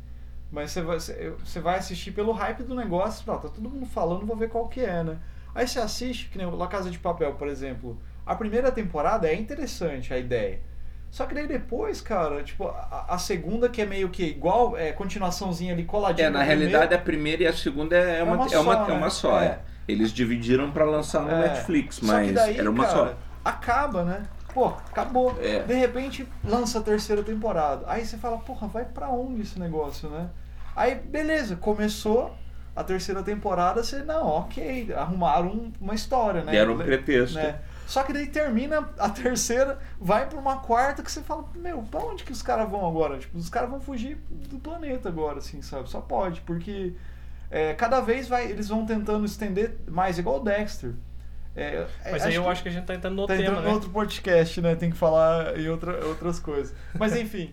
Mas 0.53 0.71
você 0.71 0.83
vai, 0.83 0.99
você 1.01 1.61
vai 1.61 1.79
assistir 1.79 2.13
pelo 2.13 2.31
hype 2.31 2.63
do 2.63 2.75
negócio, 2.75 3.25
tá, 3.25 3.39
tá 3.39 3.49
todo 3.49 3.71
mundo 3.71 3.87
falando, 3.87 4.27
vou 4.27 4.37
ver 4.37 4.51
qual 4.51 4.69
que 4.69 4.81
é, 4.81 5.03
né? 5.03 5.17
Aí 5.55 5.67
você 5.67 5.81
assiste, 5.81 6.29
que 6.29 6.37
nem 6.37 6.47
La 6.47 6.67
Casa 6.67 6.91
de 6.91 6.99
Papel, 6.99 7.33
por 7.35 7.49
exemplo. 7.49 7.99
A 8.25 8.35
primeira 8.35 8.71
temporada 8.71 9.27
é 9.27 9.35
interessante 9.35 10.13
a 10.13 10.19
ideia. 10.19 10.61
Só 11.11 11.27
que 11.27 11.35
daí 11.35 11.47
depois, 11.47 12.01
cara, 12.01 12.43
tipo, 12.43 12.69
a, 12.69 13.07
a, 13.09 13.19
segunda 13.19 13.69
que 13.69 13.83
é 13.83 13.87
meio 13.87 14.09
que 14.09 14.25
igual, 14.25 14.77
é 14.77 14.93
continuaçãozinha 14.93 15.73
ali 15.73 15.85
coladinha. 15.85 16.29
É, 16.29 16.31
na 16.31 16.43
realidade 16.43 16.95
a 16.95 16.99
primeira 16.99 17.43
e 17.43 17.47
a 17.47 17.53
segunda 17.53 17.97
é, 17.97 18.21
é 18.21 18.23
uma, 18.23 18.33
é 18.33 18.37
uma, 18.37 18.45
é 18.45 18.59
uma, 18.59 18.75
só, 18.75 18.91
é 18.91 18.93
uma 18.93 19.11
só. 19.11 19.41
É. 19.41 19.59
Eles 19.89 20.13
dividiram 20.13 20.71
para 20.71 20.85
lançar 20.85 21.23
no 21.23 21.31
é. 21.31 21.49
Netflix, 21.49 22.01
mas 22.01 22.33
daí, 22.33 22.59
era 22.59 22.71
uma 22.71 22.85
cara, 22.85 22.97
só. 22.97 23.15
Acaba, 23.45 24.05
né? 24.05 24.23
Pô, 24.55 24.69
acabou. 24.69 25.37
É. 25.43 25.61
De 25.61 25.75
repente 25.75 26.27
lança 26.45 26.79
a 26.79 26.83
terceira 26.83 27.23
temporada. 27.23 27.85
Aí 27.89 28.05
você 28.05 28.17
fala, 28.17 28.39
porra, 28.39 28.69
vai 28.69 28.85
para 28.85 29.11
onde 29.11 29.43
esse 29.43 29.59
negócio, 29.59 30.09
né? 30.09 30.29
Aí, 30.75 30.95
beleza, 30.95 31.57
começou 31.57 32.35
a 32.75 32.83
terceira 32.83 33.23
temporada, 33.23 33.83
você, 33.83 34.03
não, 34.03 34.27
ok, 34.27 34.93
arrumaram 34.95 35.73
uma 35.81 35.95
história, 35.95 36.43
né? 36.43 36.53
Deram 36.53 36.75
um 36.75 36.79
pretexto. 36.79 37.35
Né? 37.35 37.61
Só 37.87 38.03
que 38.03 38.13
daí 38.13 38.27
termina 38.27 38.89
a 38.99 39.11
terceira, 39.11 39.79
vai 40.01 40.27
para 40.27 40.39
uma 40.39 40.57
quarta 40.61 41.03
que 41.03 41.13
você 41.13 41.21
fala, 41.21 41.45
meu, 41.55 41.83
pra 41.83 42.01
onde 42.01 42.25
que 42.25 42.33
os 42.33 42.41
caras 42.41 42.71
vão 42.71 42.89
agora? 42.89 43.19
Tipo, 43.19 43.37
os 43.37 43.51
caras 43.51 43.69
vão 43.69 43.81
fugir 43.81 44.17
do 44.31 44.59
planeta 44.59 45.11
agora, 45.11 45.39
assim, 45.39 45.61
sabe? 45.61 45.91
Só 45.91 46.01
pode, 46.01 46.41
porque 46.41 46.95
é, 47.51 47.75
cada 47.75 48.01
vez 48.01 48.29
vai, 48.29 48.51
eles 48.51 48.69
vão 48.69 48.87
tentando 48.87 49.27
estender 49.27 49.77
mais, 49.87 50.19
igual 50.19 50.41
o 50.41 50.41
Dexter. 50.41 50.95
É, 51.55 51.87
é 52.05 52.11
Mas 52.11 52.23
aí 52.23 52.35
eu 52.35 52.49
acho 52.49 52.63
que 52.63 52.71
a 52.71 52.73
gente 52.73 52.87
tá 52.87 52.95
entrando 52.95 53.15
no 53.15 53.27
tá 53.27 53.37
tema, 53.37 53.49
entrando 53.49 53.65
né? 53.65 53.71
outro 53.71 53.91
podcast, 53.91 54.59
né? 54.63 54.75
Tem 54.75 54.91
que 54.91 54.97
falar 54.97 55.59
em 55.59 55.69
outra, 55.69 56.03
outras 56.07 56.39
coisas. 56.39 56.75
Mas 56.99 57.15
enfim. 57.17 57.53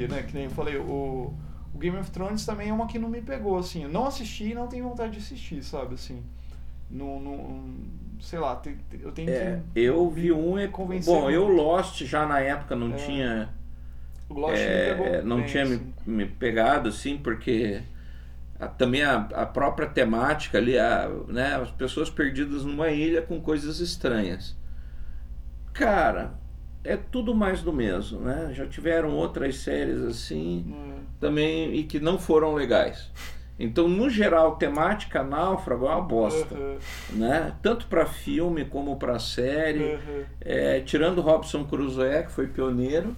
Franquia, 0.00 0.08
né? 0.08 0.22
Que 0.22 0.34
nem 0.34 0.44
eu 0.44 0.50
falei, 0.50 0.76
o, 0.76 1.34
o, 1.74 1.78
Game 1.78 1.96
of 1.98 2.10
Thrones 2.10 2.44
também 2.44 2.68
é 2.68 2.72
uma 2.72 2.86
que 2.86 2.98
não 2.98 3.08
me 3.08 3.20
pegou, 3.20 3.58
assim. 3.58 3.82
Eu 3.82 3.88
não 3.88 4.06
assisti 4.06 4.50
e 4.50 4.54
não 4.54 4.66
tenho 4.66 4.88
vontade 4.88 5.12
de 5.12 5.18
assistir, 5.18 5.62
sabe? 5.62 5.94
Assim, 5.94 6.22
não, 6.90 7.20
não 7.20 7.74
sei 8.20 8.38
lá, 8.38 8.60
eu 9.00 9.12
tenho 9.12 9.30
é, 9.30 9.60
que. 9.72 9.80
Eu 9.80 10.08
vi 10.10 10.32
um 10.32 10.58
e. 10.58 10.68
Bom, 11.04 11.30
eu 11.30 11.46
Lost 11.48 12.02
já 12.04 12.26
na 12.26 12.40
época 12.40 12.74
não 12.76 12.92
é, 12.92 12.96
tinha. 12.96 13.48
O 14.28 14.34
Lost 14.34 14.56
é, 14.56 14.94
me 14.94 15.04
pegou 15.04 15.24
não 15.24 15.36
bem, 15.38 15.46
tinha 15.46 15.62
assim. 15.64 15.92
me, 16.06 16.16
me, 16.16 16.26
pegado, 16.26 16.88
assim, 16.88 17.18
porque. 17.18 17.82
A, 18.58 18.68
também 18.68 19.02
a, 19.02 19.16
a 19.32 19.46
própria 19.46 19.88
temática 19.88 20.58
ali, 20.58 20.78
a, 20.78 21.08
né, 21.28 21.54
as 21.54 21.70
pessoas 21.70 22.10
perdidas 22.10 22.62
numa 22.62 22.90
ilha 22.90 23.22
com 23.22 23.40
coisas 23.40 23.80
estranhas. 23.80 24.54
Cara, 25.72 26.34
é 26.82 26.96
tudo 26.96 27.34
mais 27.34 27.62
do 27.62 27.72
mesmo, 27.72 28.20
né? 28.20 28.52
Já 28.54 28.66
tiveram 28.66 29.14
outras 29.14 29.56
séries 29.56 30.00
assim 30.02 30.64
hum. 30.68 31.00
também 31.18 31.74
e 31.74 31.84
que 31.84 32.00
não 32.00 32.18
foram 32.18 32.54
legais. 32.54 33.10
Então, 33.58 33.86
no 33.86 34.08
geral, 34.08 34.56
temática 34.56 35.22
náufrago 35.22 35.84
é 35.84 35.90
uma 35.90 36.00
bosta, 36.00 36.54
uhum. 36.54 36.78
né? 37.10 37.54
Tanto 37.62 37.86
para 37.88 38.06
filme 38.06 38.64
como 38.64 38.96
para 38.96 39.18
série. 39.18 39.96
Uhum. 39.96 40.24
É, 40.40 40.80
tirando 40.80 41.20
Robson 41.20 41.64
Crusoe, 41.64 42.22
que 42.24 42.32
foi 42.32 42.46
pioneiro, 42.46 43.14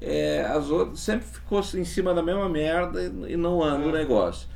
é, 0.00 0.42
as 0.42 0.70
outras 0.70 1.00
sempre 1.00 1.26
ficou 1.26 1.60
em 1.74 1.84
cima 1.84 2.14
da 2.14 2.22
mesma 2.22 2.48
merda 2.48 3.02
e 3.28 3.36
não 3.36 3.60
anda 3.60 3.86
uhum. 3.86 3.88
o 3.88 3.92
negócio. 3.92 4.48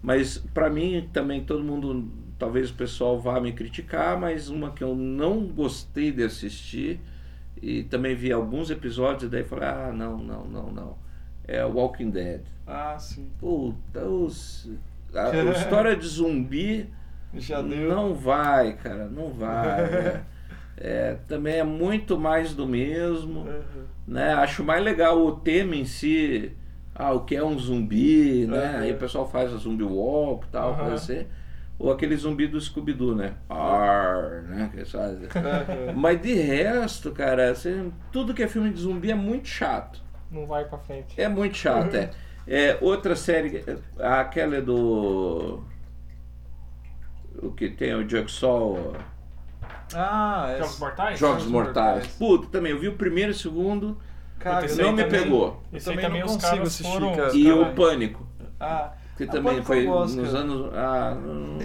Mas 0.00 0.38
para 0.38 0.70
mim 0.70 1.10
também 1.12 1.44
todo 1.44 1.62
mundo, 1.62 2.10
talvez 2.38 2.70
o 2.70 2.74
pessoal 2.74 3.20
vá 3.20 3.38
me 3.38 3.52
criticar, 3.52 4.18
mas 4.18 4.48
uma 4.48 4.70
que 4.70 4.82
eu 4.82 4.94
não 4.94 5.46
gostei 5.46 6.10
de 6.10 6.24
assistir 6.24 6.98
e 7.62 7.82
também 7.84 8.14
vi 8.14 8.32
alguns 8.32 8.70
episódios 8.70 9.24
e 9.24 9.28
daí 9.28 9.44
falei, 9.44 9.68
ah, 9.68 9.92
não, 9.92 10.16
não, 10.18 10.44
não, 10.44 10.72
não. 10.72 10.98
É 11.46 11.64
Walking 11.64 12.10
Dead. 12.10 12.42
Ah, 12.66 12.96
sim. 12.98 13.30
Puta, 13.38 14.04
os, 14.04 14.70
a, 15.14 15.28
a 15.30 15.44
história 15.52 15.96
de 15.96 16.06
zumbi 16.06 16.88
Já 17.34 17.60
deu. 17.60 17.88
não 17.88 18.14
vai, 18.14 18.74
cara, 18.74 19.06
não 19.06 19.30
vai. 19.30 19.80
é, 19.80 20.20
é, 20.78 21.16
também 21.26 21.56
é 21.56 21.64
muito 21.64 22.18
mais 22.18 22.54
do 22.54 22.66
mesmo. 22.66 23.40
Uhum. 23.40 23.84
Né? 24.06 24.32
Acho 24.34 24.64
mais 24.64 24.82
legal 24.82 25.18
o 25.24 25.36
tema 25.36 25.76
em 25.76 25.84
si. 25.84 26.52
Ah, 26.94 27.12
o 27.12 27.24
que 27.24 27.34
é 27.34 27.44
um 27.44 27.58
zumbi, 27.58 28.46
né? 28.46 28.76
Aí 28.78 28.92
o 28.92 28.98
pessoal 28.98 29.26
faz 29.26 29.52
a 29.52 29.56
zumbi 29.56 29.84
walk 29.84 30.46
e 30.46 30.50
tal, 30.50 30.72
uhum. 30.72 30.76
coisa 30.76 30.94
assim. 30.94 31.26
Ou 31.80 31.90
aquele 31.90 32.14
zumbi 32.14 32.46
do 32.46 32.60
Scooby-Doo, 32.60 33.14
né? 33.14 33.32
Arr, 33.48 34.42
né? 34.42 34.70
Mas 35.96 36.20
de 36.20 36.34
resto, 36.34 37.10
cara, 37.10 37.50
assim, 37.50 37.90
tudo 38.12 38.34
que 38.34 38.42
é 38.42 38.48
filme 38.48 38.70
de 38.70 38.80
zumbi 38.82 39.10
é 39.10 39.14
muito 39.14 39.48
chato. 39.48 40.02
Não 40.30 40.46
vai 40.46 40.66
pra 40.66 40.76
frente. 40.76 41.18
É 41.18 41.26
muito 41.26 41.56
chato, 41.56 41.96
é. 41.96 42.10
é. 42.46 42.78
Outra 42.82 43.16
série, 43.16 43.64
aquela 43.98 44.56
é 44.56 44.60
do. 44.60 45.64
O 47.42 47.50
que 47.52 47.70
tem 47.70 47.94
o 47.94 48.06
Jigsaw. 48.06 48.94
Ah, 49.94 50.56
Jogos 50.58 50.78
Mortais? 50.78 51.18
Jogos, 51.18 51.38
Jogos 51.38 51.50
Mortais. 51.50 51.94
Mortais. 51.94 52.16
Puta, 52.16 52.46
também, 52.48 52.72
eu 52.72 52.78
vi 52.78 52.88
o 52.88 52.94
primeiro 52.94 53.30
e 53.30 53.34
o 53.34 53.38
segundo. 53.38 53.96
Cara, 54.38 54.66
não 54.68 54.92
me 54.92 55.02
também, 55.02 55.22
pegou. 55.22 55.62
Esse 55.72 55.86
também, 55.86 56.04
também 56.04 56.20
não 56.20 56.28
consigo 56.28 56.62
assistir, 56.62 56.92
foram... 56.92 57.16
cara. 57.16 57.34
E 57.34 57.50
o 57.50 57.72
Pânico. 57.72 58.28
Ah, 58.60 58.92
que 59.26 59.32
também 59.32 59.62
foi 59.62 59.84
nos 59.84 60.34
anos. 60.34 60.72
Ah, 60.74 61.16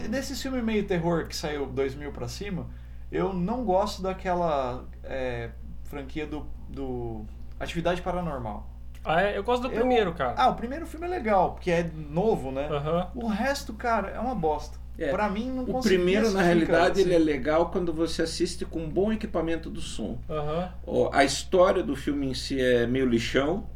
Desse 0.09 0.35
filme 0.35 0.61
meio 0.61 0.85
terror 0.85 1.27
que 1.27 1.35
saiu 1.35 1.65
2000 1.65 2.11
pra 2.11 2.27
cima, 2.27 2.67
eu 3.11 3.33
não 3.33 3.63
gosto 3.63 4.01
daquela 4.01 4.83
é, 5.03 5.49
franquia 5.83 6.25
do, 6.25 6.45
do 6.69 7.25
Atividade 7.59 8.01
Paranormal. 8.01 8.69
Ah, 9.03 9.21
é? 9.21 9.37
Eu 9.37 9.43
gosto 9.43 9.63
do 9.63 9.67
eu, 9.67 9.79
primeiro, 9.79 10.13
cara. 10.13 10.33
Ah, 10.35 10.49
o 10.49 10.55
primeiro 10.55 10.85
filme 10.85 11.05
é 11.05 11.09
legal, 11.09 11.51
porque 11.51 11.69
é 11.69 11.89
novo, 12.09 12.51
né? 12.51 12.67
Uhum. 12.69 13.23
O 13.25 13.27
resto, 13.27 13.73
cara, 13.73 14.09
é 14.09 14.19
uma 14.19 14.33
bosta. 14.33 14.79
É. 14.97 15.09
Pra 15.11 15.29
mim, 15.29 15.51
não 15.51 15.63
O 15.63 15.81
primeiro, 15.81 16.31
na 16.31 16.41
realidade, 16.41 17.01
assim. 17.01 17.09
ele 17.09 17.15
é 17.15 17.19
legal 17.19 17.69
quando 17.69 17.93
você 17.93 18.21
assiste 18.23 18.65
com 18.65 18.79
um 18.79 18.89
bom 18.89 19.11
equipamento 19.11 19.69
do 19.69 19.81
som. 19.81 20.17
Uhum. 20.27 21.09
A 21.11 21.23
história 21.23 21.83
do 21.83 21.95
filme 21.95 22.27
em 22.27 22.33
si 22.33 22.59
é 22.59 22.87
meio 22.87 23.05
lixão. 23.05 23.67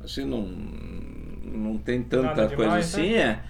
Assim, 0.00 0.24
não 0.24 0.46
não 1.56 1.78
tem 1.78 2.02
tanta 2.02 2.28
Nada 2.28 2.48
coisa 2.48 2.62
demais, 2.62 2.94
assim, 2.94 3.12
né? 3.12 3.40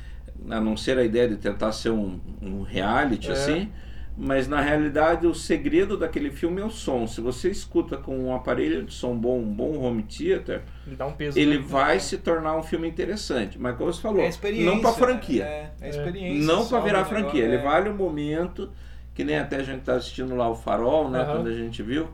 é, 0.49 0.55
a 0.55 0.61
não 0.61 0.77
ser 0.77 0.99
a 0.99 1.05
ideia 1.05 1.29
de 1.29 1.37
tentar 1.37 1.73
ser 1.73 1.91
um, 1.91 2.21
um 2.41 2.63
reality 2.63 3.29
é. 3.29 3.33
assim. 3.33 3.73
Mas 4.19 4.49
na 4.49 4.63
realidade 4.63 5.27
o 5.27 5.35
segredo 5.35 5.95
daquele 5.95 6.31
filme 6.31 6.63
é 6.63 6.65
o 6.65 6.71
som. 6.71 7.07
Se 7.07 7.21
você 7.21 7.51
escuta 7.51 7.99
com 7.99 8.17
um 8.17 8.35
aparelho 8.35 8.83
de 8.83 8.95
som 8.95 9.15
bom, 9.15 9.39
um 9.41 9.53
bom 9.53 9.79
home 9.79 10.05
theater, 10.05 10.63
ele, 10.87 11.03
um 11.03 11.13
peso, 11.13 11.39
ele 11.39 11.59
vai 11.59 12.01
se 12.01 12.17
tornar 12.17 12.57
um 12.57 12.63
filme 12.63 12.89
interessante. 12.89 13.59
Mas 13.59 13.77
como 13.77 13.93
você 13.93 14.01
falou, 14.01 14.23
é 14.23 14.31
não 14.65 14.81
para 14.81 14.93
franquia. 14.95 15.45
É, 15.45 15.71
é 15.83 15.91
experiência. 15.91 16.47
Não 16.47 16.67
para 16.67 16.81
virar 16.81 17.05
franquia. 17.05 17.45
Ele 17.45 17.57
é. 17.57 17.63
vale 17.63 17.91
o 17.91 17.95
momento, 17.95 18.71
que 19.15 19.23
nem 19.23 19.37
até 19.37 19.57
a 19.57 19.63
gente 19.63 19.81
está 19.81 19.97
assistindo 19.97 20.35
lá 20.35 20.49
o 20.49 20.55
Farol, 20.55 21.11
né? 21.11 21.23
Uhum. 21.23 21.33
Quando 21.33 21.49
a 21.49 21.55
gente 21.55 21.83
viu. 21.83 22.09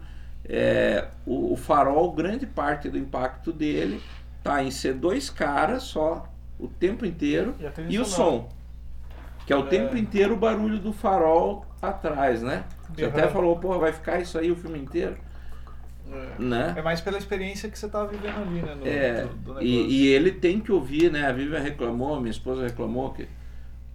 É, 0.44 1.06
o, 1.24 1.52
o 1.52 1.56
Farol, 1.56 2.10
grande 2.10 2.46
parte 2.46 2.88
do 2.88 2.98
impacto 2.98 3.52
dele 3.52 4.00
tá 4.42 4.62
em 4.62 4.70
ser 4.70 4.94
dois 4.94 5.30
caras 5.30 5.84
só 5.84 6.28
o 6.58 6.68
tempo 6.68 7.04
inteiro 7.04 7.54
e, 7.88 7.94
e 7.94 7.98
o 7.98 8.04
som. 8.04 8.48
Que 9.46 9.52
é 9.52 9.56
o 9.56 9.66
é. 9.66 9.68
tempo 9.68 9.96
inteiro 9.96 10.34
o 10.34 10.36
barulho 10.36 10.78
do 10.78 10.92
farol 10.92 11.66
atrás, 11.80 12.42
né? 12.42 12.64
Você 12.94 13.04
uhum. 13.04 13.10
até 13.10 13.28
falou, 13.28 13.58
porra, 13.58 13.78
vai 13.78 13.92
ficar 13.92 14.20
isso 14.20 14.38
aí 14.38 14.50
o 14.50 14.56
filme 14.56 14.78
inteiro. 14.78 15.16
É. 16.12 16.42
Né? 16.42 16.74
é 16.76 16.82
mais 16.82 17.00
pela 17.00 17.16
experiência 17.16 17.70
que 17.70 17.78
você 17.78 17.88
tá 17.88 18.04
vivendo 18.04 18.36
ali, 18.36 18.60
né? 18.60 18.74
No, 18.74 18.86
é, 18.86 19.22
do, 19.22 19.54
do 19.54 19.62
e, 19.62 19.86
e, 19.86 20.08
ele 20.08 20.30
tem 20.30 20.60
que 20.60 20.70
ouvir, 20.70 21.10
né? 21.10 21.26
A 21.26 21.32
Vivian 21.32 21.60
reclamou, 21.60 22.20
minha 22.20 22.30
esposa 22.30 22.64
reclamou 22.64 23.12
que, 23.12 23.26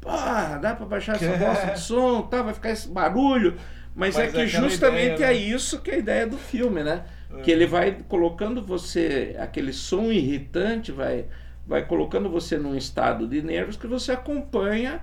porra, 0.01 0.57
dá 0.57 0.73
pra 0.73 0.85
baixar 0.87 1.15
essa 1.15 1.31
bosta 1.37 1.67
de 1.73 1.79
som, 1.79 2.23
tá? 2.23 2.41
Vai 2.41 2.55
ficar 2.55 2.71
esse 2.71 2.87
barulho. 2.87 3.55
Mas, 3.95 4.15
Mas 4.15 4.29
é 4.29 4.31
que 4.31 4.41
é 4.41 4.47
justamente 4.47 5.15
ideia, 5.15 5.31
né? 5.31 5.33
é 5.33 5.37
isso 5.37 5.79
que 5.79 5.91
é 5.91 5.95
a 5.95 5.97
ideia 5.97 6.27
do 6.27 6.37
filme, 6.37 6.83
né? 6.83 7.03
Que 7.43 7.51
ele 7.51 7.65
vai 7.65 7.97
colocando 8.07 8.61
você, 8.61 9.35
aquele 9.39 9.73
som 9.73 10.11
irritante, 10.11 10.91
vai, 10.91 11.25
vai 11.65 11.85
colocando 11.85 12.29
você 12.29 12.57
num 12.57 12.75
estado 12.75 13.27
de 13.27 13.41
nervos 13.41 13.75
que 13.75 13.87
você 13.87 14.11
acompanha 14.11 15.01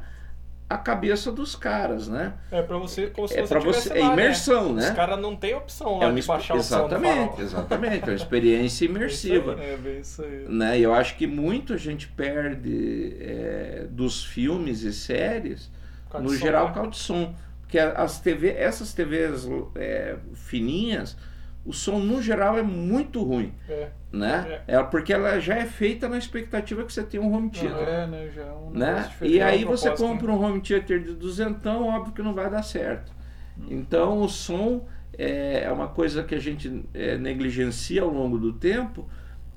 a 0.68 0.78
cabeça 0.78 1.30
dos 1.30 1.54
caras, 1.54 2.08
né? 2.08 2.32
É 2.50 2.62
para 2.62 2.78
você, 2.78 3.08
como 3.08 3.28
se 3.28 3.38
é 3.38 3.42
você, 3.42 3.58
você 3.60 3.88
lá, 3.90 4.10
é 4.10 4.12
imersão, 4.12 4.72
né? 4.72 4.82
né? 4.82 4.88
Os 4.88 4.96
caras 4.96 5.20
não 5.20 5.36
tem 5.36 5.54
opção 5.54 5.98
lá 5.98 6.04
é 6.04 6.08
uma, 6.08 6.20
de 6.20 6.26
baixar 6.26 6.56
exatamente, 6.56 7.32
o 7.32 7.36
som 7.36 7.42
Exatamente, 7.42 8.04
é 8.04 8.06
uma 8.06 8.14
experiência 8.14 8.84
imersiva. 8.86 9.56
É 9.60 9.76
bem 9.76 10.00
isso 10.00 10.22
aí. 10.22 10.46
Né? 10.48 10.78
E 10.78 10.82
eu 10.82 10.94
acho 10.94 11.16
que 11.16 11.26
muito 11.26 11.74
a 11.74 11.76
gente 11.76 12.08
perde 12.08 13.16
é, 13.20 13.86
dos 13.90 14.24
filmes 14.24 14.82
e 14.82 14.92
séries, 14.92 15.70
no 16.18 16.34
geral, 16.34 16.68
por 16.68 16.74
causa 16.74 16.90
de 16.90 16.98
som. 16.98 17.34
Porque 17.60 17.78
as 17.78 18.20
TV, 18.20 18.50
essas 18.50 18.92
TVs 18.92 19.46
é, 19.74 20.16
fininhas, 20.34 21.16
o 21.64 21.72
som 21.72 21.98
no 21.98 22.20
geral 22.20 22.58
é 22.58 22.62
muito 22.62 23.22
ruim. 23.22 23.52
É. 23.68 23.88
Né? 24.12 24.62
É. 24.66 24.76
é. 24.76 24.82
porque 24.82 25.12
ela 25.12 25.40
já 25.40 25.54
é 25.54 25.64
feita 25.64 26.08
na 26.08 26.18
expectativa 26.18 26.84
que 26.84 26.92
você 26.92 27.02
tem 27.02 27.18
um 27.18 27.32
home 27.32 27.50
theater. 27.50 27.88
É, 27.88 28.06
né? 28.06 28.30
Já 28.34 28.42
é 28.42 28.52
um 28.52 28.70
né? 28.70 29.10
E 29.22 29.40
aí 29.40 29.64
você 29.64 29.90
compra 29.90 30.30
um 30.30 30.42
home 30.42 30.60
theater 30.60 31.02
de 31.02 31.14
duzentão, 31.14 31.88
óbvio 31.88 32.12
que 32.12 32.22
não 32.22 32.34
vai 32.34 32.50
dar 32.50 32.62
certo. 32.62 33.12
Hum. 33.58 33.66
Então 33.70 34.20
o 34.20 34.28
som 34.28 34.86
é, 35.16 35.64
é 35.64 35.72
uma 35.72 35.88
coisa 35.88 36.22
que 36.22 36.34
a 36.34 36.38
gente 36.38 36.84
é, 36.92 37.16
negligencia 37.16 38.02
ao 38.02 38.10
longo 38.10 38.38
do 38.38 38.52
tempo 38.52 39.08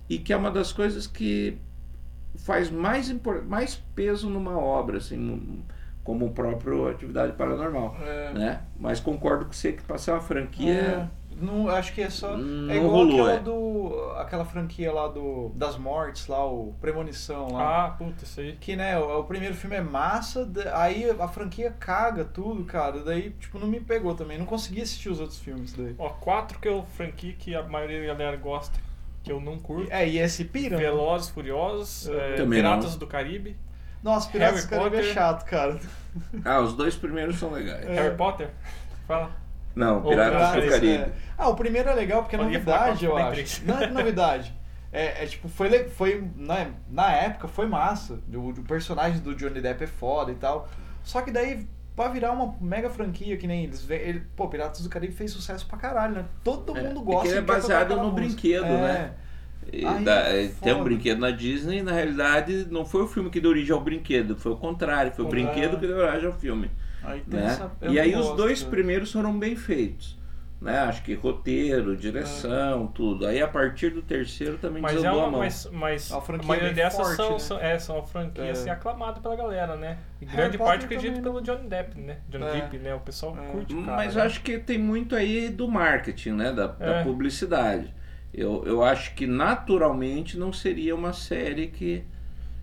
e 0.09 0.17
que 0.17 0.31
é 0.31 0.37
uma 0.37 0.49
das 0.49 0.71
coisas 0.71 1.05
que 1.05 1.57
faz 2.37 2.69
mais, 2.69 3.13
mais 3.45 3.75
peso 3.95 4.29
numa 4.29 4.57
obra, 4.57 4.97
assim, 4.97 5.63
como 6.03 6.27
o 6.27 6.31
próprio 6.31 6.87
Atividade 6.87 7.33
Paranormal. 7.33 7.97
É. 8.01 8.33
Né? 8.33 8.61
Mas 8.79 8.99
concordo 8.99 9.45
com 9.45 9.51
você 9.51 9.73
que 9.73 9.83
passar 9.83 10.13
uma 10.13 10.21
franquia. 10.21 11.09
É. 11.39 11.45
Não, 11.45 11.69
acho 11.69 11.93
que 11.93 12.01
é 12.01 12.09
só. 12.09 12.35
Não 12.35 12.71
é 12.71 12.77
igual 12.77 12.91
rolou, 12.91 13.21
aquela, 13.21 13.33
é. 13.33 13.39
do, 13.39 14.11
aquela 14.17 14.45
franquia 14.45 14.91
lá 14.91 15.07
do, 15.07 15.51
das 15.55 15.77
mortes, 15.77 16.27
lá, 16.27 16.45
o 16.45 16.73
Premonição 16.81 17.51
lá. 17.51 17.85
Ah, 17.85 17.89
puta, 17.91 18.23
isso 18.23 18.39
aí. 18.39 18.57
Que, 18.59 18.75
né, 18.75 18.97
o, 18.97 19.19
o, 19.19 19.23
primeiro 19.23 19.55
filme 19.55 19.75
é 19.75 19.81
massa, 19.81 20.49
aí 20.73 21.09
a 21.09 21.27
franquia 21.27 21.71
caga 21.79 22.25
tudo, 22.25 22.63
cara. 22.65 23.03
Daí, 23.03 23.31
tipo, 23.31 23.59
não 23.59 23.67
me 23.67 23.79
pegou 23.79 24.15
também. 24.15 24.37
Não 24.37 24.45
consegui 24.45 24.81
assistir 24.81 25.09
os 25.09 25.19
outros 25.19 25.39
filmes 25.39 25.73
daí. 25.73 25.95
Ó, 25.97 26.09
quatro 26.09 26.59
que 26.59 26.67
eu 26.67 26.85
franquia 26.95 27.33
que 27.33 27.55
a 27.55 27.63
maioria 27.63 28.01
da 28.01 28.07
galera 28.07 28.37
gosta, 28.37 28.77
que 29.23 29.31
eu 29.31 29.39
não 29.39 29.59
curto. 29.59 29.91
É, 29.91 30.07
e 30.07 30.17
esse 30.17 30.45
pira. 30.45 30.77
né? 30.77 30.83
Velozes, 30.83 31.29
Furiosos, 31.29 32.09
é, 32.09 32.35
Também 32.35 32.59
Piratas 32.59 32.91
não. 32.91 32.99
do 32.99 33.07
Caribe. 33.07 33.55
Nossa, 34.01 34.29
Piratas 34.29 34.65
do 34.65 34.69
Caribe 34.69 34.97
é 34.97 35.03
chato, 35.03 35.45
cara. 35.45 35.79
Ah, 36.43 36.61
os 36.61 36.73
dois 36.73 36.95
primeiros 36.95 37.37
são 37.37 37.51
legais. 37.51 37.85
É. 37.85 37.93
Harry 37.93 38.15
Potter? 38.15 38.49
Fala. 39.07 39.29
Não, 39.75 40.01
Piratas 40.01 40.63
do 40.63 40.69
Caribe. 40.69 40.87
É. 40.87 41.26
Ah, 41.37 41.49
o 41.49 41.55
primeiro 41.55 41.89
é 41.89 41.93
legal 41.93 42.23
porque 42.23 42.35
é 42.35 42.39
novidade, 42.39 43.05
eu 43.05 43.15
acho. 43.15 43.63
Não 43.65 43.79
é 43.79 43.87
novidade. 43.87 44.53
É, 44.89 45.25
é, 45.25 45.27
tipo, 45.27 45.49
foi, 45.49 45.89
foi 45.89 46.23
na, 46.37 46.67
na 46.89 47.11
época 47.11 47.49
foi 47.49 47.67
massa. 47.67 48.19
O, 48.33 48.49
o, 48.49 48.63
personagem 48.63 49.19
do 49.19 49.35
Johnny 49.35 49.59
Depp 49.59 49.83
é 49.83 49.87
foda 49.87 50.31
e 50.31 50.35
tal. 50.35 50.69
Só 51.03 51.21
que 51.21 51.29
daí, 51.29 51.67
pra 51.93 52.07
virar 52.07 52.31
uma 52.31 52.55
mega 52.61 52.89
franquia 52.89 53.35
que 53.35 53.45
nem 53.45 53.65
eles. 53.65 53.87
Ele, 53.89 54.23
pô, 54.33 54.47
Piratas 54.47 54.81
do 54.81 54.89
Caribe 54.89 55.13
fez 55.13 55.31
sucesso 55.31 55.67
pra 55.67 55.77
caralho, 55.77 56.15
né? 56.15 56.25
Todo 56.41 56.75
é, 56.75 56.81
mundo 56.81 57.01
gosta. 57.01 57.19
É 57.19 57.23
que 57.23 57.37
ele 57.37 57.37
é 57.37 57.41
baseado 57.41 57.95
no 57.97 58.11
música. 58.11 58.15
brinquedo, 58.15 58.65
é. 58.65 58.81
né? 58.81 59.13
Ai, 59.85 60.03
da, 60.03 60.13
é 60.13 60.47
tem 60.61 60.73
um 60.73 60.83
brinquedo 60.83 61.19
na 61.19 61.31
Disney, 61.31 61.83
na 61.83 61.91
realidade 61.91 62.67
não 62.71 62.85
foi 62.85 63.03
o 63.03 63.07
filme 63.07 63.29
que 63.29 63.41
deu 63.41 63.51
origem 63.51 63.73
ao 63.73 63.81
brinquedo, 63.81 64.37
foi 64.37 64.53
o 64.53 64.55
contrário, 64.55 65.11
foi 65.11 65.25
o 65.25 65.27
brinquedo 65.27 65.77
que 65.77 65.85
deu 65.85 65.97
origem 65.97 66.27
ao 66.27 66.33
filme. 66.33 66.71
Aí 67.03 67.21
né? 67.27 67.45
essa, 67.45 67.71
e 67.81 67.99
aí 67.99 68.13
gosto, 68.13 68.31
os 68.31 68.37
dois 68.37 68.63
né? 68.63 68.69
primeiros 68.69 69.11
foram 69.11 69.37
bem 69.37 69.55
feitos. 69.55 70.17
Né? 70.59 70.75
Acho 70.79 71.03
que 71.03 71.13
roteiro, 71.13 71.95
direção, 71.95 72.85
é. 72.85 72.95
tudo. 72.95 73.27
Aí 73.27 73.39
a 73.39 73.47
partir 73.47 73.91
do 73.91 74.01
terceiro 74.01 74.57
também 74.57 74.81
mas 74.81 74.95
desandou 74.95 75.19
é 75.19 75.21
uma, 75.21 75.27
a 75.27 75.31
mão. 75.31 75.39
Mas, 75.41 75.69
mas 75.71 76.11
a, 76.11 76.17
a 76.17 76.43
maioria 76.43 76.73
dessas 76.73 77.15
forte, 77.15 77.15
são, 77.15 77.31
né? 77.33 77.39
são, 77.39 77.59
é, 77.59 77.79
são 77.79 78.05
franquias 78.07 78.47
É. 78.47 78.51
assim, 78.51 78.69
aclamadas 78.71 79.21
pela 79.21 79.35
galera, 79.35 79.75
né? 79.75 79.99
E 80.19 80.25
grande 80.25 80.57
parte 80.57 80.85
acredito 80.85 81.17
também, 81.17 81.21
pelo 81.21 81.41
Johnny 81.41 81.69
Depp, 81.69 81.99
né? 82.01 82.17
Johnny 82.27 82.45
É. 82.45 82.51
Depp, 82.53 82.77
né? 82.79 82.95
O 82.95 82.99
pessoal 82.99 83.37
É. 83.37 83.51
curte 83.51 83.75
o 83.75 83.83
cara. 83.83 83.97
Mas 83.97 84.15
né? 84.15 84.23
acho 84.23 84.41
que 84.41 84.57
tem 84.57 84.79
muito 84.79 85.15
aí 85.15 85.49
do 85.49 85.67
marketing, 85.67 86.31
né? 86.31 86.51
Da, 86.51 86.65
da 86.65 86.85
É. 86.85 87.03
publicidade. 87.03 87.93
Eu, 88.33 88.63
eu 88.65 88.83
acho 88.83 89.13
que 89.13 89.27
naturalmente 89.27 90.39
não 90.39 90.51
seria 90.51 90.95
uma 90.95 91.13
série 91.13 91.67
que, 91.67 92.03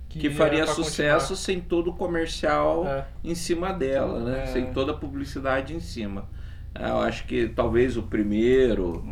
que, 0.09 0.31
faria 0.31 0.67
sucesso 0.67 1.29
continuar. 1.29 1.37
sem 1.37 1.61
todo 1.61 1.91
o 1.91 1.95
comercial 1.95 2.87
É. 2.89 3.05
em 3.23 3.37
cima 3.37 3.73
dela, 3.73 4.19
né? 4.19 4.43
É. 4.43 4.47
Sem 4.47 4.73
toda 4.73 4.91
a 4.91 4.97
publicidade 4.97 5.75
em 5.75 5.81
cima. 5.81 6.29
É, 6.75 6.89
Eu 6.89 6.99
acho 7.01 7.27
que 7.27 7.49
talvez 7.49 7.97
o 7.97 8.03
primeiro. 8.03 9.05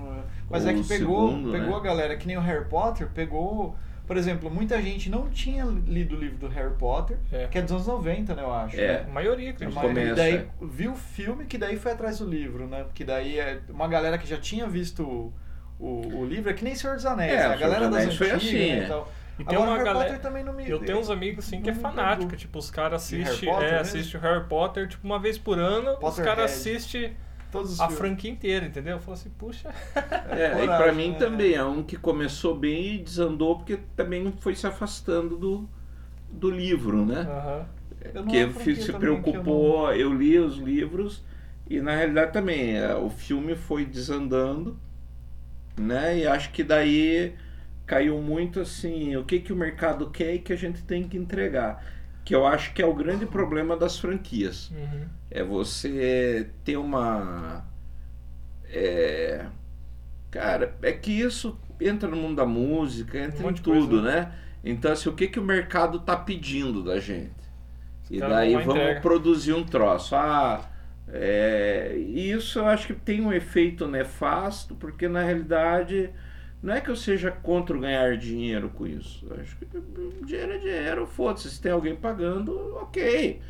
Mas 0.51 0.65
Ou 0.65 0.71
é 0.71 0.75
que 0.75 0.81
o 0.81 0.85
pegou, 0.85 1.29
segundo, 1.31 1.53
pegou 1.53 1.71
né? 1.71 1.77
a 1.77 1.81
galera, 1.81 2.17
que 2.17 2.27
nem 2.27 2.37
o 2.37 2.41
Harry 2.41 2.65
Potter, 2.67 3.09
pegou. 3.15 3.75
Por 4.07 4.17
exemplo, 4.17 4.51
muita 4.51 4.83
gente 4.83 5.09
não 5.09 5.31
tinha 5.31 5.65
lido 5.65 6.15
o 6.17 6.19
livro 6.19 6.37
do 6.37 6.49
Harry 6.49 6.75
Potter, 6.75 7.17
É. 7.33 7.47
que 7.47 7.57
é 7.57 7.63
dos 7.63 7.71
anos 7.73 7.87
90, 7.87 8.35
né, 8.35 8.43
eu 8.43 8.53
acho. 8.53 8.77
É. 8.79 8.87
né? 8.99 9.05
A 9.09 9.13
maioria, 9.13 9.51
A 9.51 9.53
acredito. 9.53 9.81
começo, 9.81 10.15
daí 10.17 10.35
é. 10.35 10.47
viu 10.61 10.93
o 10.93 10.97
filme 10.97 11.45
que 11.47 11.57
daí 11.57 11.79
foi 11.79 11.93
atrás 11.93 12.19
do 12.19 12.29
livro, 12.29 12.67
né? 12.67 12.83
Porque 12.85 13.05
daí 13.05 13.39
é 13.39 13.61
uma 13.71 13.87
galera 13.89 14.19
que 14.19 14.29
já 14.29 14.37
tinha 14.37 14.67
visto 14.67 15.03
o, 15.05 15.33
o, 15.79 16.19
o 16.19 16.27
livro, 16.27 16.51
é 16.51 16.53
que 16.53 16.65
nem 16.65 16.75
Senhor 16.75 16.97
dos 16.97 17.07
Anéis, 17.07 17.33
É, 17.33 17.49
né? 17.49 17.55
a 17.55 17.57
galera 17.57 17.89
das 17.89 18.03
Anéis 18.03 18.17
foi 18.17 18.31
antigas 18.33 18.45
assim, 18.49 18.59
né, 18.59 18.79
é. 18.81 18.85
e 18.85 18.89
tal. 18.89 19.13
E 19.39 19.45
tem 19.45 19.55
Agora, 19.57 19.71
uma 19.71 19.77
Harry 19.79 19.85
galera. 19.89 20.05
Potter 20.11 20.21
também 20.23 20.45
não 20.45 20.53
me 20.53 20.69
Eu 20.69 20.81
tenho 20.81 20.99
uns 20.99 21.09
amigos 21.09 21.47
assim 21.47 21.63
que 21.63 21.71
é 21.71 21.75
fanático, 21.75 22.37
tipo, 22.37 22.59
os 22.59 22.71
caras 22.71 23.03
assistem 23.03 23.49
Potter 23.49 23.67
é, 23.69 23.71
mesmo? 23.79 23.81
assiste 23.81 24.17
o 24.17 24.21
Harry 24.21 24.45
Potter, 24.47 24.89
tipo, 24.89 25.07
uma 25.07 25.19
vez 25.19 25.39
por 25.39 25.59
ano, 25.59 25.93
os 25.93 25.99
Potterhead. 25.99 26.37
caras 26.37 26.53
assistem 26.53 27.17
Todos 27.53 27.73
os 27.73 27.81
a 27.81 27.85
filmes. 27.85 27.99
franquia 27.99 28.31
inteira, 28.31 28.67
entendeu? 28.67 28.95
Eu 28.95 29.01
falo 29.01 29.13
assim, 29.13 29.31
puxa. 29.39 29.69
É, 30.31 30.65
e 30.65 30.67
coragem, 30.67 30.77
pra 30.77 30.93
mim 30.93 31.11
né? 31.11 31.19
também 31.19 31.55
é 31.55 31.63
um 31.63 31.83
que 31.83 31.97
começou 31.97 32.57
bem 32.57 32.95
e 32.95 32.99
desandou 32.99 33.57
porque 33.57 33.79
também 33.95 34.33
foi 34.41 34.55
se 34.57 34.67
afastando 34.67 35.37
do, 35.37 35.69
do 36.31 36.51
livro, 36.51 37.05
né? 37.05 37.21
Aham. 37.21 37.67
Eu 38.15 38.23
não 38.23 38.29
que 38.29 38.39
é 38.39 38.51
se 38.75 38.93
preocupou, 38.95 39.93
eu, 39.93 40.13
li 40.13 40.39
os 40.39 40.57
livros 40.57 41.23
e 41.71 41.81
na 41.81 41.95
realidade 41.95 42.33
também 42.33 42.77
é, 42.77 42.95
o 42.97 43.09
filme 43.11 43.55
foi 43.55 43.85
desandando, 43.85 44.77
né? 45.79 46.19
E 46.19 46.27
acho 46.27 46.51
que 46.51 46.65
daí 46.65 47.35
caiu 47.87 48.21
muito 48.21 48.61
assim, 48.61 49.17
o 49.17 49.25
que 49.25 49.41
que 49.41 49.53
o 49.53 49.57
mercado 49.57 50.11
quer 50.11 50.35
e 50.35 50.39
que 50.39 50.53
a 50.53 50.57
gente 50.57 50.83
tem 50.83 51.07
que 51.07 51.17
entregar, 51.17 51.85
que 52.25 52.35
eu 52.35 52.47
acho 52.47 52.73
que 52.75 52.83
é 52.83 52.87
o 52.87 52.95
grande 52.95 53.27
problema 53.27 53.77
das 53.77 53.99
franquias. 53.99 54.71
Uhum. 54.71 55.09
É 55.31 55.43
você 55.43 56.51
ter 56.65 56.77
uma 56.77 57.65
é, 58.65 59.47
cara, 60.31 60.77
é 60.83 60.93
que 60.93 61.13
isso 61.13 61.59
entra 61.81 62.09
no 62.09 62.17
mundo 62.17 62.37
da 62.37 62.47
música, 62.47 63.19
entra 63.19 63.47
Um 63.47 63.51
em 63.51 63.55
tudo, 63.55 64.01
coisa. 64.01 64.03
né? 64.03 64.33
Então 64.65 64.93
assim, 64.93 65.09
o 65.09 65.15
que 65.15 65.29
que 65.29 65.41
o 65.41 65.45
mercado 65.45 66.01
tá 66.01 66.17
pedindo 66.17 66.83
da 66.83 66.99
gente? 67.01 67.33
E 68.11 68.21
caras 68.21 68.37
daí 68.37 68.55
e 68.55 68.57
vamos 68.59 68.85
entrega. 68.85 69.01
produzir 69.01 69.53
um 69.55 69.65
troço. 69.65 70.15
Ah, 70.17 70.71
é, 71.09 71.97
isso 71.97 72.59
eu 72.61 72.67
acho 72.67 72.89
que 72.89 72.95
tem 72.95 73.21
um 73.21 73.33
efeito 73.33 73.87
nefasto, 73.89 74.75
porque 74.77 75.09
na 75.09 75.23
realidade 75.23 76.11
não 76.63 76.75
é 76.75 76.81
que 76.81 76.91
eu 76.91 76.97
seja 76.97 77.31
contra 77.31 77.77
ganhar 77.77 78.17
dinheiro 78.17 78.71
com 78.71 78.87
isso. 78.87 79.27
Eu 79.29 79.41
acho 79.41 79.57
que 79.57 79.67
dinheiro 80.25 80.53
é 80.53 80.59
dinheiro, 80.59 81.07
foda-se. 81.07 81.51
Se 81.51 81.61
tem 81.61 81.73
alguém 81.73 81.97
pagando, 81.97 82.77
ok. 82.77 83.41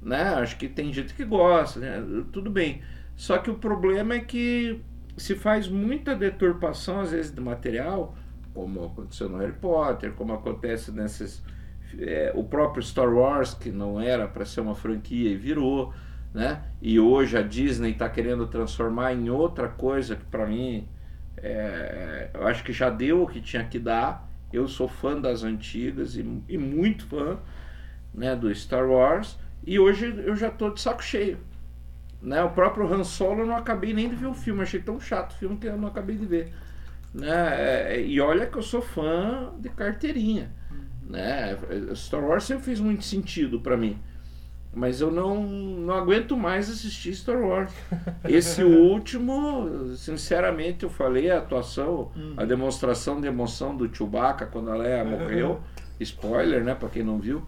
Né? 0.00 0.22
Acho 0.22 0.56
que 0.56 0.68
tem 0.68 0.92
gente 0.92 1.12
que 1.12 1.24
gosta, 1.24 1.80
né? 1.80 2.24
tudo 2.32 2.50
bem. 2.50 2.80
Só 3.16 3.38
que 3.38 3.50
o 3.50 3.54
problema 3.54 4.14
é 4.14 4.20
que 4.20 4.80
se 5.16 5.34
faz 5.34 5.68
muita 5.68 6.14
deturpação, 6.14 7.00
às 7.00 7.10
vezes, 7.10 7.32
do 7.32 7.42
material, 7.42 8.14
como 8.54 8.84
aconteceu 8.84 9.28
no 9.28 9.38
Harry 9.38 9.52
Potter, 9.52 10.12
como 10.12 10.32
acontece 10.32 10.92
nesses. 10.92 11.42
é, 11.98 12.32
o 12.34 12.44
próprio 12.44 12.82
Star 12.82 13.12
Wars, 13.12 13.54
que 13.54 13.70
não 13.70 14.00
era 14.00 14.28
para 14.28 14.44
ser 14.44 14.60
uma 14.60 14.74
franquia 14.74 15.30
e 15.30 15.36
virou, 15.36 15.92
né? 16.32 16.62
E 16.80 16.98
hoje 17.00 17.36
a 17.36 17.42
Disney 17.42 17.90
está 17.90 18.08
querendo 18.08 18.46
transformar 18.46 19.12
em 19.12 19.30
outra 19.30 19.68
coisa 19.68 20.16
que 20.16 20.24
para 20.24 20.46
mim 20.46 20.88
é, 21.42 22.30
eu 22.32 22.46
acho 22.46 22.62
que 22.62 22.72
já 22.72 22.88
deu 22.88 23.22
o 23.22 23.26
que 23.26 23.40
tinha 23.40 23.64
que 23.64 23.78
dar. 23.78 24.28
Eu 24.52 24.68
sou 24.68 24.86
fã 24.86 25.20
das 25.20 25.42
antigas 25.42 26.16
e, 26.16 26.24
e 26.48 26.56
muito 26.56 27.06
fã 27.06 27.38
né, 28.14 28.36
do 28.36 28.54
Star 28.54 28.88
Wars. 28.88 29.38
E 29.66 29.78
hoje 29.78 30.06
eu 30.24 30.36
já 30.36 30.50
tô 30.50 30.70
de 30.70 30.80
saco 30.80 31.02
cheio. 31.02 31.38
Né? 32.20 32.42
O 32.42 32.50
próprio 32.50 32.86
Han 32.86 33.02
Solo 33.02 33.40
eu 33.40 33.46
não 33.46 33.56
acabei 33.56 33.92
nem 33.92 34.08
de 34.08 34.14
ver 34.14 34.26
o 34.26 34.34
filme, 34.34 34.62
achei 34.62 34.80
tão 34.80 35.00
chato 35.00 35.32
o 35.32 35.38
filme 35.38 35.56
que 35.56 35.66
eu 35.66 35.76
não 35.76 35.88
acabei 35.88 36.16
de 36.16 36.26
ver. 36.26 36.52
Né? 37.12 37.94
É, 37.94 38.00
E 38.00 38.20
olha 38.20 38.46
que 38.46 38.56
eu 38.56 38.62
sou 38.62 38.80
fã 38.80 39.52
de 39.58 39.68
carteirinha. 39.68 40.52
Né? 41.02 41.58
Star 41.94 42.22
Wars 42.22 42.44
sempre 42.44 42.64
fez 42.64 42.78
muito 42.78 43.04
sentido 43.04 43.60
para 43.60 43.76
mim. 43.76 43.98
Mas 44.74 45.02
eu 45.02 45.10
não, 45.10 45.42
não 45.42 45.94
aguento 45.94 46.34
mais 46.34 46.70
assistir 46.70 47.14
Star 47.14 47.38
Wars. 47.38 47.70
Esse 48.24 48.62
último, 48.64 49.94
sinceramente, 49.96 50.84
eu 50.84 50.90
falei 50.90 51.30
a 51.30 51.38
atuação, 51.38 52.10
a 52.36 52.44
demonstração 52.44 53.20
de 53.20 53.26
emoção 53.26 53.76
do 53.76 53.94
Chewbacca 53.94 54.46
quando 54.46 54.70
a 54.70 54.74
Leia 54.74 55.04
morreu. 55.04 55.60
Spoiler, 56.00 56.64
né, 56.64 56.74
para 56.74 56.88
quem 56.88 57.02
não 57.02 57.18
viu. 57.18 57.42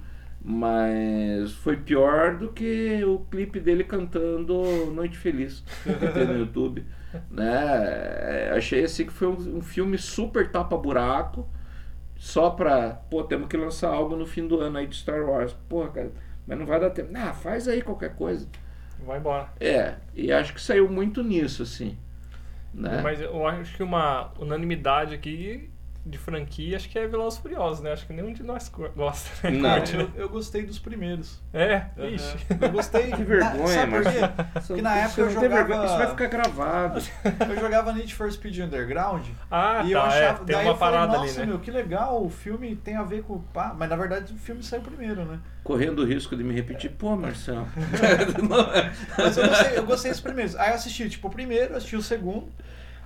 Mas 0.45 1.53
foi 1.53 1.79
pior 1.79 2.37
do 2.37 2.51
que 2.51 3.03
o 3.03 3.21
clipe 3.31 3.59
dele 3.59 3.83
cantando 3.83 4.93
Noite 4.93 5.17
Feliz 5.17 5.65
que 5.83 6.09
tem 6.09 6.27
no 6.27 6.39
YouTube. 6.39 6.85
Né? 7.31 8.51
Achei 8.57 8.83
assim 8.83 9.07
que 9.07 9.13
foi 9.13 9.29
um, 9.29 9.59
um 9.59 9.63
filme 9.63 9.97
super 9.97 10.51
tapa-buraco. 10.51 11.49
Só 12.17 12.51
pra, 12.51 12.91
pô, 13.09 13.23
temos 13.23 13.47
que 13.47 13.57
lançar 13.57 13.91
algo 13.91 14.17
no 14.17 14.27
fim 14.27 14.49
do 14.49 14.59
ano 14.59 14.79
aí 14.79 14.87
de 14.89 14.97
Star 14.97 15.25
Wars. 15.25 15.53
Porra, 15.69 15.91
cara, 15.91 16.13
mas 16.47 16.59
não 16.59 16.67
vai 16.67 16.81
dar 16.81 16.91
tempo. 16.91 17.11
Ah, 17.15 17.33
faz 17.33 17.69
aí 17.69 17.83
qualquer 17.83 18.15
coisa. 18.15 18.49
Vai 19.05 19.19
embora. 19.19 19.49
É, 19.61 19.97
e 20.15 20.33
acho 20.33 20.55
que 20.55 20.61
saiu 20.61 20.89
muito 20.89 21.23
nisso, 21.23 21.63
assim. 21.63 21.99
Né? 22.73 23.01
Mas 23.03 23.21
eu 23.21 23.47
acho 23.47 23.77
que 23.77 23.83
uma 23.83 24.33
unanimidade 24.39 25.15
aqui 25.15 25.71
de 26.07 26.19
franquia, 26.19 26.77
acho 26.77 26.89
que 26.91 26.99
é 26.99 27.07
Velozes 27.07 27.39
Furiosos, 27.39 27.83
né? 27.83 27.93
Acho 27.93 28.07
que 28.07 28.13
nenhum 28.13 28.33
de 28.33 28.43
nós 28.43 28.71
gosta. 28.95 29.51
Né? 29.51 29.59
Não. 29.59 29.79
Eu, 29.79 30.11
eu, 30.17 30.29
gostei 30.29 30.67
dos 30.67 30.79
primeiros. 30.79 31.43
É? 31.53 31.87
Ixi. 31.97 32.37
Eu 32.61 32.71
gostei. 32.71 33.05
Que 33.15 33.23
vergonha, 33.23 33.69
Sabe 33.69 33.93
por 33.93 34.03
quê? 34.03 34.19
Porque 34.67 34.83
na 34.83 34.97
época 34.97 35.21
eu 35.21 35.31
jogava... 35.31 35.85
Isso 35.87 35.97
vai 35.97 36.07
ficar 36.09 36.27
gravado. 36.27 37.03
Eu 37.49 37.61
jogava 37.61 37.93
Need 37.93 38.15
for 38.15 38.31
Speed 38.33 38.59
Underground. 38.59 39.25
Ah, 39.51 39.83
e 39.85 39.93
tá, 39.93 39.99
eu 39.99 40.01
achava... 40.01 40.43
é, 40.43 40.45
tem 40.45 40.57
daí 40.57 40.67
uma 40.67 40.77
falei, 40.77 40.99
parada 40.99 41.19
Nossa, 41.19 41.31
ali, 41.31 41.39
né? 41.39 41.47
meu, 41.47 41.59
que 41.61 41.71
legal, 41.71 42.25
o 42.25 42.29
filme 42.29 42.75
tem 42.75 42.97
a 42.97 43.03
ver 43.03 43.23
com... 43.23 43.39
Pá. 43.39 43.75
Mas 43.79 43.89
na 43.89 43.97
verdade 43.97 44.33
o 44.33 44.37
filme 44.37 44.63
saiu 44.63 44.83
primeiro, 44.83 45.25
né? 45.25 45.39
Correndo 45.63 46.01
o 46.01 46.05
risco 46.05 46.35
de 46.35 46.43
me 46.43 46.53
repetir, 46.55 46.91
pô, 46.91 47.15
Marcelo. 47.17 47.69
Mas 49.17 49.37
eu 49.37 49.49
gostei, 49.49 49.79
eu 49.79 49.87
gostei 49.87 50.11
dos 50.11 50.21
primeiros. 50.21 50.57
Aí 50.57 50.71
eu 50.71 50.75
assisti, 50.75 51.09
tipo, 51.09 51.29
o 51.29 51.31
primeiro, 51.31 51.77
assisti 51.77 51.97
o 51.97 52.03
segundo. 52.03 52.49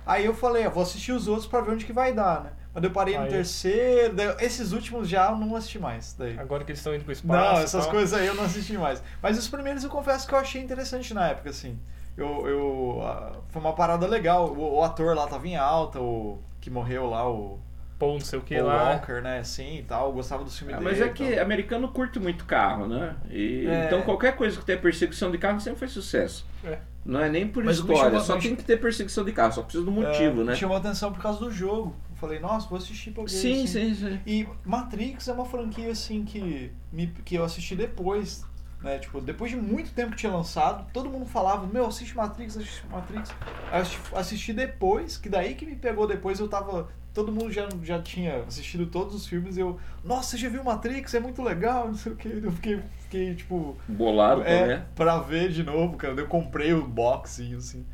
Aí 0.05 0.25
eu 0.25 0.33
falei, 0.33 0.65
eu 0.65 0.71
vou 0.71 0.81
assistir 0.81 1.11
os 1.11 1.27
outros 1.27 1.47
pra 1.47 1.61
ver 1.61 1.71
onde 1.71 1.85
que 1.85 1.93
vai 1.93 2.13
dar, 2.13 2.43
né? 2.43 2.49
Mas 2.73 2.83
eu 2.83 2.91
parei 2.91 3.17
no 3.17 3.23
Aí. 3.23 3.29
terceiro, 3.29 4.13
daí, 4.15 4.35
esses 4.41 4.71
últimos 4.71 5.09
já 5.09 5.29
eu 5.31 5.35
não 5.37 5.55
assisti 5.55 5.79
mais. 5.79 6.13
Daí. 6.17 6.37
Agora 6.39 6.63
que 6.63 6.71
eles 6.71 6.79
estão 6.79 6.93
indo 6.93 7.03
pro 7.03 7.11
espaço. 7.11 7.53
Não, 7.55 7.61
essas 7.63 7.83
tal. 7.85 7.91
coisas 7.93 8.13
aí 8.19 8.27
eu 8.27 8.35
não 8.35 8.43
assisti 8.43 8.73
mais. 8.77 9.01
Mas 9.21 9.37
os 9.37 9.47
primeiros 9.47 9.83
eu 9.83 9.89
confesso 9.89 10.27
que 10.27 10.33
eu 10.33 10.39
achei 10.39 10.61
interessante 10.61 11.13
na 11.13 11.27
época, 11.29 11.49
assim. 11.49 11.79
Eu, 12.15 12.47
eu, 12.47 12.99
ah, 13.03 13.31
foi 13.49 13.61
uma 13.61 13.73
parada 13.73 14.05
legal. 14.05 14.49
O, 14.51 14.75
o 14.77 14.83
ator 14.83 15.15
lá 15.15 15.25
tava 15.25 15.47
em 15.47 15.55
alta, 15.55 15.99
o 15.99 16.37
que 16.61 16.69
morreu 16.69 17.09
lá, 17.09 17.27
o 17.29 17.59
Pô, 17.97 18.13
não 18.13 18.19
sei 18.21 18.39
o 18.39 18.41
que 18.41 18.55
Paul 18.55 18.67
lá. 18.67 18.91
Walker, 18.93 19.21
né? 19.21 19.39
Assim 19.39 19.79
e 19.79 19.83
tal. 19.83 20.07
Eu 20.07 20.13
gostava 20.13 20.43
do 20.43 20.49
filme 20.49 20.71
Ah, 20.73 20.77
dele. 20.77 20.89
mas 20.89 21.01
é 21.01 21.09
que 21.09 21.33
tal. 21.35 21.43
americano 21.43 21.87
curte 21.89 22.17
muito 22.19 22.45
carro, 22.45 22.87
né? 22.87 23.15
E- 23.29 23.65
É. 23.67 23.85
Então 23.87 24.01
qualquer 24.03 24.35
coisa 24.37 24.57
que 24.57 24.65
tenha 24.65 24.77
perseguição 24.77 25.29
de 25.31 25.37
carro 25.37 25.59
sempre 25.59 25.79
faz 25.79 25.91
sucesso. 25.91 26.45
É. 26.63 26.77
Não 27.05 27.19
é 27.19 27.27
nem 27.29 27.45
por 27.47 27.63
Mas 27.63 27.77
história, 27.77 28.03
chama- 28.03 28.19
só 28.21 28.35
mas- 28.35 28.43
tem 28.43 28.55
que 28.55 28.63
ter 28.63 28.77
perseguição 28.79 29.25
de 29.25 29.31
carro, 29.33 29.51
só 29.53 29.63
precisa 29.63 29.83
do 29.83 29.91
motivo, 29.91 30.41
É, 30.41 30.43
né? 30.45 30.51
Me 30.51 30.55
chamou 30.57 30.77
a 30.77 30.79
atenção 30.79 31.11
por 31.11 31.21
causa 31.21 31.39
do 31.39 31.51
jogo. 31.51 31.93
Eu 32.19 32.27
falei, 32.27 32.39
nossa, 32.39 32.67
vou 32.67 32.77
assistir 32.77 33.11
pra 33.11 33.23
ver. 33.23 33.29
Sim, 33.29 33.63
assim. 33.63 33.67
sim, 33.67 33.95
sim. 33.95 34.19
E 34.25 34.45
Matrix 34.65 35.29
é 35.29 35.33
uma 35.33 35.45
franquia 35.45 35.89
assim 35.89 36.25
que, 36.25 36.69
me, 36.91 37.07
que 37.07 37.35
eu 37.35 37.45
assisti 37.45 37.77
depois, 37.77 38.43
né? 38.83 38.99
Tipo, 38.99 39.21
depois 39.21 39.51
de 39.51 39.55
muito 39.57 39.93
tempo 39.93 40.11
que 40.11 40.17
tinha 40.17 40.31
lançado, 40.33 40.85
todo 40.91 41.09
mundo 41.09 41.25
falava, 41.25 41.65
meu, 41.65 41.85
assiste 41.85 42.15
Matrix, 42.17 42.57
assiste 42.57 42.85
Matrix. 42.87 43.31
Assisti, 43.71 43.99
assisti 44.13 44.53
depois, 44.53 45.15
que 45.17 45.29
daí 45.29 45.55
que 45.55 45.65
me 45.65 45.77
pegou 45.77 46.05
depois, 46.05 46.39
eu 46.41 46.47
tava. 46.49 46.89
Todo 47.13 47.31
mundo 47.31 47.51
já, 47.51 47.67
já 47.83 48.01
tinha 48.01 48.43
assistido 48.43 48.85
todos 48.85 49.15
os 49.15 49.25
filmes 49.25 49.57
e 49.57 49.61
eu, 49.61 49.79
nossa, 50.03 50.31
você 50.31 50.37
já 50.37 50.49
viu 50.49 50.63
Matrix? 50.63 51.13
É 51.15 51.19
muito 51.19 51.41
legal, 51.41 51.87
não 51.87 51.95
sei 51.95 52.11
o 52.11 52.15
que. 52.15 52.27
Eu 52.27 52.51
fiquei, 52.51 52.81
fiquei 52.99 53.33
tipo. 53.33 53.77
Bolado 53.87 54.43
É, 54.43 54.61
também. 54.61 54.85
pra 54.93 55.19
ver 55.19 55.49
de 55.51 55.63
novo, 55.63 55.95
cara. 55.97 56.13
Eu 56.13 56.27
comprei 56.27 56.73
o 56.73 56.85
boxinho, 56.85 57.57
assim. 57.57 57.85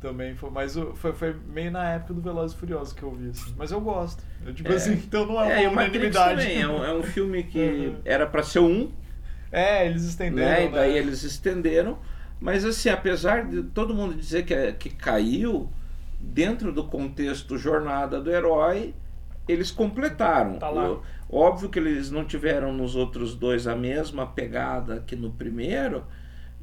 Também 0.00 0.34
foi, 0.36 0.50
mas 0.50 0.74
foi, 0.94 1.12
foi 1.14 1.34
meio 1.48 1.70
na 1.70 1.92
época 1.92 2.12
do 2.14 2.20
Velozes 2.20 2.54
e 2.56 2.60
Furiosos 2.60 2.92
que 2.92 3.02
eu 3.02 3.10
vi, 3.12 3.30
assim. 3.30 3.54
Mas 3.56 3.72
eu 3.72 3.80
gosto. 3.80 4.22
Eu, 4.44 4.54
tipo 4.54 4.70
É. 4.70 4.76
assim, 4.76 4.92
então 4.92 5.26
não 5.26 5.40
é 5.42 5.64
É, 5.64 5.68
uma 5.68 5.82
unanimidade. 5.82 6.42
também 6.42 6.60
é 6.60 6.68
um, 6.68 6.84
é 6.84 6.94
um 6.94 7.02
filme 7.02 7.42
que 7.44 7.58
Uhum. 7.58 7.96
era 8.04 8.26
pra 8.26 8.42
ser 8.42 8.58
um, 8.60 8.92
É, 9.50 9.86
eles 9.86 10.02
estenderam, 10.04 10.50
né? 10.50 10.60
né? 10.60 10.66
E 10.66 10.70
daí 10.70 10.96
eles 10.98 11.22
estenderam. 11.22 11.98
Mas 12.38 12.64
assim, 12.64 12.90
apesar 12.90 13.46
de 13.46 13.62
todo 13.62 13.94
mundo 13.94 14.14
dizer 14.14 14.44
que, 14.44 14.52
é- 14.52 14.72
que 14.72 14.90
caiu, 14.90 15.70
dentro 16.20 16.72
do 16.72 16.84
contexto 16.84 17.56
jornada 17.56 18.20
do 18.20 18.30
herói, 18.30 18.94
eles 19.48 19.70
completaram. 19.70 20.58
Tá 20.58 20.68
lá. 20.68 20.90
O- 20.92 21.02
óbvio 21.30 21.68
que 21.70 21.78
eles 21.78 22.10
não 22.10 22.24
tiveram 22.24 22.72
nos 22.72 22.94
outros 22.94 23.34
dois 23.34 23.66
a 23.66 23.74
mesma 23.74 24.26
pegada 24.26 25.02
que 25.06 25.16
no 25.16 25.30
primeiro, 25.30 26.04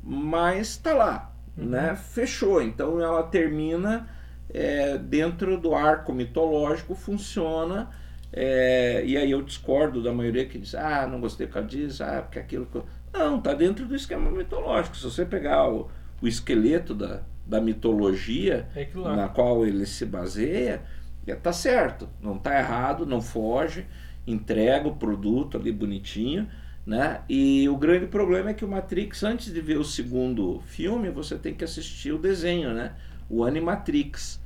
mas 0.04 0.78
tá 0.78 0.94
lá, 0.94 1.33
Uhum. 1.58 1.66
né? 1.70 1.96
Fechou. 1.96 2.62
Então 2.62 3.00
ela 3.02 3.24
termina 3.24 4.08
é, 4.54 4.98
dentro 4.98 5.58
do 5.60 5.74
arco 5.76 6.14
mitológico, 6.14 6.96
funciona. 6.96 7.90
é, 8.32 9.04
e 9.06 9.16
aí 9.18 9.30
eu 9.32 9.42
discordo 9.42 10.02
da 10.02 10.12
maioria 10.12 10.46
que 10.46 10.58
diz, 10.58 10.74
ah, 10.76 11.08
não 11.08 11.20
gostei 11.22 11.46
por 11.48 11.54
causa 11.56 11.70
disso, 11.70 12.04
ah, 12.04 12.22
porque 12.24 12.40
aquilo. 12.40 12.66
que 12.66 12.78
eu-" 12.78 12.86
Não, 13.14 13.40
tá 13.42 13.54
dentro 13.54 13.86
do 13.86 13.96
esquema 13.96 14.32
mitológico. 14.32 14.96
Se 14.98 15.04
você 15.04 15.26
pegar 15.26 15.70
o, 15.72 15.90
o 16.22 16.28
esqueleto 16.28 16.96
da, 16.96 17.22
da 17.46 17.62
mitologia 17.62 18.68
É 18.76 18.88
lá. 18.96 19.16
na 19.16 19.30
qual 19.30 19.66
ele 19.66 19.86
se 19.86 20.06
baseia, 20.06 20.82
é, 21.28 21.36
tá 21.36 21.54
certo, 21.54 22.10
não 22.22 22.38
tá 22.38 22.58
errado, 22.58 23.06
não 23.06 23.22
foge, 23.22 23.86
entrega 24.26 24.88
o 24.88 24.96
produto 24.96 25.58
ali 25.58 25.72
bonitinho, 25.72 26.48
né? 26.86 27.22
E 27.30 27.68
o 27.70 27.78
grande 27.78 28.08
problema 28.08 28.50
é 28.50 28.54
que 28.54 28.66
o 28.66 28.68
Matrix, 28.68 29.24
antes 29.24 29.54
de 29.54 29.62
ver 29.62 29.78
o 29.78 29.84
segundo 29.84 30.60
filme, 30.68 31.10
você 31.10 31.38
tem 31.38 31.54
que 31.54 31.64
assistir 31.64 32.12
o 32.12 32.18
desenho, 32.18 32.74
né? 32.74 32.94
O 33.30 33.44
Animatrix, 33.44 34.42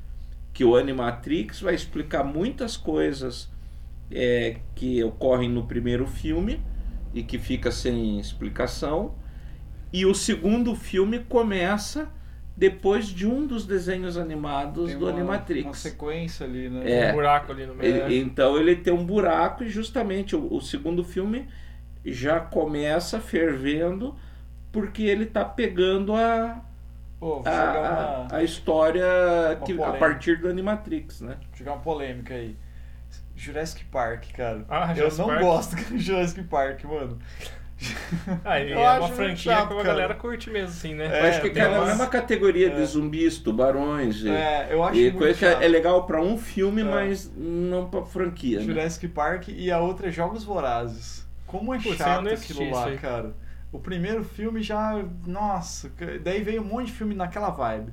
que 0.53 0.63
o 0.63 0.75
Animatrix 0.75 1.61
vai 1.61 1.73
explicar 1.73 2.23
muitas 2.23 2.77
coisas 2.77 3.49
é, 4.11 4.57
que 4.75 5.03
ocorrem 5.03 5.49
no 5.49 5.65
primeiro 5.65 6.05
filme 6.05 6.61
e 7.13 7.23
que 7.23 7.37
fica 7.39 7.71
sem 7.71 8.19
explicação. 8.19 9.15
E 9.91 10.05
o 10.05 10.13
segundo 10.13 10.75
filme 10.75 11.19
começa 11.19 12.09
depois 12.55 13.07
de 13.07 13.27
um 13.27 13.45
dos 13.45 13.65
desenhos 13.65 14.17
animados 14.17 14.89
Tem 14.89 14.97
do 14.97 15.05
uma, 15.05 15.11
Animatrix. 15.11 15.65
Uma 15.65 15.73
sequência 15.73 16.45
ali, 16.45 16.69
né? 16.69 16.91
É. 16.91 17.11
Um 17.11 17.15
buraco 17.15 17.51
ali 17.51 17.65
no 17.65 17.75
meio. 17.75 17.95
Ele- 17.95 18.19
então 18.19 18.57
ele 18.57 18.75
tem 18.75 18.91
um 18.91 19.05
buraco 19.05 19.63
e 19.63 19.69
justamente 19.69 20.35
o, 20.35 20.53
o 20.53 20.59
segundo 20.59 21.03
filme 21.03 21.47
já 22.05 22.39
começa 22.39 23.19
fervendo 23.19 24.15
porque 24.71 25.03
ele 25.03 25.23
está 25.25 25.43
pegando 25.45 26.15
a, 26.15 26.61
Pô, 27.19 27.41
vou 27.41 27.47
a, 27.51 28.25
uma, 28.29 28.37
a 28.37 28.43
história 28.43 29.03
que, 29.65 29.81
a 29.81 29.93
partir 29.93 30.37
do 30.39 30.47
Animatrix, 30.49 31.21
né? 31.21 31.37
jogar 31.55 31.73
uma 31.73 31.81
polêmica 31.81 32.33
aí. 32.33 32.55
Jurassic 33.35 33.85
Park, 33.85 34.31
cara. 34.35 34.65
Ah, 34.69 34.89
eu 34.91 34.95
Jurassic 34.95 35.19
não 35.21 35.27
Park. 35.27 35.41
gosto 35.41 35.75
de 35.93 35.99
Jurassic 35.99 36.43
Park, 36.43 36.83
mano. 36.85 37.17
Ah, 38.43 38.57
é 38.59 38.75
uma 38.99 39.07
franquia 39.09 39.53
chato, 39.53 39.75
que 39.75 39.81
a 39.81 39.83
galera 39.83 40.15
curte 40.15 40.49
mesmo, 40.49 40.69
assim, 40.69 40.95
né? 40.95 41.05
É, 41.05 41.21
Eu 41.21 41.29
acho 41.29 41.41
que 41.41 41.49
tem 41.51 41.61
cara, 41.61 41.75
é 41.75 41.79
umas- 41.79 41.95
uma 41.95 42.07
categoria 42.07 42.67
é. 42.67 42.69
de 42.71 42.83
zumbis, 42.85 43.37
tubarões 43.37 44.23
e, 44.23 44.29
É, 44.29 44.67
eu 44.71 44.83
acho 44.83 44.97
e 44.97 45.03
muito 45.03 45.17
coisa 45.19 45.33
que 45.35 45.39
chato. 45.45 45.61
é 45.61 45.67
legal 45.67 46.05
para 46.07 46.19
um 46.19 46.37
filme, 46.39 46.81
É. 46.81 46.85
mas 46.85 47.31
não 47.37 47.87
para 47.87 48.03
franquia. 48.03 48.59
Né? 48.59 48.65
Jurassic 48.65 49.07
Park 49.09 49.49
e 49.49 49.71
a 49.71 49.79
outra 49.79 50.07
é 50.07 50.11
Jogos 50.11 50.43
Vorazes. 50.43 51.26
Como 51.47 51.73
é 51.73 51.77
eu 51.77 51.81
chato 51.95 52.27
aquilo 52.27 52.69
lá, 52.69 52.85
aí. 52.85 52.97
cara. 52.97 53.33
O 53.71 53.79
primeiro 53.79 54.23
filme 54.23 54.61
já. 54.61 55.03
Nossa, 55.25 55.91
daí 56.23 56.43
veio 56.43 56.61
um 56.61 56.65
monte 56.65 56.87
de 56.87 56.91
filme 56.93 57.15
naquela 57.15 57.49
vibe. 57.49 57.91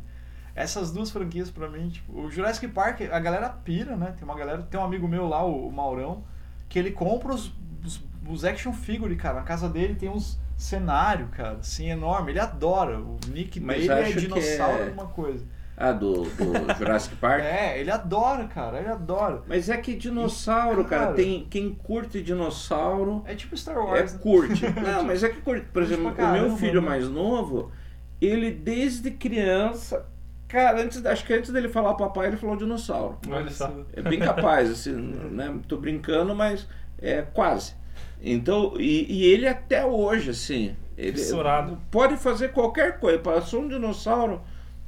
Essas 0.55 0.93
duas 0.93 1.11
franquias 1.11 1.51
pra 1.51 1.69
mim, 1.69 1.89
tipo, 1.89 2.13
o 2.21 2.31
Jurassic 2.31 2.69
Park, 2.69 3.01
a 3.11 3.19
galera 3.19 3.49
pira, 3.49 3.97
né? 3.97 4.15
Tem 4.17 4.25
uma 4.25 4.37
galera, 4.37 4.63
tem 4.63 4.79
um 4.79 4.85
amigo 4.85 5.09
meu 5.09 5.27
lá, 5.27 5.45
o, 5.45 5.71
Maurão, 5.73 6.23
que 6.69 6.79
ele 6.79 6.93
compra 6.93 7.33
os, 7.33 7.53
os, 7.85 8.01
os 8.29 8.45
action 8.45 8.73
figure, 8.73 9.17
cara. 9.17 9.41
Na 9.41 9.43
casa 9.43 9.69
dele 9.69 9.97
tem 9.97 10.09
uns 10.09 10.39
cenário, 10.57 11.29
cara, 11.29 11.59
assim, 11.59 11.91
enorme. 11.91 12.33
Ele 12.33 12.41
adora. 12.41 13.01
O 13.01 13.19
nick 13.29 13.59
Mas 13.59 13.87
dele 13.87 13.93
é 14.01 14.13
que 14.13 14.21
dinossauro 14.21 14.79
é- 14.79 14.87
alguma 14.87 15.07
coisa. 15.07 15.45
Ah, 15.77 15.91
do, 15.93 16.23
do 16.23 16.75
Jurassic 16.79 17.17
Park. 17.17 17.43
É, 17.43 17.81
ele 17.81 17.91
adora, 17.91 18.45
cara, 18.45 18.79
ele 18.79 18.89
adora. 18.89 19.43
Mas 19.47 19.69
é 19.69 19.77
que 19.77 19.95
dinossauro, 19.95 20.85
cara, 20.85 21.07
Cara. 21.07 21.15
tem 21.17 21.47
quem 21.51 21.75
curte 21.75 22.23
dinossauro 22.23 23.25
É 23.27 23.35
tipo 23.35 23.57
Star 23.57 23.77
é 23.77 23.81
Wars. 23.81 24.13
né? 24.13 24.19
curte. 24.23 24.65
Não, 24.81 25.03
mas 25.03 25.25
é 25.25 25.29
que 25.29 25.41
curte. 25.41 25.67
Por 25.73 25.83
exemplo, 25.83 26.13
pra 26.13 26.29
o 26.29 26.33
meu 26.33 26.57
filho 26.57 26.81
né? 26.81 26.89
mais 26.89 27.09
novo, 27.09 27.73
ele 28.21 28.53
desde 28.53 29.11
criança, 29.11 30.07
cara, 30.47 30.81
antes, 30.81 31.05
acho 31.05 31.25
que 31.27 31.33
antes 31.33 31.51
dele 31.51 31.69
falar 31.69 31.95
papai, 31.95 32.29
ele 32.29 32.37
falou 32.37 32.57
dinossauro. 32.57 33.19
Olha 33.29 33.51
só. 33.51 33.73
É 33.93 34.01
bem 34.03 34.21
capaz, 34.21 34.71
assim, 34.71 34.93
né? 35.33 35.59
Tô 35.67 35.77
brincando, 35.77 36.35
mas 36.37 36.69
é 37.03 37.23
quase. 37.23 37.75
Então, 38.23 38.75
e, 38.79 39.07
e 39.13 39.25
ele 39.25 39.47
até 39.49 39.85
hoje, 39.85 40.31
assim, 40.31 40.77
ele 40.97 41.19
Fissurado. 41.19 41.79
pode 41.91 42.17
fazer 42.17 42.53
qualquer 42.53 43.01
coisa. 43.01 43.19
Passou 43.19 43.63
um 43.63 43.69
dinossauro 43.69 44.41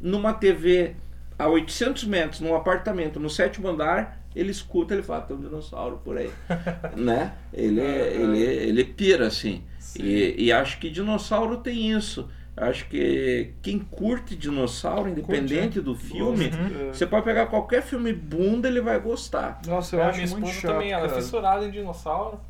numa 0.07 0.32
TV 0.32 0.94
a 1.38 1.48
800 1.48 2.04
metros, 2.04 2.40
num 2.40 2.54
apartamento, 2.54 3.20
no 3.20 3.28
sétimo 3.28 3.68
andar, 3.68 4.24
ele 4.34 4.50
escuta, 4.50 4.94
ele 4.94 5.02
fala, 5.02 5.22
tem 5.22 5.36
um 5.36 5.40
dinossauro 5.40 5.98
por 6.04 6.16
aí, 6.16 6.30
né? 6.96 7.34
Ele, 7.52 7.80
ele, 7.80 8.42
ele 8.42 8.84
pira, 8.84 9.26
assim. 9.26 9.62
Sim. 9.78 10.02
E, 10.02 10.44
e 10.46 10.52
acho 10.52 10.78
que 10.78 10.88
dinossauro 10.90 11.59
tem 11.59 11.90
isso. 11.92 12.28
Acho 12.57 12.88
que 12.88 13.52
quem 13.61 13.78
curte 13.78 14.34
dinossauro, 14.34 15.11
independente 15.11 15.78
do 15.80 15.94
filme, 15.94 16.46
Uhum. 16.46 16.88
você 16.92 17.07
pode 17.07 17.24
pegar 17.24 17.46
qualquer 17.46 17.82
filme 17.82 18.14
bunda, 18.14 18.66
ele 18.66 18.80
vai 18.80 18.98
gostar. 18.98 19.61
Nossa, 19.66 19.96
eu 19.96 20.02
a 20.02 20.07
acho 20.09 20.22
minha 20.22 20.30
muito 20.38 20.48
chato, 20.48 20.72
também, 20.72 20.90
ela 20.90 21.04
é 21.04 21.09
cara. 21.09 21.20
fissurada 21.20 21.66
em 21.66 21.70
dinossauro. 21.70 22.40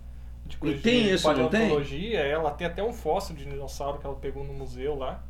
De 0.46 0.56
E 0.62 0.78
tem 0.78 1.02
de 1.02 1.14
isso, 1.14 1.26
não 1.26 1.48
tem? 1.48 1.60
paleontologia, 1.62 2.20
ela 2.20 2.52
tem 2.52 2.68
até 2.68 2.84
um 2.84 2.92
fóssil 2.92 3.34
de 3.34 3.44
dinossauro 3.46 3.98
que 3.98 4.06
ela 4.06 4.14
pegou 4.14 4.44
no 4.44 4.52
museu 4.52 4.94
lá. 4.96 5.24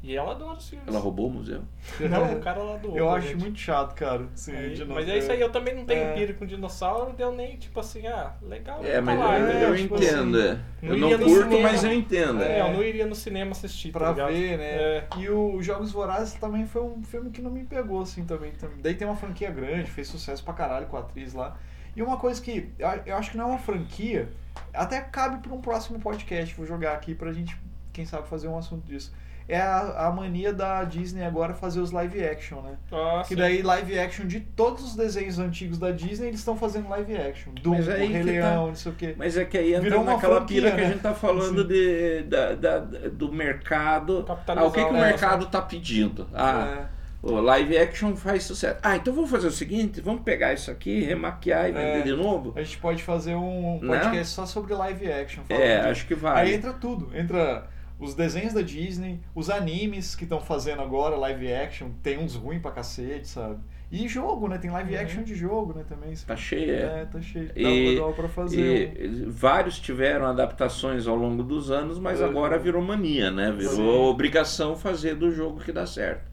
E 0.00 0.16
ela 0.16 0.30
adora 0.30 0.56
os 0.56 0.68
filmes. 0.68 0.86
Ela 0.86 1.00
roubou 1.00 1.26
o 1.26 1.30
museu? 1.30 1.62
Não, 2.08 2.34
o 2.34 2.40
cara 2.40 2.62
lá 2.62 2.76
do 2.76 2.96
Eu 2.96 3.10
acho 3.10 3.36
muito 3.36 3.58
chato, 3.58 3.94
cara. 3.96 4.26
Sim, 4.32 4.54
Aí- 4.54 4.84
mas 4.86 5.08
é 5.08 5.18
isso 5.18 5.32
aí, 5.32 5.40
eu 5.40 5.50
também 5.50 5.74
não 5.74 5.84
tenho 5.84 6.02
É. 6.02 6.12
pira 6.14 6.34
com 6.34 6.46
dinossauro, 6.46 7.12
deu 7.14 7.32
nem 7.32 7.56
tipo 7.56 7.80
assim, 7.80 8.06
ah, 8.06 8.32
legal. 8.40 8.80
É, 8.84 8.94
tá 8.94 9.02
mas 9.02 9.18
lá, 9.18 9.38
eu, 9.38 9.48
entendeu? 9.50 9.68
eu 9.70 9.76
tipo 9.76 9.96
entendo. 9.96 10.38
assim, 10.38 10.48
é. 10.82 10.86
não 10.86 10.92
eu 10.94 10.98
não 10.98 11.10
no 11.10 11.18
curto, 11.24 11.42
cinema. 11.50 11.62
mas 11.68 11.82
eu 11.84 11.92
entendo. 11.92 12.42
É, 12.42 12.60
eu 12.60 12.72
não 12.72 12.82
iria 12.84 13.06
no 13.06 13.14
cinema 13.16 13.50
assistir, 13.50 13.90
tá 13.90 13.98
Pra 13.98 14.10
ligado? 14.10 14.32
ver, 14.32 14.56
né? 14.58 14.64
É. 14.66 15.08
E 15.16 15.28
o 15.28 15.60
Jogos 15.60 15.90
Vorazes 15.90 16.34
também 16.34 16.64
foi 16.64 16.82
um 16.82 17.02
filme 17.02 17.30
que 17.30 17.42
não 17.42 17.50
me 17.50 17.64
pegou, 17.64 18.00
assim, 18.02 18.24
também. 18.24 18.52
também. 18.52 18.76
Daí 18.80 18.94
tem 18.94 19.06
uma 19.06 19.16
franquia 19.16 19.50
grande, 19.50 19.90
fez 19.90 20.06
sucesso 20.06 20.44
pra 20.44 20.54
caralho 20.54 20.86
com 20.86 20.96
a 20.96 21.00
atriz 21.00 21.34
lá. 21.34 21.56
E 21.96 22.02
uma 22.02 22.16
coisa 22.18 22.40
que 22.40 22.70
eu 22.78 22.88
eu 23.04 23.16
acho 23.16 23.32
que 23.32 23.36
não 23.36 23.46
é 23.46 23.48
uma 23.48 23.58
franquia, 23.58 24.28
até 24.72 25.00
cabe 25.00 25.42
pra 25.42 25.52
um 25.52 25.60
próximo 25.60 25.98
podcast, 25.98 26.54
vou 26.54 26.64
jogar 26.64 26.92
aqui 26.92 27.16
pra 27.16 27.32
gente, 27.32 27.60
quem 27.92 28.04
sabe, 28.06 28.28
fazer 28.28 28.46
um 28.46 28.56
assunto 28.56 28.86
disso. 28.86 29.12
É 29.48 29.58
a, 29.58 30.08
a 30.08 30.12
mania 30.12 30.52
da 30.52 30.84
Disney 30.84 31.24
agora 31.24 31.54
fazer 31.54 31.80
os 31.80 31.90
live 31.90 32.22
action, 32.22 32.60
né? 32.60 32.76
Ah, 32.92 33.22
Que 33.22 33.28
sim. 33.28 33.36
daí 33.36 33.62
live 33.62 33.98
action 33.98 34.26
de 34.26 34.40
todos 34.40 34.84
os 34.84 34.94
desenhos 34.94 35.38
antigos 35.38 35.78
da 35.78 35.90
Disney, 35.90 36.28
eles 36.28 36.40
estão 36.40 36.54
fazendo 36.54 36.86
live 36.90 37.16
action. 37.16 37.52
Aí 37.56 37.80
Rei 37.80 38.08
que 38.08 38.18
tá. 38.18 38.24
Leão, 38.24 38.66
não 38.68 38.74
sei 38.74 38.92
o 38.92 38.94
quê. 38.94 39.14
Mas 39.16 39.38
é 39.38 39.46
que 39.46 39.56
aí 39.56 39.70
entra 39.72 39.82
Virou 39.88 40.04
naquela 40.04 40.42
pira 40.42 40.70
que 40.72 40.76
a 40.80 40.84
né? 40.84 40.90
gente 40.92 41.00
tá 41.00 41.14
falando 41.14 41.64
de, 41.64 42.24
da, 42.24 42.54
da- 42.54 42.78
do 42.78 43.32
mercado. 43.32 44.24
Ah, 44.48 44.64
o 44.64 44.70
que, 44.70 44.84
que 44.84 44.90
o 44.90 44.92
mercado 44.92 45.46
tá 45.46 45.62
pedindo? 45.62 46.28
Ah, 46.34 46.84
É. 47.22 47.26
o 47.26 47.40
live 47.40 47.78
action 47.78 48.14
faz 48.16 48.42
sucesso. 48.44 48.78
Ah, 48.82 48.96
então 48.96 49.14
vamos 49.14 49.30
fazer 49.30 49.46
o 49.46 49.50
seguinte: 49.50 50.00
vamos 50.02 50.20
pegar 50.22 50.52
isso 50.52 50.70
aqui, 50.70 51.00
remaquiar 51.02 51.70
e 51.70 51.72
vender 51.72 52.00
É. 52.00 52.02
de 52.02 52.12
novo? 52.12 52.52
A 52.54 52.62
gente 52.62 52.76
pode 52.76 53.02
fazer 53.02 53.34
um 53.34 53.80
Né? 53.80 53.98
podcast 53.98 54.34
só 54.34 54.44
sobre 54.44 54.74
live 54.74 55.10
action. 55.10 55.42
É, 55.48 55.78
disso. 55.78 55.88
acho 55.88 56.06
que 56.06 56.12
Aí 56.14 56.20
vale. 56.20 56.54
entra 56.54 56.72
tudo. 56.74 57.10
Entra 57.16 57.66
os 57.98 58.14
desenhos 58.14 58.52
da 58.54 58.62
Disney, 58.62 59.20
os 59.34 59.50
animes 59.50 60.14
que 60.14 60.24
estão 60.24 60.40
fazendo 60.40 60.82
agora, 60.82 61.16
live 61.16 61.52
action. 61.52 61.88
Tem 62.02 62.18
uns 62.18 62.34
ruins 62.34 62.60
pra 62.62 62.70
cacete, 62.70 63.26
sabe? 63.28 63.58
E 63.90 64.06
jogo, 64.06 64.48
né? 64.48 64.58
Tem 64.58 64.70
live 64.70 64.94
Uhum. 64.94 65.00
action 65.00 65.22
de 65.22 65.34
jogo, 65.34 65.72
né? 65.74 65.82
Também. 65.88 66.14
Tá 66.26 66.36
cheio, 66.36 66.72
é. 66.74 67.00
É, 67.02 67.04
tá 67.10 67.20
cheio. 67.22 67.50
E- 67.56 67.96
Dá, 67.98 68.06
dá 68.06 68.12
pra 68.12 68.28
fazer. 68.28 68.92
um. 68.98 69.02
E 69.02 69.24
vários 69.30 69.80
tiveram 69.80 70.26
adaptações 70.26 71.06
ao 71.06 71.16
longo 71.16 71.42
dos 71.42 71.70
anos, 71.70 71.98
mas 71.98 72.20
Uhum. 72.20 72.26
agora 72.26 72.58
virou 72.58 72.82
mania, 72.82 73.30
né? 73.30 73.50
Virou 73.50 73.74
Sim. 73.74 73.88
obrigação 74.10 74.76
fazer 74.76 75.14
do 75.14 75.30
jogo 75.32 75.60
que 75.60 75.72
dá 75.72 75.86
certo. 75.86 76.28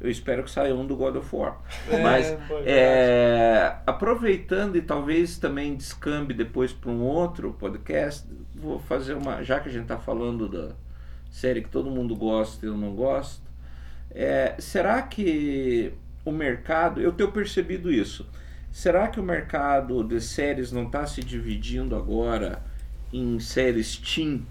Eu 0.00 0.10
espero 0.10 0.42
que 0.42 0.50
saia 0.50 0.74
um 0.74 0.86
do 0.86 0.96
God 0.96 1.16
of 1.16 1.34
War. 1.36 1.58
É, 1.90 2.02
mas 2.02 2.30
foi 2.48 2.62
é, 2.66 3.76
aproveitando 3.86 4.76
e 4.76 4.82
talvez 4.82 5.38
também 5.38 5.74
descambe 5.74 6.34
depois 6.34 6.72
para 6.72 6.90
um 6.90 7.02
outro 7.02 7.54
podcast, 7.58 8.26
vou 8.54 8.78
fazer 8.78 9.14
uma. 9.14 9.42
Já 9.42 9.60
que 9.60 9.68
a 9.68 9.72
gente 9.72 9.82
está 9.82 9.98
falando 9.98 10.48
da 10.48 10.74
série 11.36 11.60
que 11.60 11.68
todo 11.68 11.90
mundo 11.90 12.16
gosta 12.16 12.64
e 12.64 12.68
eu 12.68 12.76
não 12.76 12.94
gosto, 12.94 13.42
é, 14.10 14.54
será 14.58 15.02
que 15.02 15.92
o 16.24 16.32
mercado. 16.32 17.00
Eu 17.00 17.12
tenho 17.12 17.30
percebido 17.30 17.92
isso. 17.92 18.26
Será 18.72 19.08
que 19.08 19.20
o 19.20 19.22
mercado 19.22 20.02
de 20.02 20.18
séries 20.20 20.72
não 20.72 20.84
está 20.84 21.06
se 21.06 21.22
dividindo 21.22 21.94
agora 21.94 22.62
em 23.12 23.38
séries 23.38 23.98
teen 23.98 24.46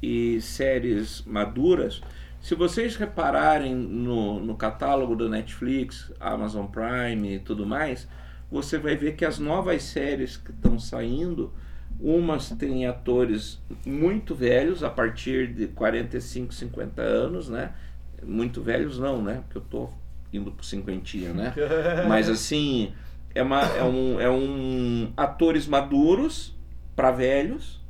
e 0.00 0.40
séries 0.40 1.22
maduras? 1.26 2.00
Se 2.40 2.54
vocês 2.54 2.94
repararem 2.94 3.74
no, 3.74 4.38
no 4.38 4.56
catálogo 4.56 5.16
do 5.16 5.28
Netflix, 5.28 6.12
Amazon 6.20 6.66
Prime 6.66 7.34
e 7.34 7.38
tudo 7.40 7.66
mais, 7.66 8.06
você 8.48 8.78
vai 8.78 8.94
ver 8.94 9.16
que 9.16 9.24
as 9.24 9.40
novas 9.40 9.82
séries 9.82 10.36
que 10.36 10.52
estão 10.52 10.78
saindo, 10.78 11.52
umas 12.00 12.50
têm 12.50 12.86
atores 12.86 13.60
muito 13.86 14.34
velhos, 14.34 14.82
a 14.82 14.90
partir 14.90 15.52
de 15.54 15.68
45, 15.68 16.52
50 16.52 17.00
anos, 17.02 17.48
né? 17.48 17.72
Muito 18.22 18.60
velhos 18.62 18.98
não, 18.98 19.22
né? 19.22 19.42
Porque 19.44 19.58
eu 19.58 19.62
tô 19.62 19.90
indo 20.32 20.50
pro 20.50 20.64
cinquentinha, 20.64 21.32
né? 21.32 21.54
Mas 22.08 22.28
assim, 22.28 22.92
é, 23.34 23.42
uma, 23.42 23.62
é, 23.62 23.82
um, 23.84 24.20
é 24.20 24.30
um 24.30 25.12
atores 25.16 25.66
maduros 25.66 26.54
para 26.96 27.10
velhos, 27.10 27.80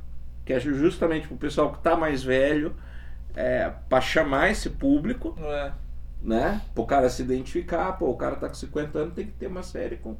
que 0.45 0.53
é 0.53 0.59
justamente 0.59 1.27
pro 1.27 1.37
pessoal 1.37 1.71
que 1.71 1.79
tá 1.81 1.95
mais 1.95 2.23
velho, 2.23 2.75
é, 3.35 3.71
para 3.89 4.01
chamar 4.01 4.51
esse 4.51 4.69
público, 4.69 5.35
É. 5.41 5.71
né? 6.21 6.61
Pro 6.73 6.85
cara 6.85 7.09
se 7.09 7.21
identificar, 7.23 7.93
pô, 7.93 8.09
o 8.09 8.15
cara 8.17 8.35
tá 8.35 8.47
com 8.47 8.53
50 8.53 8.97
anos, 8.99 9.13
tem 9.13 9.25
que 9.25 9.33
ter 9.33 9.47
uma 9.47 9.63
série 9.63 9.97
com, 9.97 10.15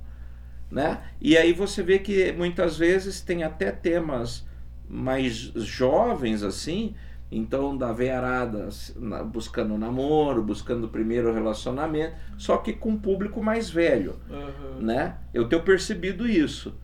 né? 0.76 0.99
E 1.21 1.38
aí 1.38 1.53
você 1.53 1.82
vê 1.82 1.99
que 1.99 2.34
muitas 2.34 2.78
vezes 2.78 3.21
tem 3.21 3.43
até 3.43 3.71
temas 3.71 4.45
mais 4.89 5.32
jovens 5.55 6.43
assim, 6.43 6.93
então 7.32 7.78
da 7.78 7.93
veiarada 7.93 8.67
buscando 9.32 9.78
namoro, 9.78 10.43
buscando 10.43 10.84
o 10.84 10.89
primeiro 10.89 11.34
relacionamento, 11.34 12.15
só 12.38 12.57
que 12.57 12.73
com 12.73 12.89
um 12.89 12.97
público 12.97 13.41
mais 13.41 13.69
velho, 13.69 14.19
Aham. 14.30 14.82
né? 14.82 15.15
Eu 15.34 15.47
tenho 15.47 15.63
percebido 15.63 16.28
isso, 16.28 16.78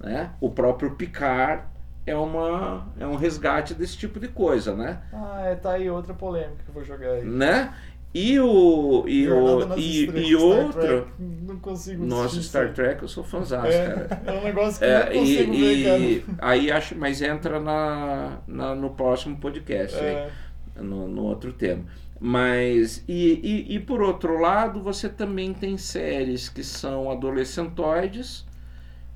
né? 0.00 0.32
O 0.40 0.48
próprio 0.50 0.92
Picard 0.92 1.64
é 2.06 2.16
uma 2.16 2.86
é 2.98 3.06
um 3.06 3.14
resgate 3.14 3.74
desse 3.74 3.98
tipo 3.98 4.18
de 4.18 4.28
coisa, 4.28 4.74
né? 4.74 5.02
Ah, 5.12 5.42
é, 5.44 5.54
tá 5.54 5.72
aí 5.72 5.90
outra 5.90 6.14
polêmica 6.14 6.62
que 6.64 6.70
eu 6.70 6.74
vou 6.74 6.84
jogar 6.84 7.10
aí. 7.10 7.24
Né? 7.24 7.74
E 8.14 8.38
o 8.38 9.04
e 9.08 9.24
Jornada 9.24 9.74
o 9.74 9.78
e, 9.78 10.04
e 10.28 10.36
outro. 10.36 11.08
Não 11.18 11.58
consigo 11.58 12.06
nossa 12.06 12.40
Star. 12.40 12.72
Trek, 12.72 13.02
eu 13.02 13.08
sou 13.08 13.24
fãzão, 13.24 13.64
É, 13.64 13.86
cara. 13.86 14.22
é 14.24 14.32
um 14.38 14.44
negócio 14.44 14.78
que 14.78 14.84
É, 14.84 15.00
eu 15.00 15.06
não 15.06 15.20
consigo 15.20 15.52
ver, 15.52 15.58
e, 15.58 15.82
e 16.16 16.20
cara. 16.20 16.38
aí 16.40 16.70
acho, 16.70 16.96
mas 16.96 17.20
entra 17.20 17.58
na, 17.58 18.38
na- 18.46 18.74
no 18.76 18.90
próximo 18.90 19.36
podcast, 19.38 19.96
aí, 19.98 20.04
É. 20.06 20.30
no, 20.76 21.08
no 21.08 21.22
outro 21.24 21.52
tema. 21.52 21.84
Mas 22.20 23.02
e, 23.08 23.40
e, 23.68 23.74
e 23.74 23.80
por 23.80 24.00
outro 24.00 24.40
lado, 24.40 24.80
você 24.80 25.08
também 25.08 25.52
tem 25.52 25.76
séries 25.76 26.48
que 26.48 26.62
são 26.62 27.10
adolescentoides, 27.10 28.46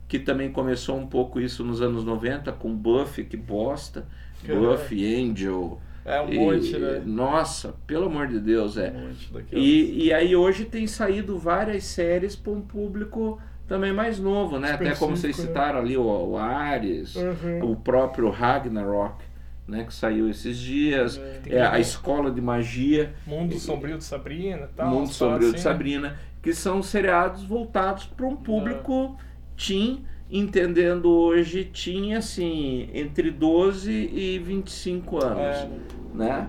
que 0.09 0.19
também 0.19 0.51
começou 0.51 0.97
um 0.99 1.07
pouco 1.07 1.41
isso 1.41 1.63
nos 1.65 1.81
anos 1.81 2.03
90 2.05 2.51
com 2.53 2.75
Buffy, 2.75 3.25
que 3.25 3.37
bosta. 3.37 4.07
Buffy, 4.45 5.05
Angel. 5.23 5.81
É 6.09 6.21
um 6.21 6.29
e- 6.33 6.39
monte, 6.39 6.79
né? 6.79 7.03
Nossa, 7.05 7.75
pelo 7.87 8.07
amor 8.07 8.27
de 8.29 8.41
Deus, 8.41 8.77
é. 8.77 8.91
Um 8.91 9.09
monte 9.09 9.33
daquelas. 9.33 9.65
E, 9.65 10.05
e 10.07 10.13
aí 10.13 10.35
hoje 10.35 10.65
tem 10.65 10.87
saído 10.87 11.39
várias 11.39 11.85
séries 11.85 12.35
para 12.35 12.53
um 12.53 12.61
público 12.61 13.41
também 13.67 13.93
mais 13.93 14.19
novo, 14.19 14.59
né? 14.59 14.73
Até 14.73 14.95
como 14.95 15.17
vocês 15.17 15.37
né? 15.39 15.45
citaram 15.47 15.79
ali 15.81 15.97
o, 15.97 16.03
o 16.03 16.37
Ares, 16.39 17.15
Uhum. 17.17 17.73
o 17.73 17.77
próprio 17.77 18.31
Ragnarok, 18.31 19.23
né? 19.67 19.85
Que 19.85 19.93
saiu 19.93 20.29
esses 20.31 20.57
dias, 20.57 21.19
É. 21.47 21.57
é, 21.57 21.63
a 21.67 21.79
Escola 21.79 22.31
de 22.31 22.41
Magia, 22.41 23.13
Mundo 23.27 23.59
Sombrio 23.59 23.99
de 23.99 24.05
Sabrina 24.05 24.69
e 24.73 24.75
tal. 24.75 24.89
Mundo 24.89 25.09
Sombrio 25.13 25.39
paradas 25.39 25.51
de 25.51 25.57
assim, 25.57 25.69
né? 25.69 25.73
Sabrina, 25.75 26.19
que 26.43 26.55
são 26.55 26.83
seriados 26.83 27.43
voltados 27.45 28.07
para 28.07 28.25
um 28.27 28.37
público 28.37 29.17
É. 29.19 29.23
teen, 29.67 30.05
entendendo 30.31 31.11
hoje 31.11 31.65
teen 31.65 32.15
assim, 32.15 32.89
entre 32.93 33.31
12 33.31 33.91
e 33.91 34.39
25 34.39 35.25
anos 35.25 35.39
É, 35.57 35.69
né? 36.15 36.49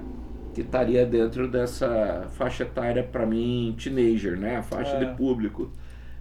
Que 0.53 0.61
estaria 0.61 1.05
dentro 1.05 1.47
dessa 1.47 2.27
faixa 2.31 2.63
etária 2.63 3.03
para 3.03 3.25
mim 3.25 3.75
teenager, 3.81 4.37
né? 4.37 4.57
A 4.57 4.63
faixa 4.63 4.95
É. 4.97 5.05
de 5.05 5.15
público. 5.17 5.71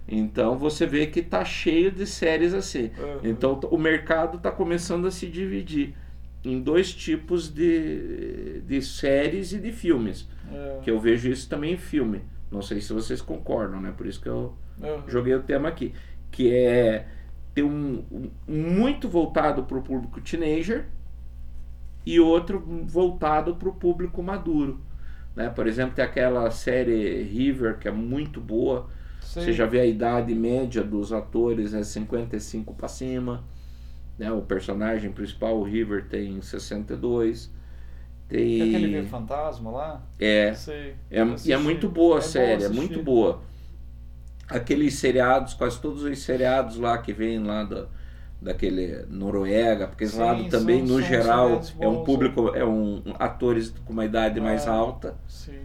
Então 0.06 0.56
você 0.56 0.86
vê 0.86 1.06
que 1.06 1.20
tá 1.22 1.44
cheio 1.44 1.90
de 1.90 2.06
séries 2.06 2.54
assim. 2.54 2.90
Uhum. 2.98 3.20
Então 3.24 3.59
o 3.70 3.76
mercado 3.78 4.36
está 4.36 4.50
começando 4.50 5.06
a 5.06 5.11
se 5.11 5.26
dividir 5.26 5.94
em 6.44 6.61
dois 6.61 6.94
tipos 6.94 7.48
de, 7.52 8.61
de 8.66 8.80
séries 8.80 9.52
e 9.52 9.59
de 9.59 9.72
filmes. 9.72 10.28
é. 10.52 10.78
Que 10.82 10.90
eu 10.90 10.98
vejo 11.00 11.28
isso 11.30 11.48
também 11.48 11.74
em 11.74 11.76
filme. 11.76 12.20
Não 12.50 12.62
sei 12.62 12.80
se 12.80 12.92
vocês 12.92 13.20
concordam, 13.20 13.80
né? 13.80 13.92
Por 13.96 14.06
isso 14.06 14.20
que 14.20 14.28
eu 14.28 14.54
Uhum. 14.80 15.02
joguei 15.09 15.34
o 15.34 15.42
tema 15.42 15.68
aqui. 15.68 15.92
Que 16.30 16.54
é 16.54 17.06
ter 17.59 17.64
um, 17.64 18.04
um- 18.11 18.30
muito 18.46 19.09
voltado 19.09 19.64
para 19.64 19.78
o 19.78 19.82
público 19.82 20.20
teenager 20.20 20.86
e 22.06 22.18
outro 22.20 22.61
voltado 22.86 23.56
para 23.56 23.68
o 23.68 23.72
público 23.74 24.22
maduro. 24.22 24.80
Né? 25.36 25.48
Por 25.50 25.66
exemplo, 25.66 25.94
tem 25.94 26.04
aquela 26.04 26.50
série 26.50 27.22
River, 27.22 27.78
que 27.78 27.88
é 27.88 27.90
muito 27.90 28.40
boa. 28.40 28.88
Sei. 29.20 29.44
Você 29.44 29.52
já 29.52 29.66
vê 29.66 29.80
a 29.80 29.86
idade 29.86 30.34
média 30.34 30.82
dos 30.82 31.12
atores 31.12 31.74
é 31.74 31.82
55 31.82 32.74
para 32.74 32.88
cima. 32.88 33.44
Né? 34.18 34.30
O 34.32 34.42
personagem 34.42 35.12
principal, 35.12 35.59
o 35.59 35.64
River, 35.64 36.06
tem 36.09 36.40
62. 36.42 37.52
Tem... 38.28 38.62
Aquele 38.62 38.88
meio 38.88 39.06
fantasma 39.06 39.70
lá? 39.70 40.02
É, 40.18 40.54
Sei. 40.54 40.94
é, 41.11 41.20
e 41.44 41.52
é 41.52 41.56
muito 41.59 41.88
boa 41.88 42.16
a 42.16 42.18
É 42.18 42.22
série, 42.22 42.64
é 42.64 42.68
muito 42.68 43.02
boa. 43.02 43.40
Aqueles 44.51 44.94
seriados, 44.94 45.55
quase 45.55 45.80
todos 45.80 46.03
os 46.03 46.18
seriados 46.20 46.76
lá 46.78 46.99
que 46.99 47.12
vêm 47.12 47.42
lá 47.42 47.64
da, 47.64 47.86
daquele 48.40 49.05
Noruega, 49.09 49.88
porque 49.88 50.05
esse 50.05 50.14
Sim, 50.14 50.20
lado 50.22 50.49
também, 50.49 50.78
são- 50.86 50.96
no 50.96 51.01
são 51.01 51.09
geral, 51.09 51.61
é 51.80 51.86
um 51.88 52.03
público, 52.05 52.49
é 52.55 52.64
um 52.64 53.03
atores 53.18 53.74
com 53.84 53.92
uma 53.92 54.05
idade 54.05 54.40
mais 54.40 54.66
É. 54.66 54.70
alta, 54.70 55.16
Sim. 55.28 55.59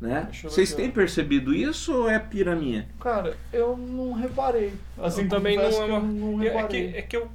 né? 0.00 0.28
Vocês 0.44 0.72
têm 0.74 0.90
percebido 0.90 1.52
isso 1.54 1.92
ou 1.94 2.08
é 2.08 2.18
pira 2.18 2.54
minha? 2.54 2.88
Cara, 3.00 3.36
eu 3.52 3.76
não 3.76 4.12
reparei. 4.12 4.74
Assim, 5.02 5.22
Eu 5.22 5.28
também 5.28 5.56
não 5.56 5.64
é 5.64 5.70
que 5.70 5.74
uma- 5.76 5.96
eu 5.98 6.02
não 6.02 6.42
é, 6.42 6.44
reparei. 6.46 6.92
que, 6.92 6.96
é 6.98 7.02
que 7.02 7.16
eu 7.16 7.28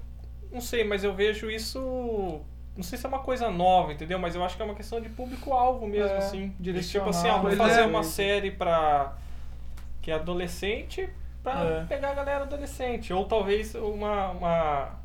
não 0.52 0.62
sei, 0.62 0.84
mas 0.84 1.04
eu 1.04 1.14
vejo 1.14 1.50
isso 1.52 2.42
não 2.76 2.84
sei 2.84 2.98
se 2.98 3.06
é 3.06 3.10
uma 3.10 3.20
coisa 3.20 3.50
nova, 3.50 3.94
entendeu? 3.94 4.20
Mas 4.20 4.36
eu 4.36 4.44
acho 4.44 4.56
que 4.58 4.62
é 4.62 4.66
uma 4.66 4.76
questão 4.76 5.00
de 5.00 5.08
público-alvo 5.10 5.88
mesmo, 5.88 6.10
É, 6.10 6.18
assim. 6.18 6.50
De, 6.60 6.74
direcionar, 6.74 7.08
tipo 7.08 7.18
assim, 7.18 7.30
ah, 7.30 7.38
vou 7.38 7.52
fazer 7.52 7.82
é. 7.82 7.86
uma 7.86 8.04
série 8.04 8.52
pra. 8.52 9.18
Que 10.06 10.12
é 10.12 10.14
adolescente 10.14 11.10
pra 11.44 11.64
É. 11.64 11.86
pegar 11.86 12.12
a 12.12 12.14
galera 12.14 12.44
adolescente. 12.44 13.12
Ou 13.12 13.26
talvez 13.26 13.74
uma. 13.74 14.30
uma 14.30 15.00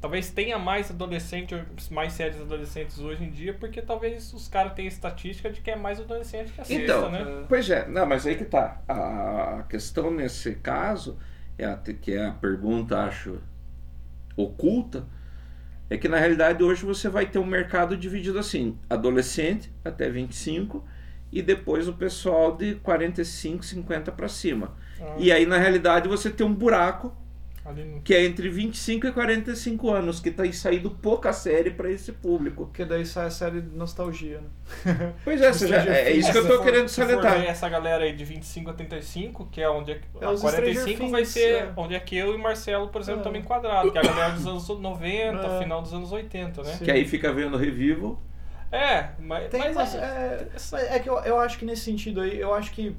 talvez 0.00 0.30
tenha 0.30 0.58
mais 0.58 0.90
adolescente, 0.90 1.54
mais 1.90 2.14
séries 2.14 2.40
adolescentes 2.40 2.98
hoje 3.00 3.22
em 3.22 3.30
dia, 3.30 3.52
porque 3.52 3.82
talvez 3.82 4.32
os 4.32 4.48
caras 4.48 4.72
tenham 4.72 4.88
estatística 4.88 5.50
de 5.50 5.60
que 5.60 5.70
é 5.70 5.76
mais 5.76 6.00
adolescente 6.00 6.52
que 6.52 6.60
assista, 6.62 6.82
Então, 6.82 7.10
né? 7.10 7.44
pois 7.46 7.68
é, 7.68 7.86
não, 7.86 8.06
mas 8.06 8.26
aí 8.26 8.34
que 8.34 8.46
tá. 8.46 8.80
A, 8.88 9.58
a 9.58 9.62
questão 9.64 10.10
nesse 10.10 10.54
caso, 10.54 11.18
é 11.58 11.66
a, 11.66 11.76
que 11.76 12.14
é 12.14 12.24
a 12.28 12.32
pergunta, 12.32 12.98
acho, 12.98 13.42
oculta, 14.34 15.04
é 15.90 15.98
que 15.98 16.08
na 16.08 16.16
realidade 16.16 16.62
hoje 16.64 16.82
você 16.86 17.10
vai 17.10 17.26
ter 17.26 17.38
um 17.38 17.44
mercado 17.44 17.94
dividido 17.94 18.38
assim: 18.38 18.78
adolescente 18.88 19.70
até 19.84 20.08
25 20.08 20.82
e 21.32 21.40
depois 21.42 21.86
o 21.88 21.92
pessoal 21.92 22.56
de 22.56 22.74
45, 22.76 23.64
50 23.64 24.10
para 24.12 24.28
cima. 24.28 24.74
Ah, 25.00 25.14
E 25.18 25.30
aí 25.32 25.46
na 25.46 25.58
realidade 25.58 26.08
você 26.08 26.28
tem 26.30 26.46
um 26.46 26.52
buraco 26.54 27.14
ali 27.64 27.84
no- 27.84 28.00
que 28.00 28.14
é 28.14 28.24
entre 28.24 28.48
25 28.48 29.06
e 29.06 29.12
45 29.12 29.90
anos, 29.90 30.18
que 30.18 30.30
tá 30.30 30.50
saindo 30.52 30.90
pouca 30.90 31.32
série 31.32 31.70
para 31.70 31.90
esse 31.90 32.10
público. 32.12 32.64
Porque 32.66 32.84
daí 32.84 33.04
sai 33.06 33.26
a 33.26 33.30
série 33.30 33.60
de 33.60 33.76
nostalgia, 33.76 34.40
né? 34.40 35.12
Pois 35.22 35.40
é, 35.40 35.52
você 35.52 35.68
já- 35.68 35.80
Stranger 35.80 36.06
é 36.06 36.10
isso 36.12 36.32
que 36.32 36.38
eu 36.38 36.48
tô 36.48 36.56
for- 36.56 36.64
querendo 36.64 36.88
salientar. 36.88 37.40
essa 37.44 37.68
galera 37.68 38.04
aí 38.04 38.14
de 38.16 38.24
25 38.24 38.70
a 38.70 38.72
35, 38.72 39.46
que 39.52 39.60
é 39.60 39.68
onde 39.70 39.92
é, 39.92 40.00
É 40.20 40.24
a 40.24 40.30
os 40.30 40.40
45 40.40 40.80
Stranger 40.90 41.10
vai 41.10 41.22
Things, 41.22 41.28
ser 41.32 41.54
é. 41.54 41.72
onde 41.76 41.94
é 41.94 42.00
que 42.00 42.16
eu 42.16 42.34
e 42.34 42.38
Marcelo, 42.38 42.88
por 42.88 43.00
exemplo, 43.02 43.20
É. 43.20 43.22
estamos 43.22 43.38
enquadrados, 43.40 43.92
que 43.92 43.98
é 43.98 44.00
a 44.00 44.04
galera 44.04 44.34
dos 44.34 44.46
anos 44.48 44.68
90, 44.68 45.46
É. 45.46 45.58
final 45.62 45.80
dos 45.82 45.92
anos 45.94 46.10
80, 46.12 46.62
né? 46.62 46.72
Sim. 46.72 46.84
Que 46.84 46.90
aí 46.90 47.04
fica 47.04 47.32
vendo 47.32 47.56
revival. 47.56 48.20
É, 48.72 49.10
mas, 49.18 49.50
Tem 49.50 49.60
mas 49.60 49.76
umas- 49.76 49.94
é, 49.94 49.98
é, 49.98 50.48
mas 50.52 50.72
é 50.74 50.98
que 51.00 51.08
eu, 51.10 51.18
eu 51.20 51.40
acho 51.40 51.58
que 51.58 51.64
nesse 51.64 51.82
sentido 51.82 52.20
aí, 52.20 52.38
eu 52.38 52.54
acho 52.54 52.70
que 52.72 52.94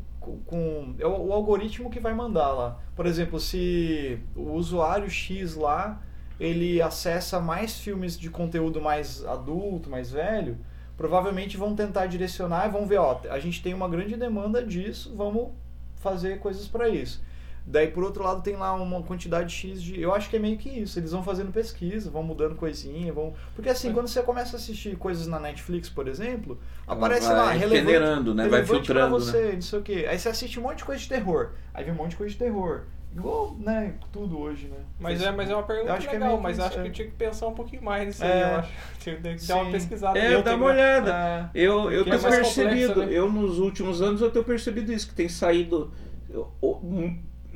com- 0.45 0.95
é 0.99 1.05
o, 1.07 1.27
o 1.27 1.33
algoritmo 1.33 1.89
que 1.89 1.99
vai 1.99 2.13
mandar 2.13 2.51
lá. 2.51 2.77
Por 2.95 3.05
exemplo, 3.05 3.39
se 3.39 4.19
o 4.35 4.51
usuário 4.51 5.09
X 5.09 5.55
lá, 5.55 6.01
ele 6.39 6.81
acessa 6.81 7.39
mais 7.39 7.79
filmes 7.79 8.19
de 8.19 8.29
conteúdo 8.29 8.81
mais 8.81 9.23
adulto, 9.25 9.89
mais 9.89 10.11
velho, 10.11 10.57
provavelmente 10.97 11.55
vão 11.57 11.75
tentar 11.75 12.05
direcionar 12.05 12.67
e 12.67 12.71
vão 12.71 12.85
ver, 12.85 12.97
ó, 12.97 13.19
a 13.29 13.39
gente 13.39 13.63
tem 13.63 13.73
uma 13.73 13.87
grande 13.89 14.15
demanda 14.15 14.63
disso, 14.63 15.13
vamos 15.15 15.49
fazer 15.95 16.39
coisas 16.39 16.67
para 16.67 16.89
isso. 16.89 17.23
Daí, 17.65 17.87
por 17.87 18.03
outro 18.03 18.23
lado, 18.23 18.41
tem 18.41 18.55
lá 18.55 18.73
uma 18.73 19.03
quantidade 19.03 19.53
X 19.53 19.81
de. 19.81 20.01
Eu 20.01 20.13
acho 20.13 20.29
que 20.29 20.35
é 20.35 20.39
meio 20.39 20.57
que 20.57 20.67
isso. 20.69 20.97
Eles 20.99 21.11
vão 21.11 21.23
fazendo 21.23 21.51
pesquisa, 21.51 22.09
vão 22.09 22.23
mudando 22.23 22.55
coisinha, 22.55 23.13
vão. 23.13 23.33
Porque 23.55 23.69
assim, 23.69 23.89
É. 23.91 23.93
quando 23.93 24.07
você 24.07 24.21
começa 24.23 24.55
a 24.55 24.59
assistir 24.59 24.95
coisas 24.97 25.27
na 25.27 25.39
Netflix, 25.39 25.87
por 25.89 26.07
exemplo, 26.07 26.59
Ela 26.87 26.97
aparece 26.97 27.27
lá, 27.27 27.51
relevante, 27.51 27.85
peneirando, 27.85 28.33
né? 28.33 28.47
Vai 28.47 28.65
filtrando, 28.65 29.15
pra 29.15 29.19
você, 29.19 29.51
não 29.53 29.61
sei 29.61 29.79
o 29.79 29.81
quê. 29.83 30.05
Aí 30.09 30.17
você 30.17 30.29
assiste 30.29 30.59
um 30.59 30.63
monte 30.63 30.79
de 30.79 30.85
coisa 30.85 31.01
de 31.01 31.07
terror. 31.07 31.51
Aí 31.73 31.83
vem 31.83 31.93
um 31.93 31.97
monte 31.97 32.11
de 32.11 32.17
coisa 32.17 32.31
de 32.33 32.37
terror. 32.39 32.81
Igual, 33.13 33.57
né, 33.59 33.95
tudo 34.09 34.39
hoje, 34.39 34.67
né? 34.69 34.77
mas, 34.97 35.21
é, 35.21 35.31
mas 35.31 35.49
é 35.49 35.53
uma 35.53 35.63
pergunta 35.63 35.91
acho 35.95 36.07
que 36.07 36.15
é 36.15 36.17
legal, 36.17 36.37
que 36.37 36.43
mas 36.43 36.57
isso, 36.57 36.65
acho 36.65 36.75
que 36.77 36.81
é. 36.81 36.87
eu 36.87 36.91
tinha 36.93 37.07
que 37.09 37.13
pensar 37.13 37.47
um 37.47 37.53
pouquinho 37.53 37.83
mais 37.83 38.07
nisso 38.07 38.23
É. 38.23 38.31
aí, 38.31 38.51
eu 38.53 38.59
acho. 38.59 38.71
Tinha 38.99 39.15
que 39.17 39.47
dar 39.47 39.55
uma 39.57 39.71
pesquisada. 39.71 40.17
É, 40.17 40.33
Eu 40.33 40.37
dá 40.37 40.43
tenho- 40.51 40.57
uma 40.63 40.65
olhada. 40.71 41.13
É. 41.13 41.49
Eu, 41.53 41.91
eu 41.91 42.01
é 42.01 42.03
tenho 42.05 42.21
mais 42.21 42.35
percebido, 42.35 42.87
complexa, 42.93 43.11
né? 43.11 43.17
eu 43.19 43.29
nos 43.29 43.59
últimos 43.59 44.01
anos 44.01 44.21
eu 44.21 44.31
tenho 44.31 44.45
percebido 44.45 44.93
isso, 44.93 45.09
que 45.09 45.13
tem 45.13 45.27
saído 45.27 45.91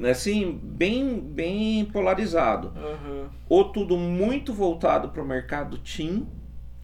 assim, 0.04 0.60
bem, 0.62 1.20
bem 1.20 1.86
polarizado. 1.86 2.74
Aham. 2.76 3.30
Ou 3.48 3.66
tudo 3.72 3.98
muito 3.98 4.54
voltado 4.54 5.10
para 5.10 5.22
o 5.22 5.26
mercado 5.26 5.78
teen, 5.78 6.28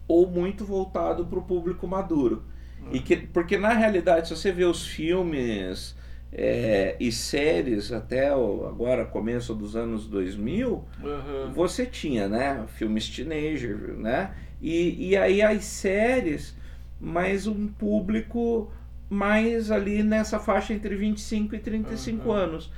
ou 0.06 0.30
muito 0.30 0.64
voltado 0.64 1.26
para 1.26 1.38
o 1.38 1.42
público 1.42 1.86
maduro. 1.86 2.44
E 2.92 3.00
que, 3.00 3.16
porque 3.16 3.56
na 3.56 3.70
realidade, 3.70 4.28
se 4.28 4.36
você 4.36 4.52
vê 4.52 4.64
os 4.64 4.86
filmes 4.86 5.96
é, 6.32 6.96
e 7.00 7.10
séries 7.10 7.90
até 7.92 8.34
o, 8.34 8.66
agora, 8.66 9.04
começo 9.04 9.54
dos 9.54 9.74
anos 9.76 10.06
2000, 10.06 10.84
Aham. 11.02 11.52
você 11.54 11.86
tinha, 11.86 12.28
né, 12.28 12.64
filmes 12.76 13.08
teenager, 13.08 13.94
né, 13.96 14.34
e, 14.60 15.10
e 15.10 15.16
aí 15.16 15.40
as 15.40 15.64
séries, 15.64 16.54
mas 17.00 17.46
um 17.46 17.66
público 17.68 18.70
mais 19.08 19.70
ali 19.70 20.02
nessa 20.02 20.38
faixa 20.38 20.72
entre 20.74 20.94
25 20.94 21.54
e 21.54 21.58
35 21.58 22.28
Uhum. 22.28 22.34
anos. 22.34 22.72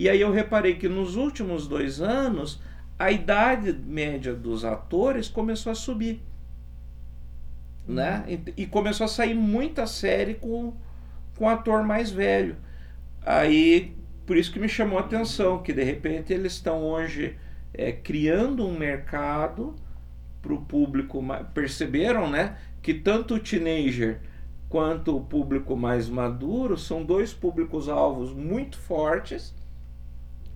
E 0.00 0.08
aí 0.08 0.22
eu 0.22 0.32
reparei 0.32 0.76
que 0.76 0.88
nos 0.88 1.14
últimos 1.14 1.68
dois 1.68 2.00
anos, 2.00 2.58
a 2.98 3.10
idade 3.10 3.70
média 3.70 4.32
dos 4.32 4.64
atores 4.64 5.28
começou 5.28 5.70
a 5.70 5.74
subir, 5.74 6.22
né, 7.86 8.24
e, 8.26 8.62
e 8.62 8.66
começou 8.66 9.04
a 9.04 9.08
sair 9.08 9.34
muita 9.34 9.86
série 9.86 10.32
com, 10.32 10.72
com 11.36 11.46
ator 11.46 11.84
mais 11.84 12.10
velho. 12.10 12.56
Aí, 13.20 13.94
por 14.24 14.38
isso 14.38 14.50
que 14.50 14.58
me 14.58 14.70
chamou 14.70 14.96
a 14.98 15.02
atenção, 15.02 15.62
que 15.62 15.70
de 15.70 15.84
repente 15.84 16.32
eles 16.32 16.54
estão 16.54 16.82
hoje 16.82 17.36
é, 17.74 17.92
criando 17.92 18.66
um 18.66 18.78
mercado 18.78 19.76
para 20.40 20.54
o 20.54 20.64
público. 20.64 21.22
Perceberam, 21.52 22.30
né? 22.30 22.56
Que 22.80 22.94
tanto 22.94 23.34
o 23.34 23.38
teenager 23.38 24.18
quanto 24.66 25.14
o 25.14 25.20
público 25.20 25.76
mais 25.76 26.08
maduro 26.08 26.78
são 26.78 27.04
dois 27.04 27.34
públicos-alvos 27.34 28.32
muito 28.32 28.78
fortes, 28.78 29.54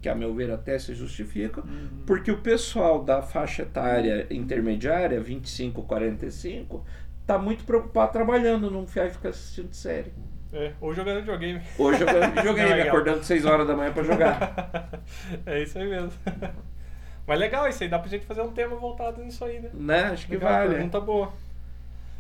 que 0.05 0.09
a 0.11 0.15
meu 0.15 0.35
ver 0.35 0.51
até 0.51 0.79
se 0.79 0.95
justificam, 0.95 1.65
Uhum. 1.65 2.03
porque 2.07 2.31
o 2.31 2.37
pessoal 2.43 3.03
da 3.03 3.23
faixa 3.23 3.63
etária 3.63 4.27
intermediária, 4.31 5.19
25, 5.19 5.83
45, 5.85 6.85
tá 7.27 7.39
muito 7.39 7.65
preocupado 7.65 8.13
trabalhando, 8.13 8.71
não 8.71 8.85
vai 8.85 9.09
ficar 9.09 9.31
assistindo 9.31 9.73
série. 9.73 10.13
É, 10.53 10.73
ou 10.79 10.93
jogando 10.93 11.21
videogame. 11.21 11.63
Hoje 11.79 12.03
eu 12.03 12.43
joguei, 12.45 12.65
me 12.65 12.71
Legal. 12.75 12.89
acordando 12.89 13.25
6 13.25 13.47
horas 13.47 13.67
da 13.67 13.75
manhã 13.75 13.93
para 13.95 14.03
jogar. 14.03 15.01
é 15.47 15.63
isso 15.63 15.79
aí 15.79 15.89
mesmo. 15.89 16.13
Mas 17.27 17.39
legal 17.39 17.67
isso 17.67 17.83
aí, 17.83 17.89
dá 17.89 17.99
pra 17.99 18.09
gente 18.11 18.27
fazer 18.27 18.43
um 18.43 18.53
tema 18.53 18.77
voltado 18.77 19.25
nisso 19.25 19.43
aí, 19.43 19.59
né? 19.59 19.71
Né? 19.73 20.03
Acho 20.13 20.27
que 20.27 20.35
Legal, 20.35 20.53
vale. 20.53 20.75
Pergunta 20.75 21.01
boa. 21.01 21.33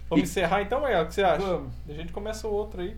Vamos 0.08 0.22
E- 0.22 0.30
encerrar 0.30 0.62
então, 0.62 0.80
Mael? 0.80 1.02
O 1.02 1.06
que 1.06 1.12
você 1.14 1.22
acha? 1.22 1.44
Vamos. 1.46 1.74
A 1.86 1.92
gente 1.92 2.12
começa 2.14 2.48
o 2.48 2.52
outro 2.52 2.80
aí. 2.80 2.96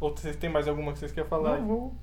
Ou 0.00 0.16
vocês 0.16 0.34
têm 0.36 0.48
mais 0.48 0.66
alguma 0.66 0.92
que 0.94 0.98
vocês 0.98 1.12
querem 1.12 1.28
falar? 1.28 1.58
Não, 1.58 1.66
vou... 1.66 1.94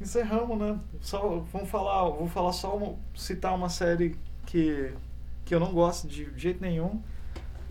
Encerramos, 0.00 0.58
né? 0.58 0.78
Só, 1.00 1.44
vamos 1.52 1.68
falar, 1.70 2.02
vou 2.10 2.28
falar 2.28 2.52
só 2.52 2.76
uma, 2.76 2.96
citar 3.14 3.54
uma 3.54 3.68
série 3.68 4.16
que, 4.46 4.92
que 5.44 5.54
eu 5.54 5.60
não 5.60 5.72
gosto 5.72 6.06
de 6.08 6.28
jeito 6.36 6.60
nenhum 6.60 7.00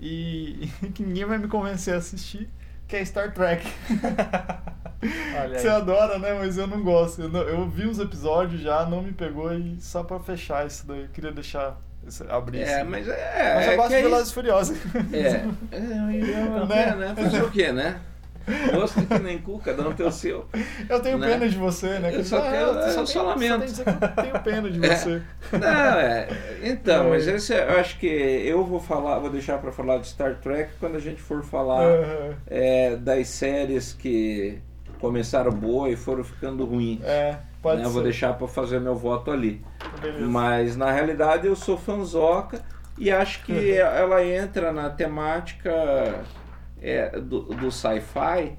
e 0.01 0.69
que 0.95 1.03
ninguém 1.03 1.25
vai 1.25 1.37
me 1.37 1.47
convencer 1.47 1.93
a 1.93 1.97
assistir, 1.97 2.49
que 2.87 2.95
é 2.95 3.05
Star 3.05 3.33
Trek. 3.33 3.65
Você 5.59 5.67
adora, 5.67 6.17
né? 6.17 6.33
Mas 6.33 6.57
eu 6.57 6.65
não 6.65 6.81
gosto. 6.81 7.23
Eu, 7.23 7.29
não- 7.29 7.41
eu 7.41 7.67
vi 7.69 7.85
uns 7.85 7.99
episódios 7.99 8.61
já, 8.61 8.85
não 8.85 9.01
me 9.01 9.11
pegou 9.11 9.53
e 9.53 9.77
só 9.81 10.01
pra 10.03 10.19
fechar 10.19 10.65
isso 10.65 10.87
daí, 10.87 11.01
eu 11.01 11.09
queria 11.09 11.31
deixar 11.31 11.77
esse- 12.07 12.23
abrir 12.29 12.59
É, 12.61 12.79
isso. 12.81 12.89
mas 12.89 13.07
é. 13.07 13.53
Mas 13.55 13.65
eu 13.65 13.71
é 13.71 13.75
gosto 13.75 13.89
que 13.89 13.95
de 13.97 14.01
Velozes 14.03 14.29
e 14.29 14.33
Furiosos. 14.33 14.77
É, 15.11 15.17
é, 15.75 15.77
é, 15.77 16.65
Né? 16.65 16.95
né? 16.95 17.15
Fazer 17.15 17.43
o 17.43 17.51
quê, 17.51 17.71
né? 17.73 17.99
Gosto 18.73 19.01
que 19.05 19.19
nem 19.19 19.37
cu, 19.39 19.59
cada 19.59 19.87
um 19.87 19.93
tem 19.93 20.05
o 20.05 20.11
seu. 20.11 20.45
Eu 20.89 20.99
tenho 20.99 21.17
Né? 21.17 21.27
pena 21.31 21.47
de 21.47 21.57
você, 21.57 21.99
né? 21.99 22.13
Eu 22.13 22.23
só 22.23 22.37
Ah, 22.39 22.51
tenho- 22.51 22.99
eu 22.99 23.07
só 23.07 23.21
lamento. 23.23 23.51
tem 23.51 23.59
que 23.61 23.65
dizer 23.67 23.83
que 23.85 23.89
eu 23.89 24.09
tenho 24.23 24.39
pena 24.43 24.69
de 24.69 24.79
É. 24.85 24.95
você. 24.95 25.21
Não, 25.51 25.67
é. 25.99 26.27
Então, 26.61 27.05
É. 27.05 27.09
mas 27.09 27.27
esse 27.27 27.53
eu 27.53 27.79
acho 27.79 27.97
que 27.99 28.05
eu 28.07 28.63
vou 28.65 28.79
falar, 28.79 29.19
vou 29.19 29.29
deixar 29.29 29.57
pra 29.59 29.71
falar 29.71 29.97
de 29.99 30.07
Star 30.07 30.35
Trek 30.41 30.71
quando 30.79 30.95
a 30.95 30.99
gente 30.99 31.21
for 31.21 31.43
falar 31.43 31.83
Aham. 31.83 32.35
é, 32.47 32.95
das 32.97 33.27
séries 33.29 33.93
que 33.93 34.59
começaram 34.99 35.51
boa 35.51 35.89
e 35.89 35.95
foram 35.95 36.23
ficando 36.23 36.65
ruins. 36.65 37.01
É, 37.03 37.37
pode 37.61 37.77
né? 37.77 37.83
ser. 37.83 37.89
Eu 37.89 37.93
vou 37.93 38.03
deixar 38.03 38.33
pra 38.33 38.47
fazer 38.47 38.79
meu 38.79 38.95
voto 38.95 39.31
ali. 39.31 39.61
Beleza. 40.01 40.25
Mas 40.25 40.75
na 40.77 40.91
realidade 40.91 41.47
eu 41.47 41.55
sou 41.55 41.77
fanzoca 41.77 42.61
e 42.97 43.09
acho 43.11 43.39
Uhum. 43.39 43.45
que 43.45 43.71
ela 43.77 44.23
entra 44.25 44.71
na 44.71 44.89
temática 44.89 45.71
é, 46.83 47.17
do, 47.19 47.43
do 47.43 47.71
sci-fi, 47.71 48.57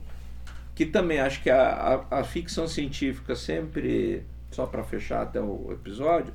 que 0.75 0.87
também 0.87 1.21
acho 1.21 1.43
que 1.43 1.51
a, 1.51 2.07
a, 2.11 2.21
a 2.21 2.25
ficção 2.25 2.67
científica 2.67 3.37
sempre, 3.37 4.25
só 4.51 4.65
para 4.67 4.83
fechar 4.83 5.23
até 5.23 5.41
o 5.41 5.71
episódio, 5.71 6.33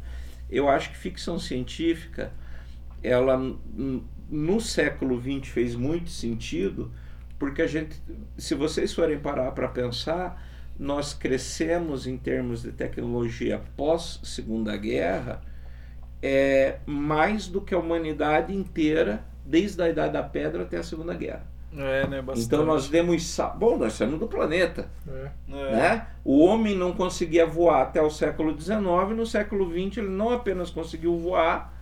eu 0.49 0.69
acho 0.69 0.91
que 0.91 0.97
ficção 0.97 1.39
científica, 1.39 2.31
ela 3.03 3.37
no 4.29 4.61
século 4.61 5.19
XX 5.19 5.51
fez 5.51 5.75
muito 5.75 6.11
sentido, 6.11 6.91
porque 7.39 7.63
a 7.63 7.67
gente, 7.67 8.01
se 8.37 8.53
vocês 8.53 8.93
forem 8.93 9.17
parar 9.17 9.51
para 9.51 9.67
pensar, 9.67 10.45
nós 10.77 11.13
crescemos 11.13 12.05
em 12.05 12.17
termos 12.17 12.61
de 12.61 12.71
tecnologia 12.71 13.61
pós 13.75 14.19
Segunda 14.23 14.77
Guerra 14.77 15.41
é 16.21 16.79
mais 16.85 17.47
do 17.47 17.61
que 17.61 17.73
a 17.73 17.79
humanidade 17.79 18.53
inteira 18.53 19.25
desde 19.45 19.81
a 19.81 19.89
idade 19.89 20.13
da 20.13 20.23
pedra 20.23 20.63
até 20.63 20.77
a 20.77 20.83
Segunda 20.83 21.13
Guerra. 21.13 21.45
É, 21.77 22.07
né? 22.07 22.21
Bastante. 22.21 22.45
Então 22.47 22.65
nós 22.65 22.89
demos 22.89 23.37
bom, 23.57 23.77
nós 23.77 23.93
saímos 23.93 24.19
do 24.19 24.27
planeta, 24.27 24.89
É. 25.07 25.29
É. 25.51 25.71
né? 25.71 26.07
O 26.23 26.39
homem 26.39 26.75
não 26.75 26.93
conseguia 26.93 27.45
voar 27.45 27.83
até 27.83 28.01
o 28.01 28.09
século 28.09 28.59
XIX, 28.59 28.81
no 29.15 29.25
século 29.25 29.69
XX 29.69 29.97
ele 29.97 30.09
não 30.09 30.29
apenas 30.29 30.69
conseguiu 30.69 31.17
voar, 31.17 31.73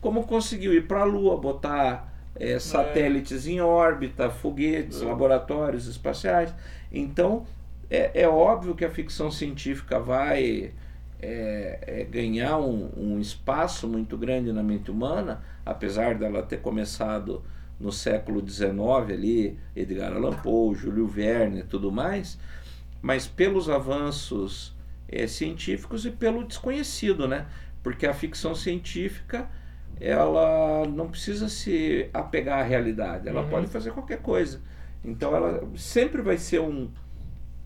como 0.00 0.24
conseguiu 0.24 0.72
ir 0.72 0.86
para 0.86 1.00
a 1.00 1.04
Lua, 1.04 1.36
botar 1.36 2.12
é, 2.36 2.58
satélites 2.58 3.46
é. 3.46 3.50
em 3.50 3.60
órbita, 3.60 4.30
foguetes, 4.30 5.02
é. 5.02 5.04
laboratórios 5.04 5.86
espaciais. 5.86 6.52
Então, 6.92 7.44
é, 7.90 8.22
é, 8.22 8.28
óbvio 8.28 8.74
que 8.74 8.84
a 8.84 8.90
ficção 8.90 9.30
científica 9.30 9.98
vai 9.98 10.72
é, 11.20 11.78
é, 11.82 12.04
ganhar 12.04 12.58
um, 12.58 12.90
um, 12.96 13.20
espaço 13.20 13.88
muito 13.88 14.16
grande 14.16 14.52
na 14.52 14.62
mente 14.62 14.90
humana, 14.90 15.42
apesar 15.64 16.16
dela 16.16 16.42
ter 16.42 16.60
começado 16.60 17.42
no 17.78 17.92
século 17.92 18.46
XIX 18.46 18.78
ali, 19.10 19.58
Edgar 19.74 20.12
Allan 20.12 20.34
Poe, 20.34 20.74
Júlio 20.74 21.06
Verne 21.06 21.60
e 21.60 21.64
tudo 21.64 21.90
mais, 21.90 22.38
mas 23.02 23.26
pelos 23.26 23.68
avanços 23.68 24.74
é, 25.08 25.26
científicos 25.26 26.06
e 26.06 26.10
pelo 26.10 26.44
desconhecido, 26.44 27.28
né? 27.28 27.46
Porque 27.82 28.06
a 28.06 28.14
ficção 28.14 28.54
científica 28.54 29.48
ela 30.00 30.86
não 30.86 31.08
precisa 31.08 31.48
se 31.48 32.08
apegar 32.12 32.60
à 32.60 32.62
realidade, 32.62 33.28
ela 33.28 33.42
uhum. 33.42 33.48
pode 33.48 33.66
fazer 33.68 33.92
qualquer 33.92 34.18
coisa. 34.18 34.60
Então 35.04 35.36
ela 35.36 35.68
sempre 35.76 36.22
vai 36.22 36.38
ser 36.38 36.60
um, 36.60 36.90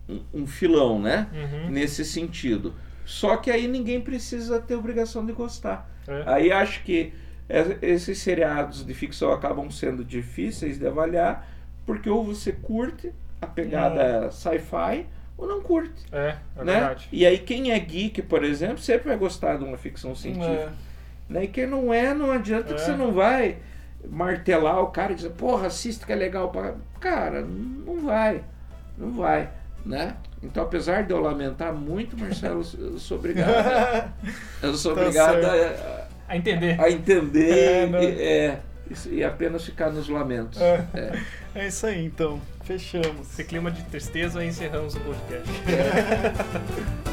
um, 0.07 0.21
um 0.33 0.47
filão, 0.47 0.99
né? 0.99 1.27
Uhum. 1.33 1.71
Nesse 1.71 2.03
sentido. 2.03 2.73
Só 3.05 3.37
que 3.37 3.49
aí 3.49 3.67
ninguém 3.67 4.01
precisa 4.01 4.59
ter 4.59 4.75
obrigação 4.75 5.25
de 5.25 5.31
gostar. 5.31 5.89
É. 6.07 6.23
Aí 6.27 6.51
acho 6.51 6.83
que 6.83 7.13
esses 7.81 8.19
seriados 8.19 8.85
de 8.85 8.93
ficção 8.93 9.31
acabam 9.33 9.71
sendo 9.71 10.05
difíceis 10.05 10.77
de 10.77 10.85
avaliar, 10.85 11.47
porque 11.85 12.09
ou 12.09 12.23
você 12.23 12.51
curte 12.51 13.11
a 13.41 13.47
pegada 13.47 14.25
uhum. 14.25 14.31
sci-fi 14.31 15.07
ou 15.37 15.47
não 15.47 15.61
curte. 15.61 16.05
É, 16.11 16.35
é 16.57 16.63
né? 16.63 16.73
verdade. 16.73 17.09
E 17.11 17.25
aí 17.25 17.39
quem 17.39 17.71
é 17.71 17.79
geek, 17.79 18.21
por 18.21 18.43
exemplo, 18.43 18.77
sempre 18.77 19.07
vai 19.07 19.17
gostar 19.17 19.57
de 19.57 19.63
uma 19.63 19.77
ficção 19.77 20.13
científica. 20.13 20.73
É. 21.27 21.33
Né? 21.33 21.43
E 21.45 21.47
quem 21.47 21.65
não 21.65 21.93
é, 21.93 22.13
não 22.13 22.31
adianta 22.31 22.71
é. 22.71 22.75
que 22.75 22.81
você 22.81 22.91
não 22.91 23.13
vai 23.13 23.57
martelar 24.07 24.81
o 24.81 24.87
cara 24.87 25.11
e 25.13 25.15
dizer, 25.15 25.31
porra, 25.31 25.67
assista 25.67 26.05
que 26.05 26.11
é 26.11 26.15
legal. 26.15 26.51
Pra... 26.51 26.75
Cara, 26.99 27.41
não 27.41 27.99
vai. 27.99 28.43
Não 28.97 29.11
vai. 29.11 29.49
Né? 29.85 30.15
Então, 30.43 30.63
apesar 30.63 31.03
de 31.03 31.13
eu 31.13 31.21
lamentar 31.21 31.73
muito, 31.73 32.17
Marcelo, 32.17 32.61
eu 32.77 32.99
sou 32.99 33.17
obrigado. 33.17 34.13
eu 34.61 34.73
sou 34.73 34.93
tá 34.93 35.01
obrigado 35.01 35.45
a, 35.45 35.98
a, 36.29 36.37
entender. 36.37 36.79
A 36.79 36.89
entender 36.89 37.51
é, 37.51 37.83
e, 37.83 37.87
né? 37.87 38.05
é, 38.05 38.59
e, 39.09 39.23
apenas 39.23 39.65
ficar 39.65 39.91
nos 39.91 40.07
lamentos. 40.07 40.61
É. 40.61 40.85
é. 40.93 41.19
é 41.55 41.67
isso 41.67 41.85
aí, 41.85 42.05
então. 42.05 42.39
Fechamos. 42.63 43.31
Esse 43.31 43.43
clima 43.43 43.71
de 43.71 43.81
tristeza, 43.83 44.45
encerramos 44.45 44.95
o 44.95 44.99
podcast. 44.99 45.49